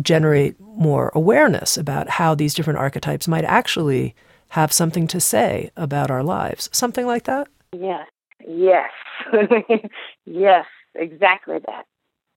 generate 0.00 0.58
more 0.60 1.10
awareness 1.14 1.76
about 1.76 2.08
how 2.08 2.34
these 2.34 2.54
different 2.54 2.78
archetypes 2.78 3.26
might 3.26 3.44
actually 3.44 4.14
have 4.50 4.72
something 4.72 5.06
to 5.08 5.20
say 5.20 5.70
about 5.76 6.10
our 6.10 6.22
lives. 6.22 6.68
Something 6.72 7.06
like 7.06 7.24
that? 7.24 7.48
Yes, 7.72 8.06
yes, 8.46 8.90
yes, 10.24 10.66
exactly 10.94 11.58
that. 11.66 11.86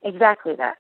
Exactly 0.04 0.56
that. 0.56 0.78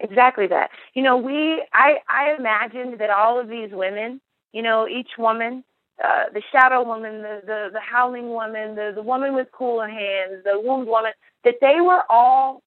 Exactly 0.00 0.46
that. 0.48 0.70
You 0.94 1.02
know, 1.02 1.16
we 1.16 1.64
I 1.72 1.98
I 2.08 2.34
imagined 2.38 2.98
that 3.00 3.10
all 3.10 3.38
of 3.38 3.48
these 3.48 3.70
women, 3.72 4.20
you 4.52 4.60
know, 4.60 4.88
each 4.88 5.10
woman, 5.16 5.64
uh, 6.02 6.24
the 6.34 6.42
shadow 6.50 6.82
woman, 6.82 7.22
the, 7.22 7.40
the 7.46 7.68
the 7.72 7.80
howling 7.80 8.30
woman, 8.30 8.74
the 8.74 8.92
the 8.94 9.02
woman 9.02 9.34
with 9.34 9.46
cool 9.52 9.80
hands, 9.80 10.42
the 10.44 10.60
wound 10.60 10.88
woman, 10.88 11.12
that 11.44 11.54
they 11.60 11.80
were 11.80 12.02
all 12.10 12.62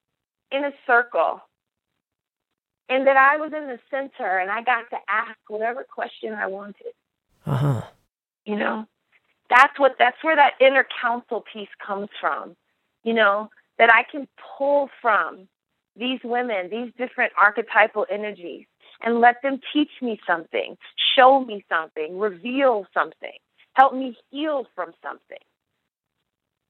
in 0.51 0.63
a 0.63 0.71
circle, 0.87 1.41
and 2.87 3.05
that 3.05 3.17
I 3.17 3.35
was 3.37 3.51
in 3.53 3.67
the 3.67 3.79
center, 3.91 4.39
and 4.39 4.49
I 4.49 4.63
got 4.63 4.89
to 4.91 4.97
ask 5.09 5.37
whatever 5.49 5.83
question 5.83 6.33
I 6.33 6.47
wanted. 6.47 6.93
Uh 7.45 7.55
huh. 7.57 7.81
You 8.45 8.55
know, 8.55 8.85
that's 9.49 9.77
what 9.79 9.95
that's 9.99 10.17
where 10.23 10.35
that 10.35 10.53
inner 10.59 10.85
council 11.01 11.43
piece 11.51 11.69
comes 11.85 12.09
from. 12.19 12.55
You 13.03 13.13
know, 13.13 13.49
that 13.77 13.91
I 13.93 14.03
can 14.09 14.27
pull 14.57 14.89
from 15.01 15.47
these 15.95 16.19
women, 16.23 16.69
these 16.69 16.91
different 16.97 17.33
archetypal 17.39 18.05
energies, 18.09 18.65
and 19.01 19.21
let 19.21 19.41
them 19.41 19.59
teach 19.73 19.91
me 20.01 20.19
something, 20.27 20.77
show 21.15 21.39
me 21.39 21.63
something, 21.69 22.19
reveal 22.19 22.85
something, 22.93 23.37
help 23.73 23.93
me 23.93 24.17
heal 24.31 24.67
from 24.75 24.91
something. 25.03 25.37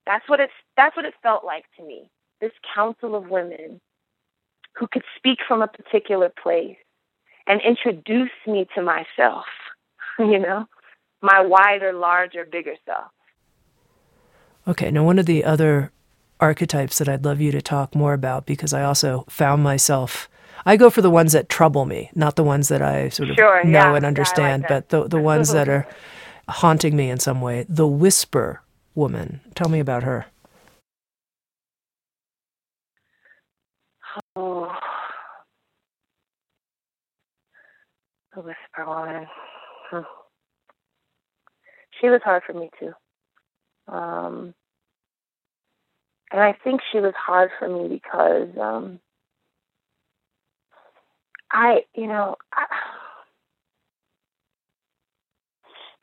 That's 0.05 0.27
what 0.29 0.39
it's 0.39 0.53
that's 0.77 0.95
what 0.95 1.05
it 1.05 1.13
felt 1.23 1.43
like 1.45 1.65
to 1.77 1.83
me. 1.83 2.09
This 2.41 2.51
council 2.75 3.15
of 3.15 3.29
women 3.29 3.79
who 4.75 4.87
could 4.87 5.03
speak 5.15 5.39
from 5.47 5.61
a 5.61 5.67
particular 5.67 6.29
place 6.41 6.77
and 7.47 7.61
introduce 7.61 8.31
me 8.45 8.67
to 8.75 8.81
myself, 8.81 9.45
you 10.19 10.39
know, 10.39 10.65
my 11.21 11.41
wider, 11.41 11.93
larger, 11.93 12.45
bigger 12.45 12.75
self. 12.85 13.11
Okay, 14.67 14.91
now 14.91 15.03
one 15.03 15.19
of 15.19 15.25
the 15.25 15.43
other 15.43 15.91
archetypes 16.39 16.97
that 16.97 17.07
I'd 17.07 17.23
love 17.23 17.39
you 17.39 17.51
to 17.51 17.61
talk 17.61 17.95
more 17.95 18.13
about 18.13 18.45
because 18.45 18.73
I 18.73 18.83
also 18.83 19.25
found 19.29 19.63
myself 19.63 20.27
I 20.65 20.77
go 20.77 20.89
for 20.89 21.01
the 21.01 21.11
ones 21.11 21.33
that 21.33 21.47
trouble 21.47 21.85
me, 21.85 22.09
not 22.15 22.35
the 22.35 22.43
ones 22.43 22.69
that 22.69 22.81
I 22.81 23.09
sort 23.09 23.29
of 23.29 23.35
sure, 23.35 23.63
know 23.63 23.91
yeah, 23.91 23.95
and 23.95 24.05
understand, 24.05 24.65
yeah, 24.67 24.75
like 24.75 24.87
but 24.87 24.89
the 24.89 25.07
the 25.07 25.21
ones 25.21 25.51
that 25.51 25.69
are 25.69 25.87
haunting 26.49 26.95
me 26.95 27.09
in 27.09 27.19
some 27.19 27.41
way. 27.41 27.65
The 27.69 27.87
whisper 27.87 28.61
woman. 28.95 29.41
Tell 29.53 29.69
me 29.69 29.79
about 29.79 30.03
her. 30.03 30.25
Oh. 34.35 34.75
The 38.33 38.41
whisper 38.41 38.85
woman. 38.87 39.27
She 42.01 42.09
was 42.09 42.19
hard 42.25 42.43
for 42.45 42.51
me 42.53 42.69
too. 42.77 42.91
Um, 43.87 44.53
and 46.31 46.41
I 46.41 46.53
think 46.63 46.81
she 46.91 46.99
was 46.99 47.13
hard 47.15 47.51
for 47.57 47.69
me 47.69 47.87
because 47.87 48.49
um, 48.61 48.99
I, 51.51 51.81
you 51.95 52.07
know, 52.07 52.35
I, 52.53 52.65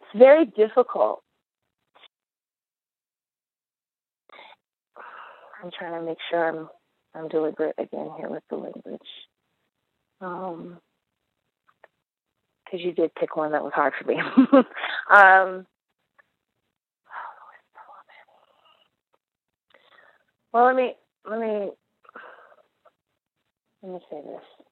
it's 0.01 0.18
very 0.18 0.47
difficult. 0.47 1.22
I'm 5.62 5.70
trying 5.78 6.01
to 6.01 6.07
make 6.07 6.18
sure 6.30 6.49
I'm 6.49 6.68
I'm 7.14 7.28
deliberate 7.28 7.74
again 7.78 8.11
here 8.18 8.28
with 8.30 8.43
the 8.51 8.57
language. 8.57 9.01
Um, 10.20 10.78
because 12.72 12.84
you 12.84 12.92
did 12.92 13.14
pick 13.14 13.36
one 13.36 13.52
that 13.52 13.62
was 13.62 13.72
hard 13.74 13.92
for 14.00 14.08
me. 14.08 14.16
um, 15.14 15.66
Well, 20.52 20.66
let 20.66 20.76
me 20.76 20.94
let 21.28 21.40
me 21.40 21.70
let 23.82 23.92
me 23.92 24.00
say 24.10 24.20
this. 24.22 24.66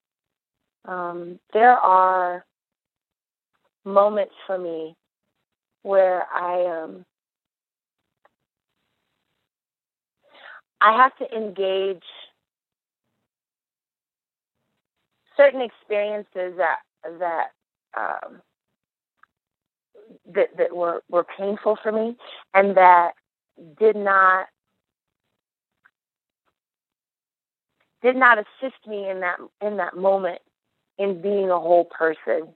Um, 0.85 1.39
there 1.53 1.73
are 1.73 2.45
moments 3.83 4.33
for 4.45 4.59
me 4.59 4.95
where 5.81 6.25
I 6.31 6.83
um, 6.83 7.05
I 10.81 10.95
have 10.97 11.15
to 11.17 11.35
engage 11.35 12.03
certain 15.35 15.61
experiences 15.61 16.53
that 16.57 16.77
that 17.19 17.47
um, 17.97 18.41
that 20.33 20.49
that 20.57 20.75
were 20.75 21.03
were 21.09 21.25
painful 21.37 21.77
for 21.81 21.91
me 21.91 22.15
and 22.53 22.77
that 22.77 23.13
did 23.79 23.95
not 23.95 24.47
did 28.01 28.15
not 28.15 28.37
assist 28.37 28.87
me 28.87 29.09
in 29.09 29.21
that 29.21 29.37
in 29.61 29.77
that 29.77 29.95
moment 29.95 30.39
in 30.97 31.21
being 31.21 31.49
a 31.49 31.59
whole 31.59 31.85
person. 31.85 32.49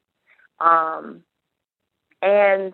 Um, 0.59 1.23
and 2.21 2.73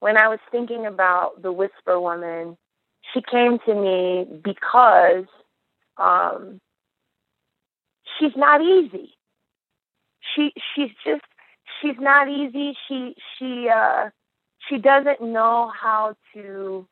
when 0.00 0.16
I 0.16 0.28
was 0.28 0.38
thinking 0.50 0.86
about 0.86 1.42
the 1.42 1.52
Whisper 1.52 2.00
Woman, 2.00 2.56
she 3.12 3.20
came 3.22 3.58
to 3.66 3.74
me 3.74 4.26
because 4.42 5.24
um, 5.98 6.60
she's 8.18 8.36
not 8.36 8.60
easy. 8.62 9.14
She 10.34 10.52
she's 10.74 10.90
just 11.04 11.24
she's 11.84 12.00
not 12.00 12.28
easy. 12.28 12.76
She 12.88 13.14
she 13.38 13.68
uh 13.68 14.10
she 14.68 14.78
doesn't 14.78 15.20
know 15.20 15.70
how 15.80 16.16
to 16.34 16.86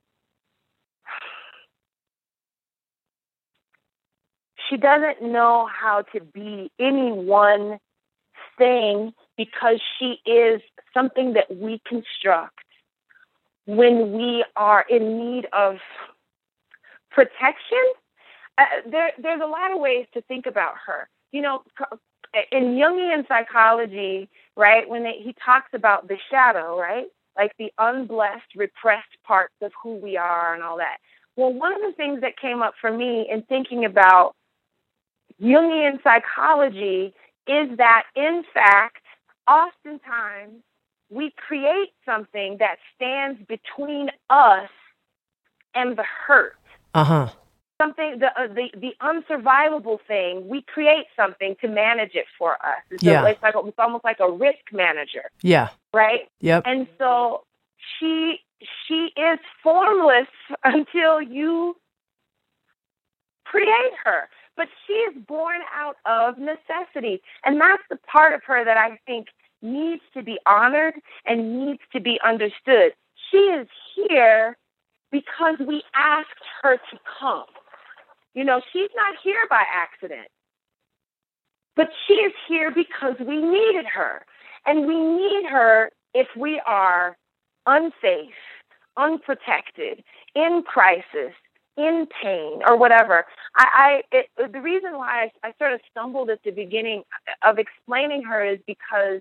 she 4.69 4.77
doesn't 4.77 5.23
know 5.23 5.69
how 5.73 6.03
to 6.15 6.21
be 6.21 6.71
any 6.79 7.13
one 7.13 7.79
thing 8.59 9.13
because 9.37 9.81
she 9.99 10.19
is 10.31 10.61
something 10.95 11.35
that 11.35 11.55
we 11.55 11.81
construct 11.87 12.59
when 13.67 14.13
we 14.13 14.45
are 14.57 14.85
in 14.89 15.19
need 15.19 15.47
of 15.53 15.77
protection. 17.11 17.85
Uh, 18.59 18.65
there, 18.91 19.13
there's 19.23 19.41
a 19.43 19.47
lot 19.47 19.73
of 19.73 19.81
ways 19.81 20.07
to 20.15 20.21
think 20.23 20.47
about 20.47 20.75
her. 20.87 21.09
You 21.33 21.43
know, 21.43 21.63
in 22.51 22.77
Jungian 22.77 23.27
psychology, 23.29 24.29
right, 24.57 24.89
when 24.89 25.03
they, 25.03 25.17
he 25.23 25.35
talks 25.45 25.71
about 25.73 26.09
the 26.09 26.17
shadow, 26.31 26.79
right, 26.79 27.07
like 27.37 27.53
the 27.59 27.73
unblessed, 27.79 28.55
repressed 28.57 29.17
parts 29.25 29.55
of 29.63 29.73
who 29.83 29.97
we 29.97 30.17
are 30.17 30.55
and 30.55 30.63
all 30.63 30.79
that. 30.79 30.99
Well, 31.37 31.53
one 31.53 31.73
of 31.73 31.81
the 31.81 31.93
things 31.97 32.21
that 32.21 32.39
came 32.39 32.63
up 32.63 32.75
for 32.81 32.91
me 32.91 33.27
in 33.31 33.43
thinking 33.43 33.85
about 33.85 34.35
Jungian 35.41 36.03
psychology 36.03 37.15
is 37.47 37.77
that, 37.79 38.05
in 38.15 38.45
fact, 38.53 39.03
oftentimes 39.49 40.63
we 41.11 41.33
create 41.37 41.91
something 42.07 42.57
that 42.59 42.77
stands 42.95 43.41
between 43.49 44.11
us 44.31 44.71
and 45.75 45.97
the 45.97 46.05
hurt. 46.27 46.57
Uh 46.95 47.05
huh. 47.05 47.29
Something 47.83 48.19
the 48.21 48.27
uh, 48.27 48.47
the 48.49 48.69
the 48.79 48.93
unsurvivable 49.01 49.99
thing. 50.07 50.49
We 50.49 50.63
create 50.63 51.07
something 51.17 51.57
to 51.61 51.69
manage 51.69 52.15
it 52.15 52.27
for 52.39 52.53
us. 52.55 52.83
It's 52.91 53.03
yeah. 53.03 53.27
It's 53.27 53.43
like 53.43 53.55
it's 53.57 53.79
almost 53.79 54.05
like 54.05 54.21
a 54.21 54.31
risk 54.31 54.73
manager. 54.73 55.31
Yeah. 55.43 55.71
Right. 55.93 56.29
Yep. 56.41 56.63
And 56.67 56.87
so 56.99 57.45
she 57.99 58.39
she 58.87 59.11
is 59.17 59.39
formless 59.63 60.29
until 60.65 61.21
you 61.21 61.77
create 63.45 63.93
her 64.05 64.29
but 64.57 64.69
she 64.87 64.93
is 64.93 65.15
born 65.27 65.61
out 65.75 65.97
of 66.07 66.39
necessity. 66.39 67.23
And 67.45 67.61
that's 67.61 67.83
the 67.91 67.97
part 67.97 68.35
of 68.35 68.43
her 68.45 68.65
that 68.65 68.77
I 68.77 68.99
think 69.07 69.29
needs 69.63 70.03
to 70.15 70.23
be 70.23 70.39
honored 70.47 70.95
and 71.25 71.67
needs 71.67 71.81
to 71.93 72.01
be 72.01 72.19
understood. 72.25 72.93
She 73.31 73.39
is 73.39 73.69
here 73.95 74.57
because 75.11 75.57
we 75.67 75.83
asked 75.95 76.29
her 76.63 76.77
to 76.77 76.99
come. 77.21 77.45
You 78.35 78.45
know, 78.45 78.61
she's 78.73 78.91
not 78.95 79.17
here 79.23 79.47
by 79.51 79.63
accident, 79.73 80.29
but 81.77 81.89
she 82.07 82.15
is 82.15 82.33
here 82.49 82.71
because 82.71 83.15
we 83.21 83.37
needed 83.37 83.87
her. 83.87 84.23
And 84.65 84.87
we 84.87 84.99
need 84.99 85.47
her 85.51 85.91
if 86.15 86.29
we 86.37 86.61
are 86.67 87.17
unsafe, 87.67 88.31
unprotected, 88.97 90.03
in 90.35 90.63
crisis, 90.67 91.33
in 91.77 92.07
pain 92.23 92.61
or 92.67 92.77
whatever. 92.77 93.25
I, 93.57 94.03
I 94.13 94.17
it, 94.17 94.53
the 94.53 94.61
reason 94.61 94.93
why 94.97 95.31
I, 95.43 95.49
I 95.49 95.53
sort 95.59 95.73
of 95.73 95.81
stumbled 95.91 96.31
at 96.31 96.43
the 96.45 96.51
beginning 96.51 97.03
of 97.43 97.59
explaining 97.59 98.23
her 98.25 98.45
is 98.45 98.59
because 98.67 99.21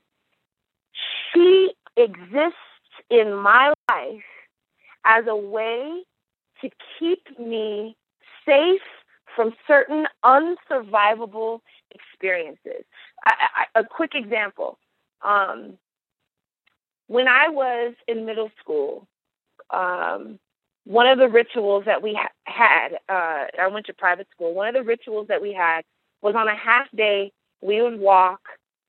she 1.34 1.72
exists 1.98 2.58
in 3.10 3.34
my 3.34 3.74
life 3.90 4.24
as 5.06 5.26
a 5.28 5.36
way 5.36 6.04
to 6.62 6.70
keep 7.00 7.40
me 7.40 7.96
safe 8.46 8.82
from 9.36 9.54
certain 9.68 10.06
unsurvivable 10.24 11.60
experiences. 11.92 12.84
I, 13.26 13.34
I, 13.76 13.80
a 13.80 13.84
quick 13.84 14.12
example. 14.16 14.78
Um, 15.22 15.78
when 17.08 17.28
I 17.28 17.50
was 17.50 17.94
in 18.08 18.26
middle 18.26 18.52
school, 18.60 19.08
um, 19.70 20.40
one 20.86 21.08
of 21.08 21.20
the 21.20 21.30
rituals 21.30 21.86
that 21.86 22.02
we 22.02 22.14
ha- 22.14 22.30
had, 22.46 22.94
uh, 23.10 23.48
I 23.60 23.68
went 23.68 23.86
to 23.88 23.94
private 23.94 24.28
school. 24.34 24.54
One 24.54 24.68
of 24.68 24.74
the 24.74 24.84
rituals 24.84 25.28
that 25.28 25.42
we 25.42 25.54
had 25.54 25.82
was 26.22 26.36
on 26.36 26.48
a 26.48 26.56
half 26.56 26.88
day, 26.96 27.32
we 27.62 27.82
would 27.82 28.00
walk 28.00 28.42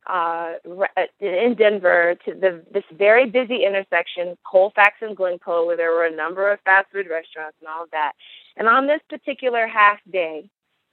uh, 0.06 0.54
uh, 0.66 1.02
in 1.20 1.54
Denver 1.54 2.16
to 2.24 2.34
the 2.34 2.62
this 2.72 2.84
very 2.92 3.28
busy 3.28 3.64
intersection, 3.64 4.36
Colfax 4.44 4.96
and 5.00 5.16
Glencoe, 5.16 5.66
where 5.66 5.76
there 5.76 5.92
were 5.92 6.06
a 6.06 6.14
number 6.14 6.50
of 6.50 6.60
fast 6.60 6.88
food 6.92 7.06
restaurants 7.08 7.56
and 7.60 7.68
all 7.68 7.84
of 7.84 7.90
that. 7.92 8.12
And 8.56 8.68
on 8.68 8.86
this 8.86 9.00
particular 9.08 9.66
half 9.66 9.98
day, 10.10 10.48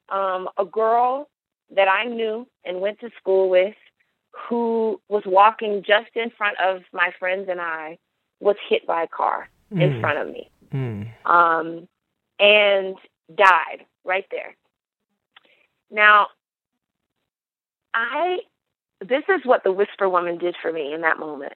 um, 0.10 0.48
a 0.58 0.66
girl 0.66 1.30
that 1.76 1.88
I 1.88 2.06
knew 2.06 2.48
and 2.64 2.82
went 2.82 3.00
to 3.00 3.10
school 3.20 3.50
with, 3.50 3.76
who 4.48 5.02
was 5.10 5.24
walking 5.26 5.84
just 5.86 6.10
in 6.16 6.30
front 6.38 6.58
of 6.60 6.82
my 6.94 7.12
friends 7.20 7.48
and 7.50 7.60
I, 7.60 7.98
was 8.40 8.56
hit 8.70 8.88
by 8.88 9.04
a 9.04 9.08
car 9.08 9.50
mm. 9.74 9.82
in 9.82 10.00
front 10.00 10.18
of 10.18 10.28
me 10.34 10.50
mm. 10.74 11.08
um, 11.26 11.88
and 12.40 12.96
died 13.36 13.86
right 14.06 14.26
there. 14.32 14.56
Now, 15.92 16.28
I 17.94 18.40
this 19.02 19.24
is 19.30 19.46
what 19.46 19.64
the 19.64 19.72
whisper 19.72 20.10
woman 20.10 20.38
did 20.38 20.56
for 20.62 20.72
me 20.72 20.94
in 20.94 21.02
that 21.02 21.20
moment. 21.20 21.54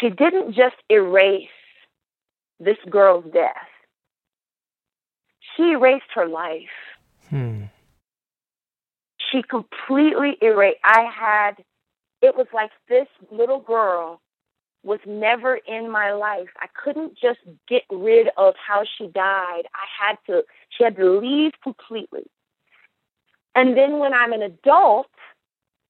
She 0.00 0.10
didn't 0.10 0.54
just 0.54 0.76
erase 0.88 1.48
this 2.58 2.78
girl's 2.88 3.24
death. 3.32 3.68
She 5.56 5.72
erased 5.72 6.10
her 6.14 6.26
life. 6.26 6.62
Hmm. 7.28 7.64
She 9.30 9.42
completely 9.42 10.36
erased. 10.40 10.78
I 10.84 11.04
had, 11.14 11.64
it 12.20 12.36
was 12.36 12.46
like 12.52 12.70
this 12.88 13.06
little 13.30 13.60
girl 13.60 14.20
was 14.82 14.98
never 15.06 15.56
in 15.68 15.90
my 15.90 16.12
life. 16.12 16.48
I 16.60 16.66
couldn't 16.82 17.16
just 17.16 17.38
get 17.68 17.82
rid 17.90 18.28
of 18.36 18.54
how 18.56 18.82
she 18.98 19.06
died. 19.06 19.62
I 19.74 20.06
had 20.06 20.18
to, 20.26 20.42
she 20.70 20.84
had 20.84 20.96
to 20.96 21.18
leave 21.18 21.52
completely. 21.62 22.24
And 23.54 23.76
then 23.76 23.98
when 23.98 24.12
I'm 24.12 24.32
an 24.32 24.42
adult 24.42 25.06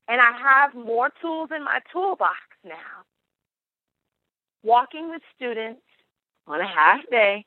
and 0.09 0.21
I 0.21 0.33
have 0.37 0.75
more 0.75 1.11
tools 1.21 1.51
in 1.55 1.65
my 1.65 1.81
toolbox 1.93 2.39
now, 2.65 3.05
walking 4.63 5.11
with 5.11 5.23
students 5.37 5.83
on 6.47 6.61
a 6.61 6.67
half 6.67 7.01
day, 7.11 7.45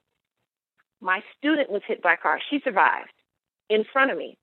my 1.01 1.21
student 1.37 1.69
was 1.69 1.81
hit 1.87 2.01
by 2.01 2.13
a 2.13 2.17
car. 2.17 2.39
She 2.49 2.59
survived 2.63 3.11
in 3.69 3.83
front 3.91 4.11
of 4.11 4.17
me. 4.17 4.37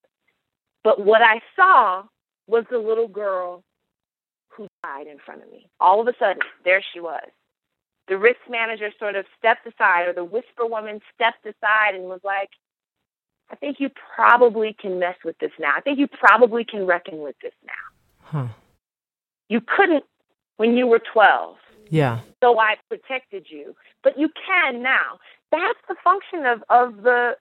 But 0.84 1.04
what 1.04 1.22
I 1.22 1.40
saw 1.56 2.04
was 2.46 2.64
the 2.70 2.78
little 2.78 3.08
girl 3.08 3.62
who 4.48 4.66
died 4.82 5.06
in 5.06 5.18
front 5.24 5.42
of 5.42 5.50
me. 5.50 5.68
All 5.80 6.00
of 6.00 6.08
a 6.08 6.12
sudden, 6.18 6.42
there 6.64 6.82
she 6.92 7.00
was. 7.00 7.24
The 8.08 8.18
risk 8.18 8.40
manager 8.50 8.90
sort 8.98 9.16
of 9.16 9.24
stepped 9.38 9.66
aside, 9.66 10.08
or 10.08 10.12
the 10.12 10.24
whisper 10.24 10.66
woman 10.66 11.00
stepped 11.14 11.46
aside 11.46 11.94
and 11.94 12.04
was 12.04 12.20
like, 12.24 12.50
I 13.50 13.56
think 13.56 13.80
you 13.80 13.90
probably 14.14 14.74
can 14.78 14.98
mess 14.98 15.16
with 15.24 15.38
this 15.38 15.52
now. 15.58 15.72
I 15.76 15.80
think 15.80 15.98
you 15.98 16.08
probably 16.08 16.64
can 16.64 16.86
reckon 16.86 17.18
with 17.20 17.36
this 17.42 17.52
now. 17.64 17.91
Huh. 18.32 18.48
You 19.50 19.60
couldn't 19.60 20.04
when 20.56 20.74
you 20.74 20.86
were 20.86 21.02
12. 21.12 21.56
Yeah. 21.90 22.20
So 22.42 22.58
I 22.58 22.76
protected 22.88 23.46
you. 23.50 23.76
But 24.02 24.18
you 24.18 24.30
can 24.46 24.82
now. 24.82 25.18
That's 25.50 25.78
the 25.86 25.96
function 26.02 26.46
of, 26.46 26.64
of 26.70 27.02
the 27.02 27.36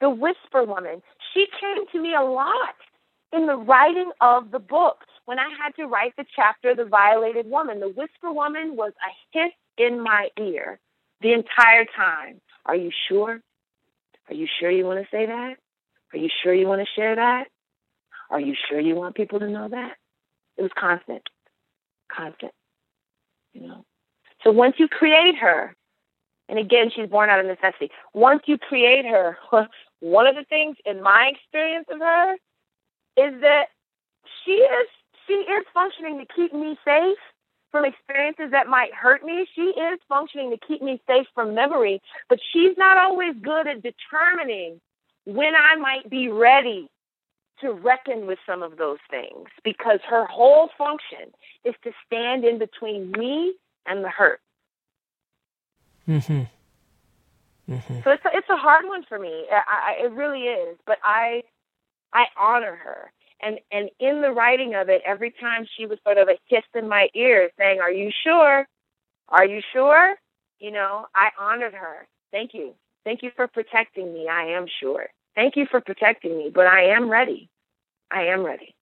the 0.00 0.08
whisper 0.08 0.64
woman. 0.64 1.02
She 1.32 1.46
came 1.60 1.86
to 1.92 2.00
me 2.00 2.14
a 2.14 2.22
lot 2.22 2.74
in 3.32 3.46
the 3.46 3.56
writing 3.56 4.10
of 4.20 4.50
the 4.50 4.58
book 4.58 5.04
when 5.26 5.38
I 5.38 5.48
had 5.62 5.74
to 5.76 5.86
write 5.86 6.14
the 6.16 6.24
chapter, 6.34 6.74
The 6.74 6.84
Violated 6.84 7.46
Woman. 7.48 7.80
The 7.80 7.88
Whisper 7.88 8.32
Woman 8.32 8.76
was 8.76 8.92
a 9.06 9.38
hiss 9.38 9.52
in 9.78 10.02
my 10.02 10.28
ear 10.38 10.78
the 11.20 11.32
entire 11.32 11.84
time. 11.96 12.40
Are 12.66 12.76
you 12.76 12.90
sure? 13.08 13.40
Are 14.28 14.34
you 14.34 14.46
sure 14.58 14.70
you 14.70 14.84
want 14.84 15.00
to 15.00 15.08
say 15.10 15.26
that? 15.26 15.56
Are 16.12 16.18
you 16.18 16.28
sure 16.42 16.54
you 16.54 16.66
want 16.66 16.80
to 16.80 17.00
share 17.00 17.16
that? 17.16 17.44
Are 18.30 18.40
you 18.40 18.54
sure 18.68 18.80
you 18.80 18.94
want 18.94 19.14
people 19.14 19.38
to 19.40 19.48
know 19.48 19.68
that? 19.68 19.96
It 20.56 20.62
was 20.62 20.70
constant, 20.78 21.22
constant, 22.10 22.52
you 23.52 23.66
know. 23.66 23.84
So 24.42 24.52
once 24.52 24.74
you 24.78 24.88
create 24.88 25.36
her, 25.36 25.74
and 26.48 26.58
again, 26.58 26.90
she's 26.94 27.08
born 27.08 27.30
out 27.30 27.40
of 27.40 27.46
necessity. 27.46 27.90
Once 28.12 28.42
you 28.46 28.58
create 28.58 29.06
her, 29.06 29.38
one 30.00 30.26
of 30.26 30.34
the 30.34 30.44
things 30.44 30.76
in 30.84 31.02
my 31.02 31.32
experience 31.34 31.86
of 31.90 31.98
her 31.98 32.34
is 33.16 33.40
that 33.40 33.66
she 34.44 34.52
is 34.52 34.86
she 35.26 35.34
is 35.34 35.64
functioning 35.72 36.18
to 36.18 36.26
keep 36.34 36.52
me 36.52 36.78
safe 36.84 37.18
from 37.70 37.84
experiences 37.84 38.50
that 38.50 38.68
might 38.68 38.92
hurt 38.94 39.24
me. 39.24 39.46
She 39.54 39.62
is 39.62 39.98
functioning 40.08 40.50
to 40.50 40.58
keep 40.66 40.82
me 40.82 41.00
safe 41.06 41.26
from 41.34 41.54
memory, 41.54 42.00
but 42.28 42.38
she's 42.52 42.76
not 42.76 42.98
always 42.98 43.34
good 43.42 43.66
at 43.66 43.82
determining 43.82 44.80
when 45.24 45.54
I 45.56 45.76
might 45.76 46.08
be 46.10 46.28
ready 46.28 46.88
to 47.60 47.72
reckon 47.72 48.26
with 48.26 48.38
some 48.46 48.62
of 48.62 48.76
those 48.78 48.98
things 49.10 49.48
because 49.64 50.00
her 50.08 50.26
whole 50.26 50.70
function 50.76 51.32
is 51.64 51.74
to 51.84 51.92
stand 52.06 52.44
in 52.44 52.58
between 52.58 53.12
me 53.12 53.54
and 53.86 54.04
the 54.04 54.08
hurt. 54.10 54.40
Mhm. 56.08 56.48
Mm-hmm. 57.70 58.00
So 58.04 58.10
it's 58.10 58.24
a, 58.24 58.30
it's 58.34 58.50
a 58.50 58.56
hard 58.56 58.86
one 58.86 59.04
for 59.08 59.18
me. 59.18 59.46
I, 59.50 59.96
I, 60.00 60.04
it 60.04 60.12
really 60.12 60.42
is, 60.44 60.78
but 60.86 60.98
I 61.04 61.42
I 62.12 62.26
honor 62.38 62.76
her 62.76 63.12
And 63.40 63.58
and 63.72 63.90
in 64.00 64.22
the 64.22 64.32
writing 64.32 64.74
of 64.74 64.88
it, 64.88 65.02
every 65.06 65.30
time 65.32 65.66
she 65.76 65.86
was 65.86 65.98
sort 66.04 66.18
of 66.18 66.28
a 66.28 66.38
hiss 66.48 66.64
in 66.74 66.88
my 66.88 67.08
ear 67.14 67.50
saying, 67.58 67.80
Are 67.80 67.92
you 67.92 68.10
sure? 68.24 68.66
Are 69.28 69.46
you 69.46 69.60
sure? 69.72 70.16
You 70.60 70.72
know, 70.72 71.06
I 71.14 71.30
honored 71.38 71.74
her. 71.74 72.06
Thank 72.32 72.54
you. 72.54 72.74
Thank 73.04 73.22
you 73.22 73.30
for 73.36 73.48
protecting 73.48 74.12
me. 74.14 74.28
I 74.28 74.44
am 74.56 74.66
sure. 74.80 75.06
Thank 75.34 75.56
you 75.56 75.66
for 75.70 75.80
protecting 75.80 76.36
me, 76.38 76.50
but 76.54 76.66
I 76.66 76.84
am 76.84 77.08
ready. 77.08 77.48
I 78.10 78.24
am 78.24 78.44
ready. 78.44 78.74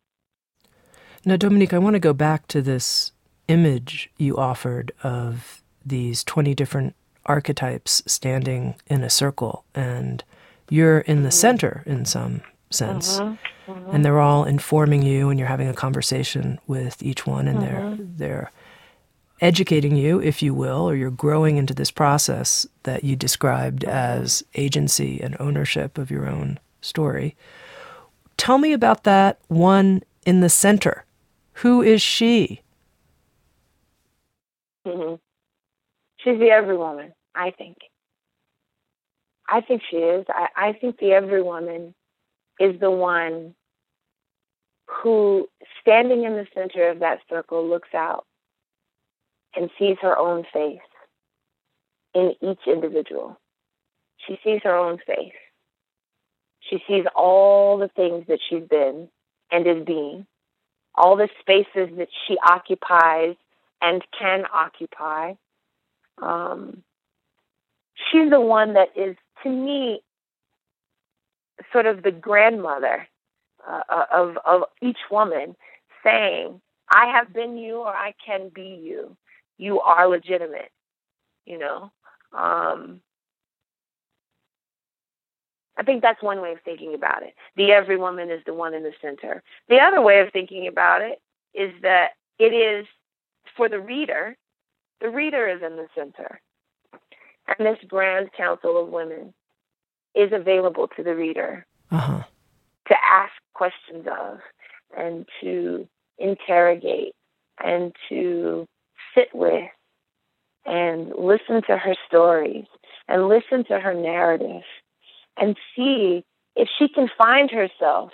Now, 1.24 1.36
Dominique, 1.36 1.72
I 1.72 1.78
want 1.78 1.94
to 1.94 2.00
go 2.00 2.12
back 2.12 2.46
to 2.48 2.60
this 2.60 3.12
image 3.48 4.10
you 4.18 4.36
offered 4.36 4.92
of 5.02 5.62
these 5.84 6.24
20 6.24 6.54
different 6.54 6.94
archetypes 7.26 8.02
standing 8.06 8.74
in 8.86 9.02
a 9.02 9.10
circle, 9.10 9.64
and 9.74 10.24
you're 10.68 11.00
in 11.00 11.22
the 11.22 11.28
mm-hmm. 11.28 11.34
center 11.34 11.82
in 11.86 12.04
some 12.04 12.42
sense. 12.70 13.18
Mm-hmm. 13.18 13.72
Mm-hmm. 13.72 13.90
And 13.94 14.04
they're 14.04 14.20
all 14.20 14.44
informing 14.44 15.02
you, 15.02 15.30
and 15.30 15.38
you're 15.38 15.48
having 15.48 15.68
a 15.68 15.74
conversation 15.74 16.58
with 16.66 17.02
each 17.02 17.26
one, 17.26 17.46
and 17.46 17.62
they're, 17.62 17.96
they're 17.98 18.50
educating 19.42 19.96
you, 19.96 20.20
if 20.20 20.40
you 20.40 20.54
will, 20.54 20.88
or 20.88 20.94
you're 20.94 21.10
growing 21.10 21.56
into 21.56 21.74
this 21.74 21.90
process 21.90 22.64
that 22.84 23.02
you 23.02 23.16
described 23.16 23.82
as 23.82 24.44
agency 24.54 25.20
and 25.20 25.36
ownership 25.40 25.98
of 25.98 26.10
your 26.10 26.28
own 26.28 26.60
story. 26.80 27.36
Tell 28.36 28.56
me 28.56 28.72
about 28.72 29.02
that 29.02 29.40
one 29.48 30.02
in 30.24 30.40
the 30.40 30.48
center. 30.48 31.04
Who 31.54 31.82
is 31.82 32.00
she? 32.00 32.62
Mm-hmm. 34.86 35.16
She's 36.18 36.38
the 36.38 36.50
every 36.50 36.76
woman, 36.76 37.12
I 37.34 37.50
think. 37.50 37.78
I 39.48 39.60
think 39.60 39.82
she 39.90 39.96
is. 39.96 40.24
I, 40.28 40.46
I 40.56 40.72
think 40.72 40.98
the 40.98 41.10
every 41.10 41.42
woman 41.42 41.94
is 42.60 42.78
the 42.78 42.92
one 42.92 43.54
who, 44.86 45.48
standing 45.80 46.22
in 46.24 46.34
the 46.34 46.46
center 46.54 46.88
of 46.88 47.00
that 47.00 47.18
circle, 47.28 47.68
looks 47.68 47.92
out 47.92 48.24
and 49.56 49.70
sees 49.78 49.96
her 50.00 50.16
own 50.16 50.44
face 50.52 50.80
in 52.14 52.34
each 52.40 52.60
individual. 52.66 53.38
She 54.26 54.38
sees 54.44 54.60
her 54.64 54.76
own 54.76 54.98
face. 55.06 55.32
She 56.60 56.82
sees 56.86 57.04
all 57.14 57.76
the 57.78 57.88
things 57.88 58.26
that 58.28 58.38
she's 58.48 58.64
been 58.68 59.08
and 59.50 59.66
is 59.66 59.84
being, 59.84 60.26
all 60.94 61.16
the 61.16 61.28
spaces 61.40 61.96
that 61.98 62.08
she 62.26 62.36
occupies 62.38 63.34
and 63.80 64.02
can 64.18 64.44
occupy. 64.52 65.34
Um, 66.20 66.82
she's 67.94 68.30
the 68.30 68.40
one 68.40 68.74
that 68.74 68.90
is, 68.96 69.16
to 69.42 69.50
me, 69.50 70.02
sort 71.72 71.86
of 71.86 72.02
the 72.02 72.12
grandmother 72.12 73.06
uh, 73.68 74.04
of 74.12 74.36
of 74.44 74.62
each 74.80 74.98
woman, 75.10 75.56
saying, 76.04 76.60
"I 76.90 77.06
have 77.06 77.32
been 77.32 77.56
you, 77.56 77.78
or 77.78 77.94
I 77.94 78.14
can 78.24 78.50
be 78.54 78.80
you." 78.82 79.16
You 79.62 79.80
are 79.80 80.08
legitimate, 80.08 80.70
you 81.46 81.56
know. 81.56 81.92
Um, 82.36 83.00
I 85.76 85.84
think 85.84 86.02
that's 86.02 86.22
one 86.22 86.42
way 86.42 86.52
of 86.52 86.58
thinking 86.64 86.94
about 86.94 87.22
it. 87.22 87.34
The 87.56 87.70
every 87.70 87.96
woman 87.96 88.30
is 88.30 88.42
the 88.44 88.54
one 88.54 88.74
in 88.74 88.82
the 88.82 88.92
center. 89.00 89.42
The 89.68 89.78
other 89.78 90.00
way 90.00 90.20
of 90.20 90.32
thinking 90.32 90.66
about 90.66 91.00
it 91.00 91.20
is 91.54 91.72
that 91.82 92.10
it 92.38 92.52
is 92.52 92.86
for 93.56 93.68
the 93.68 93.78
reader, 93.78 94.36
the 95.00 95.10
reader 95.10 95.48
is 95.48 95.62
in 95.62 95.76
the 95.76 95.86
center. 95.94 96.40
And 97.46 97.66
this 97.66 97.78
grand 97.86 98.32
council 98.32 98.82
of 98.82 98.88
women 98.88 99.32
is 100.14 100.32
available 100.32 100.88
to 100.96 101.02
the 101.02 101.14
reader 101.14 101.66
uh-huh. 101.90 102.22
to 102.88 102.94
ask 103.04 103.32
questions 103.54 104.06
of 104.06 104.38
and 104.96 105.26
to 105.40 105.86
interrogate 106.18 107.14
and 107.62 107.94
to 108.08 108.66
sit 109.14 109.28
with 109.34 109.70
and 110.64 111.12
listen 111.18 111.62
to 111.66 111.76
her 111.76 111.94
stories 112.06 112.66
and 113.08 113.28
listen 113.28 113.64
to 113.64 113.78
her 113.78 113.94
narrative 113.94 114.62
and 115.36 115.56
see 115.74 116.24
if 116.56 116.68
she 116.78 116.88
can 116.88 117.08
find 117.18 117.50
herself 117.50 118.10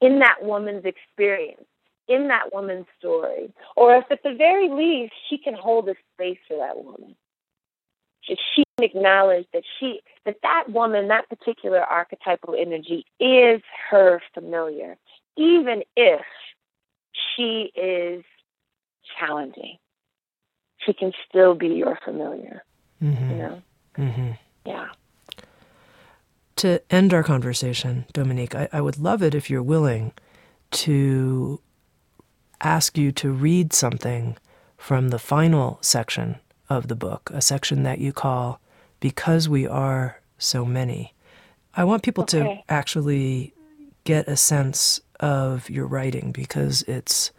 in 0.00 0.18
that 0.20 0.42
woman's 0.42 0.84
experience, 0.84 1.66
in 2.08 2.28
that 2.28 2.52
woman's 2.52 2.86
story, 2.98 3.52
or 3.76 3.96
if 3.96 4.04
at 4.10 4.22
the 4.22 4.34
very 4.36 4.68
least 4.68 5.12
she 5.28 5.38
can 5.38 5.54
hold 5.54 5.88
a 5.88 5.94
space 6.14 6.38
for 6.48 6.56
that 6.56 6.82
woman. 6.82 7.14
If 8.28 8.38
she 8.54 8.64
can 8.76 8.84
acknowledge 8.84 9.46
that 9.52 9.62
she 9.78 10.00
that 10.24 10.38
that 10.42 10.64
woman, 10.68 11.08
that 11.08 11.28
particular 11.28 11.80
archetypal 11.80 12.56
energy 12.58 13.04
is 13.20 13.62
her 13.88 14.20
familiar, 14.34 14.96
even 15.36 15.82
if 15.96 16.22
she 17.14 17.70
is 17.76 18.24
challenging 19.18 19.78
she 20.86 20.92
can 20.92 21.12
still 21.28 21.54
be 21.54 21.68
your 21.68 21.98
familiar. 22.04 22.64
Mm-hmm. 23.02 23.30
You 23.30 23.36
know? 23.36 23.62
Mm-hmm. 23.98 24.30
Yeah. 24.64 24.88
To 26.56 26.80
end 26.90 27.12
our 27.12 27.22
conversation, 27.22 28.06
Dominique, 28.12 28.54
I, 28.54 28.68
I 28.72 28.80
would 28.80 28.98
love 28.98 29.22
it 29.22 29.34
if 29.34 29.50
you're 29.50 29.62
willing 29.62 30.12
to 30.70 31.60
ask 32.60 32.96
you 32.96 33.12
to 33.12 33.30
read 33.30 33.72
something 33.72 34.38
from 34.78 35.08
the 35.08 35.18
final 35.18 35.78
section 35.82 36.36
of 36.68 36.88
the 36.88 36.96
book, 36.96 37.30
a 37.34 37.42
section 37.42 37.82
that 37.82 37.98
you 37.98 38.12
call 38.12 38.60
Because 39.00 39.48
We 39.48 39.66
Are 39.66 40.20
So 40.38 40.64
Many. 40.64 41.12
I 41.74 41.84
want 41.84 42.02
people 42.02 42.24
okay. 42.24 42.40
to 42.40 42.72
actually 42.72 43.52
get 44.04 44.26
a 44.28 44.36
sense 44.36 45.00
of 45.20 45.68
your 45.68 45.86
writing 45.86 46.32
because 46.32 46.82
it's 46.82 47.30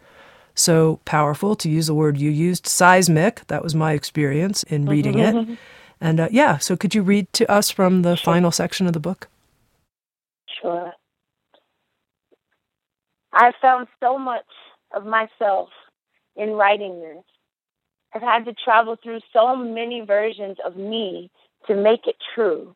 so 0.58 1.00
powerful, 1.04 1.54
to 1.56 1.68
use 1.68 1.86
the 1.86 1.94
word 1.94 2.18
you 2.18 2.30
used, 2.30 2.66
seismic. 2.66 3.46
That 3.46 3.62
was 3.62 3.74
my 3.74 3.92
experience 3.92 4.62
in 4.64 4.86
reading 4.86 5.18
it. 5.18 5.58
And 6.00 6.20
uh, 6.20 6.28
yeah, 6.30 6.58
so 6.58 6.76
could 6.76 6.94
you 6.94 7.02
read 7.02 7.32
to 7.32 7.50
us 7.50 7.70
from 7.70 8.02
the 8.02 8.14
sure. 8.16 8.24
final 8.24 8.52
section 8.52 8.86
of 8.86 8.92
the 8.92 9.00
book? 9.00 9.28
Sure. 10.62 10.92
I 13.32 13.52
found 13.60 13.88
so 14.00 14.18
much 14.18 14.46
of 14.94 15.04
myself 15.04 15.68
in 16.36 16.50
writing 16.50 17.00
this. 17.00 17.24
I've 18.14 18.22
had 18.22 18.44
to 18.46 18.54
travel 18.64 18.96
through 19.02 19.20
so 19.32 19.56
many 19.56 20.00
versions 20.00 20.56
of 20.64 20.76
me 20.76 21.30
to 21.66 21.74
make 21.74 22.06
it 22.06 22.16
true. 22.34 22.74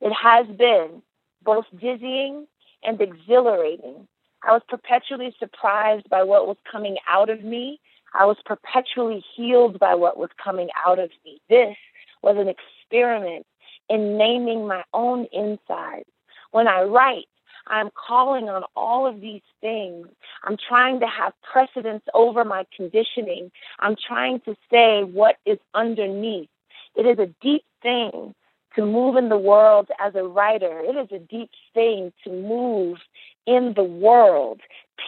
It 0.00 0.12
has 0.12 0.46
been 0.56 1.02
both 1.42 1.64
dizzying 1.80 2.46
and 2.84 3.00
exhilarating 3.00 4.06
I 4.44 4.52
was 4.52 4.62
perpetually 4.68 5.34
surprised 5.38 6.08
by 6.08 6.22
what 6.22 6.46
was 6.46 6.56
coming 6.70 6.96
out 7.08 7.30
of 7.30 7.44
me. 7.44 7.80
I 8.14 8.26
was 8.26 8.36
perpetually 8.44 9.24
healed 9.36 9.78
by 9.78 9.94
what 9.94 10.18
was 10.18 10.30
coming 10.42 10.68
out 10.86 10.98
of 10.98 11.10
me. 11.24 11.40
This 11.48 11.76
was 12.22 12.36
an 12.38 12.48
experiment 12.48 13.46
in 13.88 14.18
naming 14.18 14.66
my 14.66 14.82
own 14.92 15.26
insides. 15.32 16.08
When 16.50 16.68
I 16.68 16.82
write, 16.82 17.26
I'm 17.68 17.90
calling 17.94 18.48
on 18.48 18.64
all 18.74 19.06
of 19.06 19.20
these 19.20 19.42
things. 19.60 20.08
I'm 20.44 20.56
trying 20.68 21.00
to 21.00 21.06
have 21.06 21.32
precedence 21.50 22.02
over 22.14 22.44
my 22.44 22.66
conditioning. 22.76 23.50
I'm 23.78 23.96
trying 24.06 24.40
to 24.40 24.56
say 24.70 25.04
what 25.04 25.36
is 25.46 25.58
underneath. 25.74 26.48
It 26.96 27.06
is 27.06 27.18
a 27.18 27.32
deep 27.40 27.64
thing 27.82 28.34
to 28.76 28.84
move 28.84 29.16
in 29.16 29.28
the 29.28 29.38
world 29.38 29.88
as 30.00 30.14
a 30.14 30.24
writer. 30.24 30.80
It 30.80 30.96
is 30.96 31.08
a 31.12 31.18
deep 31.18 31.50
thing 31.74 32.12
to 32.24 32.30
move 32.30 32.98
in 33.46 33.74
the 33.74 33.84
world, 33.84 34.60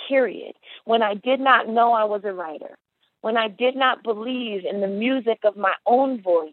period. 0.09 0.55
When 0.85 1.03
I 1.03 1.15
did 1.15 1.41
not 1.41 1.69
know 1.69 1.93
I 1.93 2.05
was 2.05 2.23
a 2.25 2.33
writer, 2.33 2.77
when 3.21 3.37
I 3.37 3.49
did 3.49 3.77
not 3.77 4.03
believe 4.03 4.65
in 4.65 4.81
the 4.81 4.89
music 4.89 5.39
of 5.45 5.57
my 5.57 5.75
own 5.87 6.21
voice, 6.21 6.53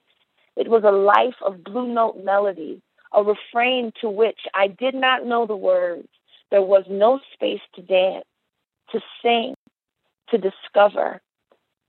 it 0.55 0.67
was 0.69 0.83
a 0.83 0.91
life 0.91 1.35
of 1.45 1.63
blue 1.63 1.93
note 1.93 2.23
melody, 2.23 2.81
a 3.13 3.23
refrain 3.23 3.91
to 4.01 4.09
which 4.09 4.39
I 4.53 4.67
did 4.67 4.95
not 4.95 5.25
know 5.25 5.45
the 5.45 5.55
words. 5.55 6.07
There 6.49 6.61
was 6.61 6.85
no 6.89 7.19
space 7.33 7.61
to 7.75 7.81
dance, 7.81 8.25
to 8.91 8.99
sing, 9.21 9.55
to 10.29 10.37
discover. 10.37 11.21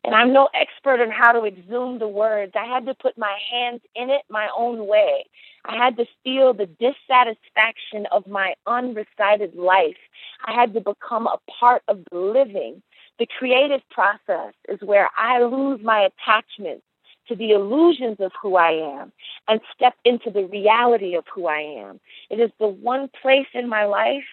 And 0.04 0.14
I'm 0.14 0.32
no 0.32 0.48
expert 0.54 1.00
on 1.00 1.10
how 1.10 1.32
to 1.32 1.44
exhume 1.44 1.98
the 1.98 2.08
words. 2.08 2.52
I 2.56 2.64
had 2.66 2.86
to 2.86 2.94
put 2.94 3.16
my 3.16 3.38
hands 3.50 3.82
in 3.94 4.10
it 4.10 4.22
my 4.28 4.48
own 4.56 4.86
way. 4.86 5.24
I 5.64 5.76
had 5.76 5.96
to 5.98 6.06
feel 6.24 6.52
the 6.52 6.66
dissatisfaction 6.66 8.06
of 8.10 8.26
my 8.26 8.54
unrecited 8.66 9.54
life. 9.54 9.96
I 10.44 10.52
had 10.52 10.74
to 10.74 10.80
become 10.80 11.28
a 11.28 11.38
part 11.60 11.82
of 11.86 12.00
the 12.10 12.18
living. 12.18 12.82
The 13.20 13.28
creative 13.38 13.82
process 13.90 14.54
is 14.68 14.80
where 14.82 15.08
I 15.16 15.42
lose 15.44 15.80
my 15.84 16.08
attachment 16.08 16.82
to 17.28 17.36
the 17.36 17.52
illusions 17.52 18.16
of 18.18 18.32
who 18.40 18.56
I 18.56 18.72
am 19.00 19.12
and 19.46 19.60
step 19.74 19.94
into 20.04 20.30
the 20.30 20.46
reality 20.46 21.14
of 21.14 21.24
who 21.32 21.46
I 21.46 21.60
am. 21.60 22.00
It 22.28 22.40
is 22.40 22.50
the 22.58 22.66
one 22.66 23.08
place 23.22 23.46
in 23.54 23.68
my 23.68 23.84
life 23.84 24.24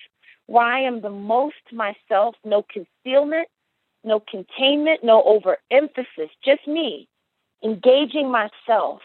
where 0.47 0.65
I 0.65 0.79
am 0.79 1.01
the 1.01 1.11
most 1.11 1.55
myself, 1.71 2.35
no 2.43 2.65
concealment, 2.73 3.47
no 4.03 4.19
containment, 4.19 5.03
no 5.03 5.23
overemphasis, 5.23 6.29
just 6.43 6.67
me 6.67 7.07
engaging 7.63 8.31
myself. 8.31 9.01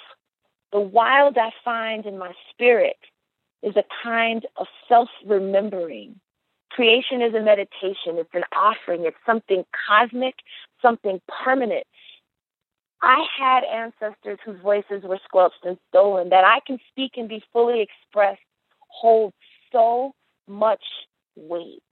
The 0.73 0.81
wild 0.81 1.39
I 1.39 1.51
find 1.65 2.07
in 2.07 2.19
my 2.19 2.33
spirit 2.51 2.97
is 3.63 3.77
a 3.77 3.85
kind 4.03 4.47
of 4.57 4.67
self 4.89 5.09
remembering, 5.25 6.21
Creation 6.75 7.23
is 7.23 7.35
a 7.35 7.41
meditation. 7.41 8.19
It's 8.19 8.35
an 8.35 8.43
offering. 8.53 9.05
It's 9.05 9.17
something 9.25 9.65
cosmic, 9.87 10.35
something 10.83 11.21
permanent. 11.45 11.87
I 13.01 13.25
had 13.39 13.63
ancestors 13.63 14.39
whose 14.45 14.61
voices 14.61 15.05
were 15.05 15.21
squelched 15.25 15.65
and 15.65 15.79
stolen 15.91 16.31
that 16.31 16.45
I 16.45 16.59
can 16.67 16.79
speak 16.91 17.13
and 17.17 17.29
be 17.29 17.45
fully 17.53 17.81
expressed 17.81 18.41
hold 18.89 19.33
so 19.71 20.15
much 20.49 20.83
weight. 21.37 21.83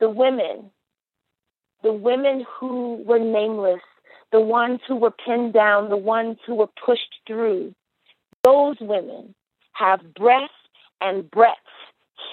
The 0.00 0.10
women, 0.10 0.70
the 1.82 1.92
women 1.92 2.46
who 2.60 3.02
were 3.06 3.18
nameless, 3.20 3.82
the 4.32 4.40
ones 4.40 4.80
who 4.88 4.96
were 4.96 5.12
pinned 5.12 5.54
down, 5.54 5.90
the 5.90 5.96
ones 5.98 6.38
who 6.46 6.56
were 6.56 6.70
pushed 6.84 7.14
through, 7.26 7.74
those 8.44 8.76
women 8.80 9.34
have 9.74 10.14
breath 10.14 10.50
and 11.00 11.30
breadth 11.30 11.56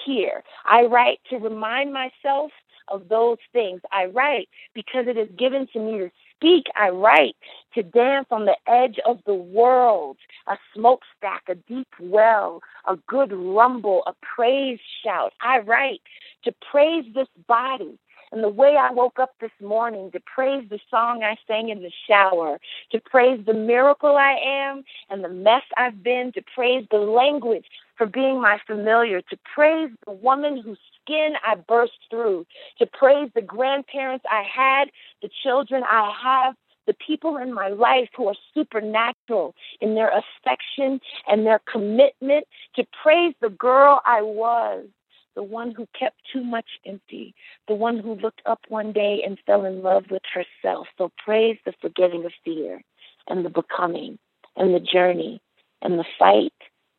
here. 0.06 0.42
I 0.66 0.84
write 0.84 1.20
to 1.30 1.38
remind 1.38 1.92
myself 1.92 2.52
of 2.88 3.08
those 3.08 3.38
things. 3.52 3.80
I 3.92 4.06
write 4.06 4.48
because 4.74 5.06
it 5.08 5.18
is 5.18 5.28
given 5.38 5.68
to 5.72 5.80
me 5.80 5.98
to 5.98 6.10
speak. 6.36 6.66
I 6.76 6.90
write 6.90 7.36
to 7.74 7.82
dance 7.82 8.26
on 8.30 8.44
the 8.44 8.56
edge 8.66 8.98
of 9.06 9.18
the 9.26 9.34
world, 9.34 10.16
a 10.46 10.56
smokestack, 10.74 11.44
a 11.48 11.54
deep 11.54 11.88
well, 12.00 12.60
a 12.86 12.96
good 13.08 13.32
rumble, 13.32 14.02
a 14.06 14.14
praise 14.22 14.78
shout. 15.04 15.32
I 15.40 15.58
write 15.60 16.02
to 16.44 16.54
praise 16.70 17.04
this 17.14 17.28
body 17.46 17.98
and 18.32 18.42
the 18.42 18.48
way 18.48 18.76
I 18.76 18.90
woke 18.92 19.18
up 19.18 19.30
this 19.40 19.52
morning 19.62 20.10
to 20.12 20.20
praise 20.20 20.68
the 20.68 20.80
song 20.90 21.22
I 21.22 21.36
sang 21.46 21.68
in 21.68 21.82
the 21.82 21.92
shower, 22.08 22.58
to 22.92 23.00
praise 23.00 23.40
the 23.46 23.54
miracle 23.54 24.16
I 24.16 24.36
am 24.44 24.84
and 25.10 25.22
the 25.22 25.28
mess 25.28 25.62
I've 25.76 26.02
been, 26.02 26.32
to 26.32 26.42
praise 26.54 26.86
the 26.90 26.98
language 26.98 27.66
for 27.96 28.06
being 28.06 28.40
my 28.40 28.58
familiar, 28.66 29.20
to 29.22 29.38
praise 29.54 29.90
the 30.06 30.12
woman 30.12 30.60
whose 30.60 30.78
skin 31.02 31.34
I 31.44 31.54
burst 31.56 31.98
through, 32.10 32.46
to 32.78 32.86
praise 32.86 33.30
the 33.34 33.42
grandparents 33.42 34.24
I 34.30 34.42
had, 34.42 34.90
the 35.22 35.30
children 35.42 35.82
I 35.84 36.12
have, 36.22 36.54
the 36.86 36.94
people 36.94 37.36
in 37.36 37.52
my 37.52 37.68
life 37.68 38.08
who 38.16 38.28
are 38.28 38.36
supernatural 38.54 39.54
in 39.80 39.94
their 39.94 40.10
affection 40.10 41.00
and 41.28 41.44
their 41.44 41.60
commitment, 41.70 42.46
to 42.76 42.86
praise 43.02 43.34
the 43.40 43.50
girl 43.50 44.00
I 44.04 44.22
was 44.22 44.86
the 45.34 45.42
one 45.42 45.70
who 45.70 45.86
kept 45.96 46.16
too 46.32 46.42
much 46.42 46.64
empty, 46.86 47.34
the 47.68 47.74
one 47.74 47.98
who 47.98 48.14
looked 48.14 48.40
up 48.46 48.60
one 48.68 48.90
day 48.90 49.22
and 49.24 49.38
fell 49.46 49.66
in 49.66 49.82
love 49.82 50.04
with 50.10 50.22
herself. 50.32 50.86
So 50.98 51.12
praise 51.22 51.58
the 51.64 51.74
forgetting 51.80 52.24
of 52.24 52.32
fear 52.44 52.82
and 53.28 53.44
the 53.44 53.50
becoming 53.50 54.18
and 54.56 54.74
the 54.74 54.80
journey 54.80 55.40
and 55.82 55.98
the 55.98 56.06
fight 56.18 56.54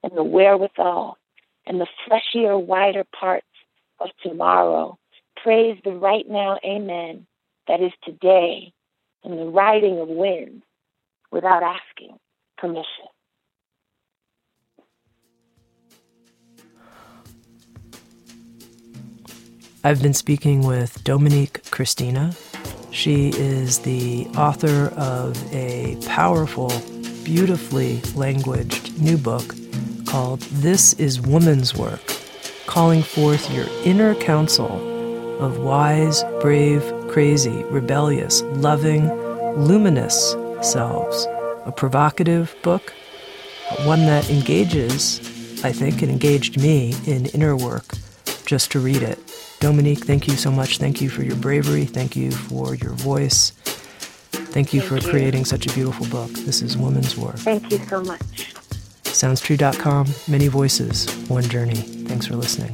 and 0.08 0.18
the 0.18 0.24
wherewithal 0.24 1.18
and 1.66 1.82
the 1.82 1.88
fleshier, 2.05 2.58
wider 2.58 3.03
parts 3.20 3.45
of 3.99 4.10
tomorrow. 4.24 4.97
Praise 5.43 5.78
the 5.84 5.91
right 5.91 6.26
now, 6.30 6.58
amen, 6.66 7.28
that 7.68 7.82
is 7.82 7.91
today 8.05 8.72
and 9.24 9.38
the 9.38 9.45
riding 9.45 9.99
of 9.99 10.08
wind 10.08 10.64
without 11.30 11.62
asking 11.62 12.18
permission. 12.58 12.86
I've 19.84 20.01
been 20.01 20.14
speaking 20.14 20.66
with 20.66 21.03
Dominique 21.03 21.70
Christina. 21.70 22.34
She 22.91 23.30
is 23.30 23.80
the 23.80 24.28
author 24.38 24.93
of 24.97 25.53
a 25.53 25.97
powerful, 26.08 26.72
beautifully 27.24 28.01
languaged 28.16 29.01
new 29.01 29.18
book 29.18 29.53
called 30.08 30.39
This 30.39 30.93
is 30.93 31.22
Woman's 31.22 31.76
Work, 31.76 32.01
calling 32.66 33.03
forth 33.03 33.53
your 33.53 33.68
inner 33.84 34.16
council 34.16 34.72
of 35.39 35.60
wise, 35.60 36.24
brave, 36.41 36.82
crazy, 37.10 37.64
rebellious, 37.66 38.41
loving, 38.43 39.08
luminous 39.55 40.36
selves. 40.62 41.28
A 41.66 41.74
provocative 41.76 42.55
book, 42.64 42.93
one 43.84 44.01
that 44.05 44.30
engages, 44.30 45.20
I 45.64 45.74
think, 45.74 46.01
it 46.01 46.10
engaged 46.10 46.60
me 46.60 46.95
in 47.05 47.26
inner 47.28 47.55
work 47.58 47.95
just 48.45 48.72
to 48.72 48.80
read 48.80 49.03
it. 49.03 49.20
Dominique, 49.60 50.05
thank 50.05 50.28
you 50.28 50.38
so 50.38 50.49
much. 50.49 50.78
Thank 50.78 51.01
you 51.01 51.10
for 51.10 51.24
your 51.24 51.36
bravery. 51.36 51.86
Thank 51.86 52.16
you 52.16 52.32
for 52.32 52.76
your 52.76 52.93
voice. 52.93 53.51
Thank 54.32 54.74
you 54.74 54.80
thank 54.80 54.84
for 54.89 55.05
you. 55.05 55.12
creating 55.12 55.45
such 55.45 55.68
a 55.68 55.74
beautiful 55.74 56.08
book. 56.08 56.32
This 56.32 56.62
is 56.62 56.78
Woman's 56.78 57.18
Work. 57.18 57.36
Thank 57.36 57.72
you 57.72 57.80
so 57.80 58.01
much. 58.01 58.57
SoundsTrue.com, 59.18 60.07
many 60.28 60.47
voices, 60.47 61.07
one 61.28 61.43
journey. 61.43 61.74
Thanks 61.76 62.28
for 62.28 62.36
listening. 62.36 62.74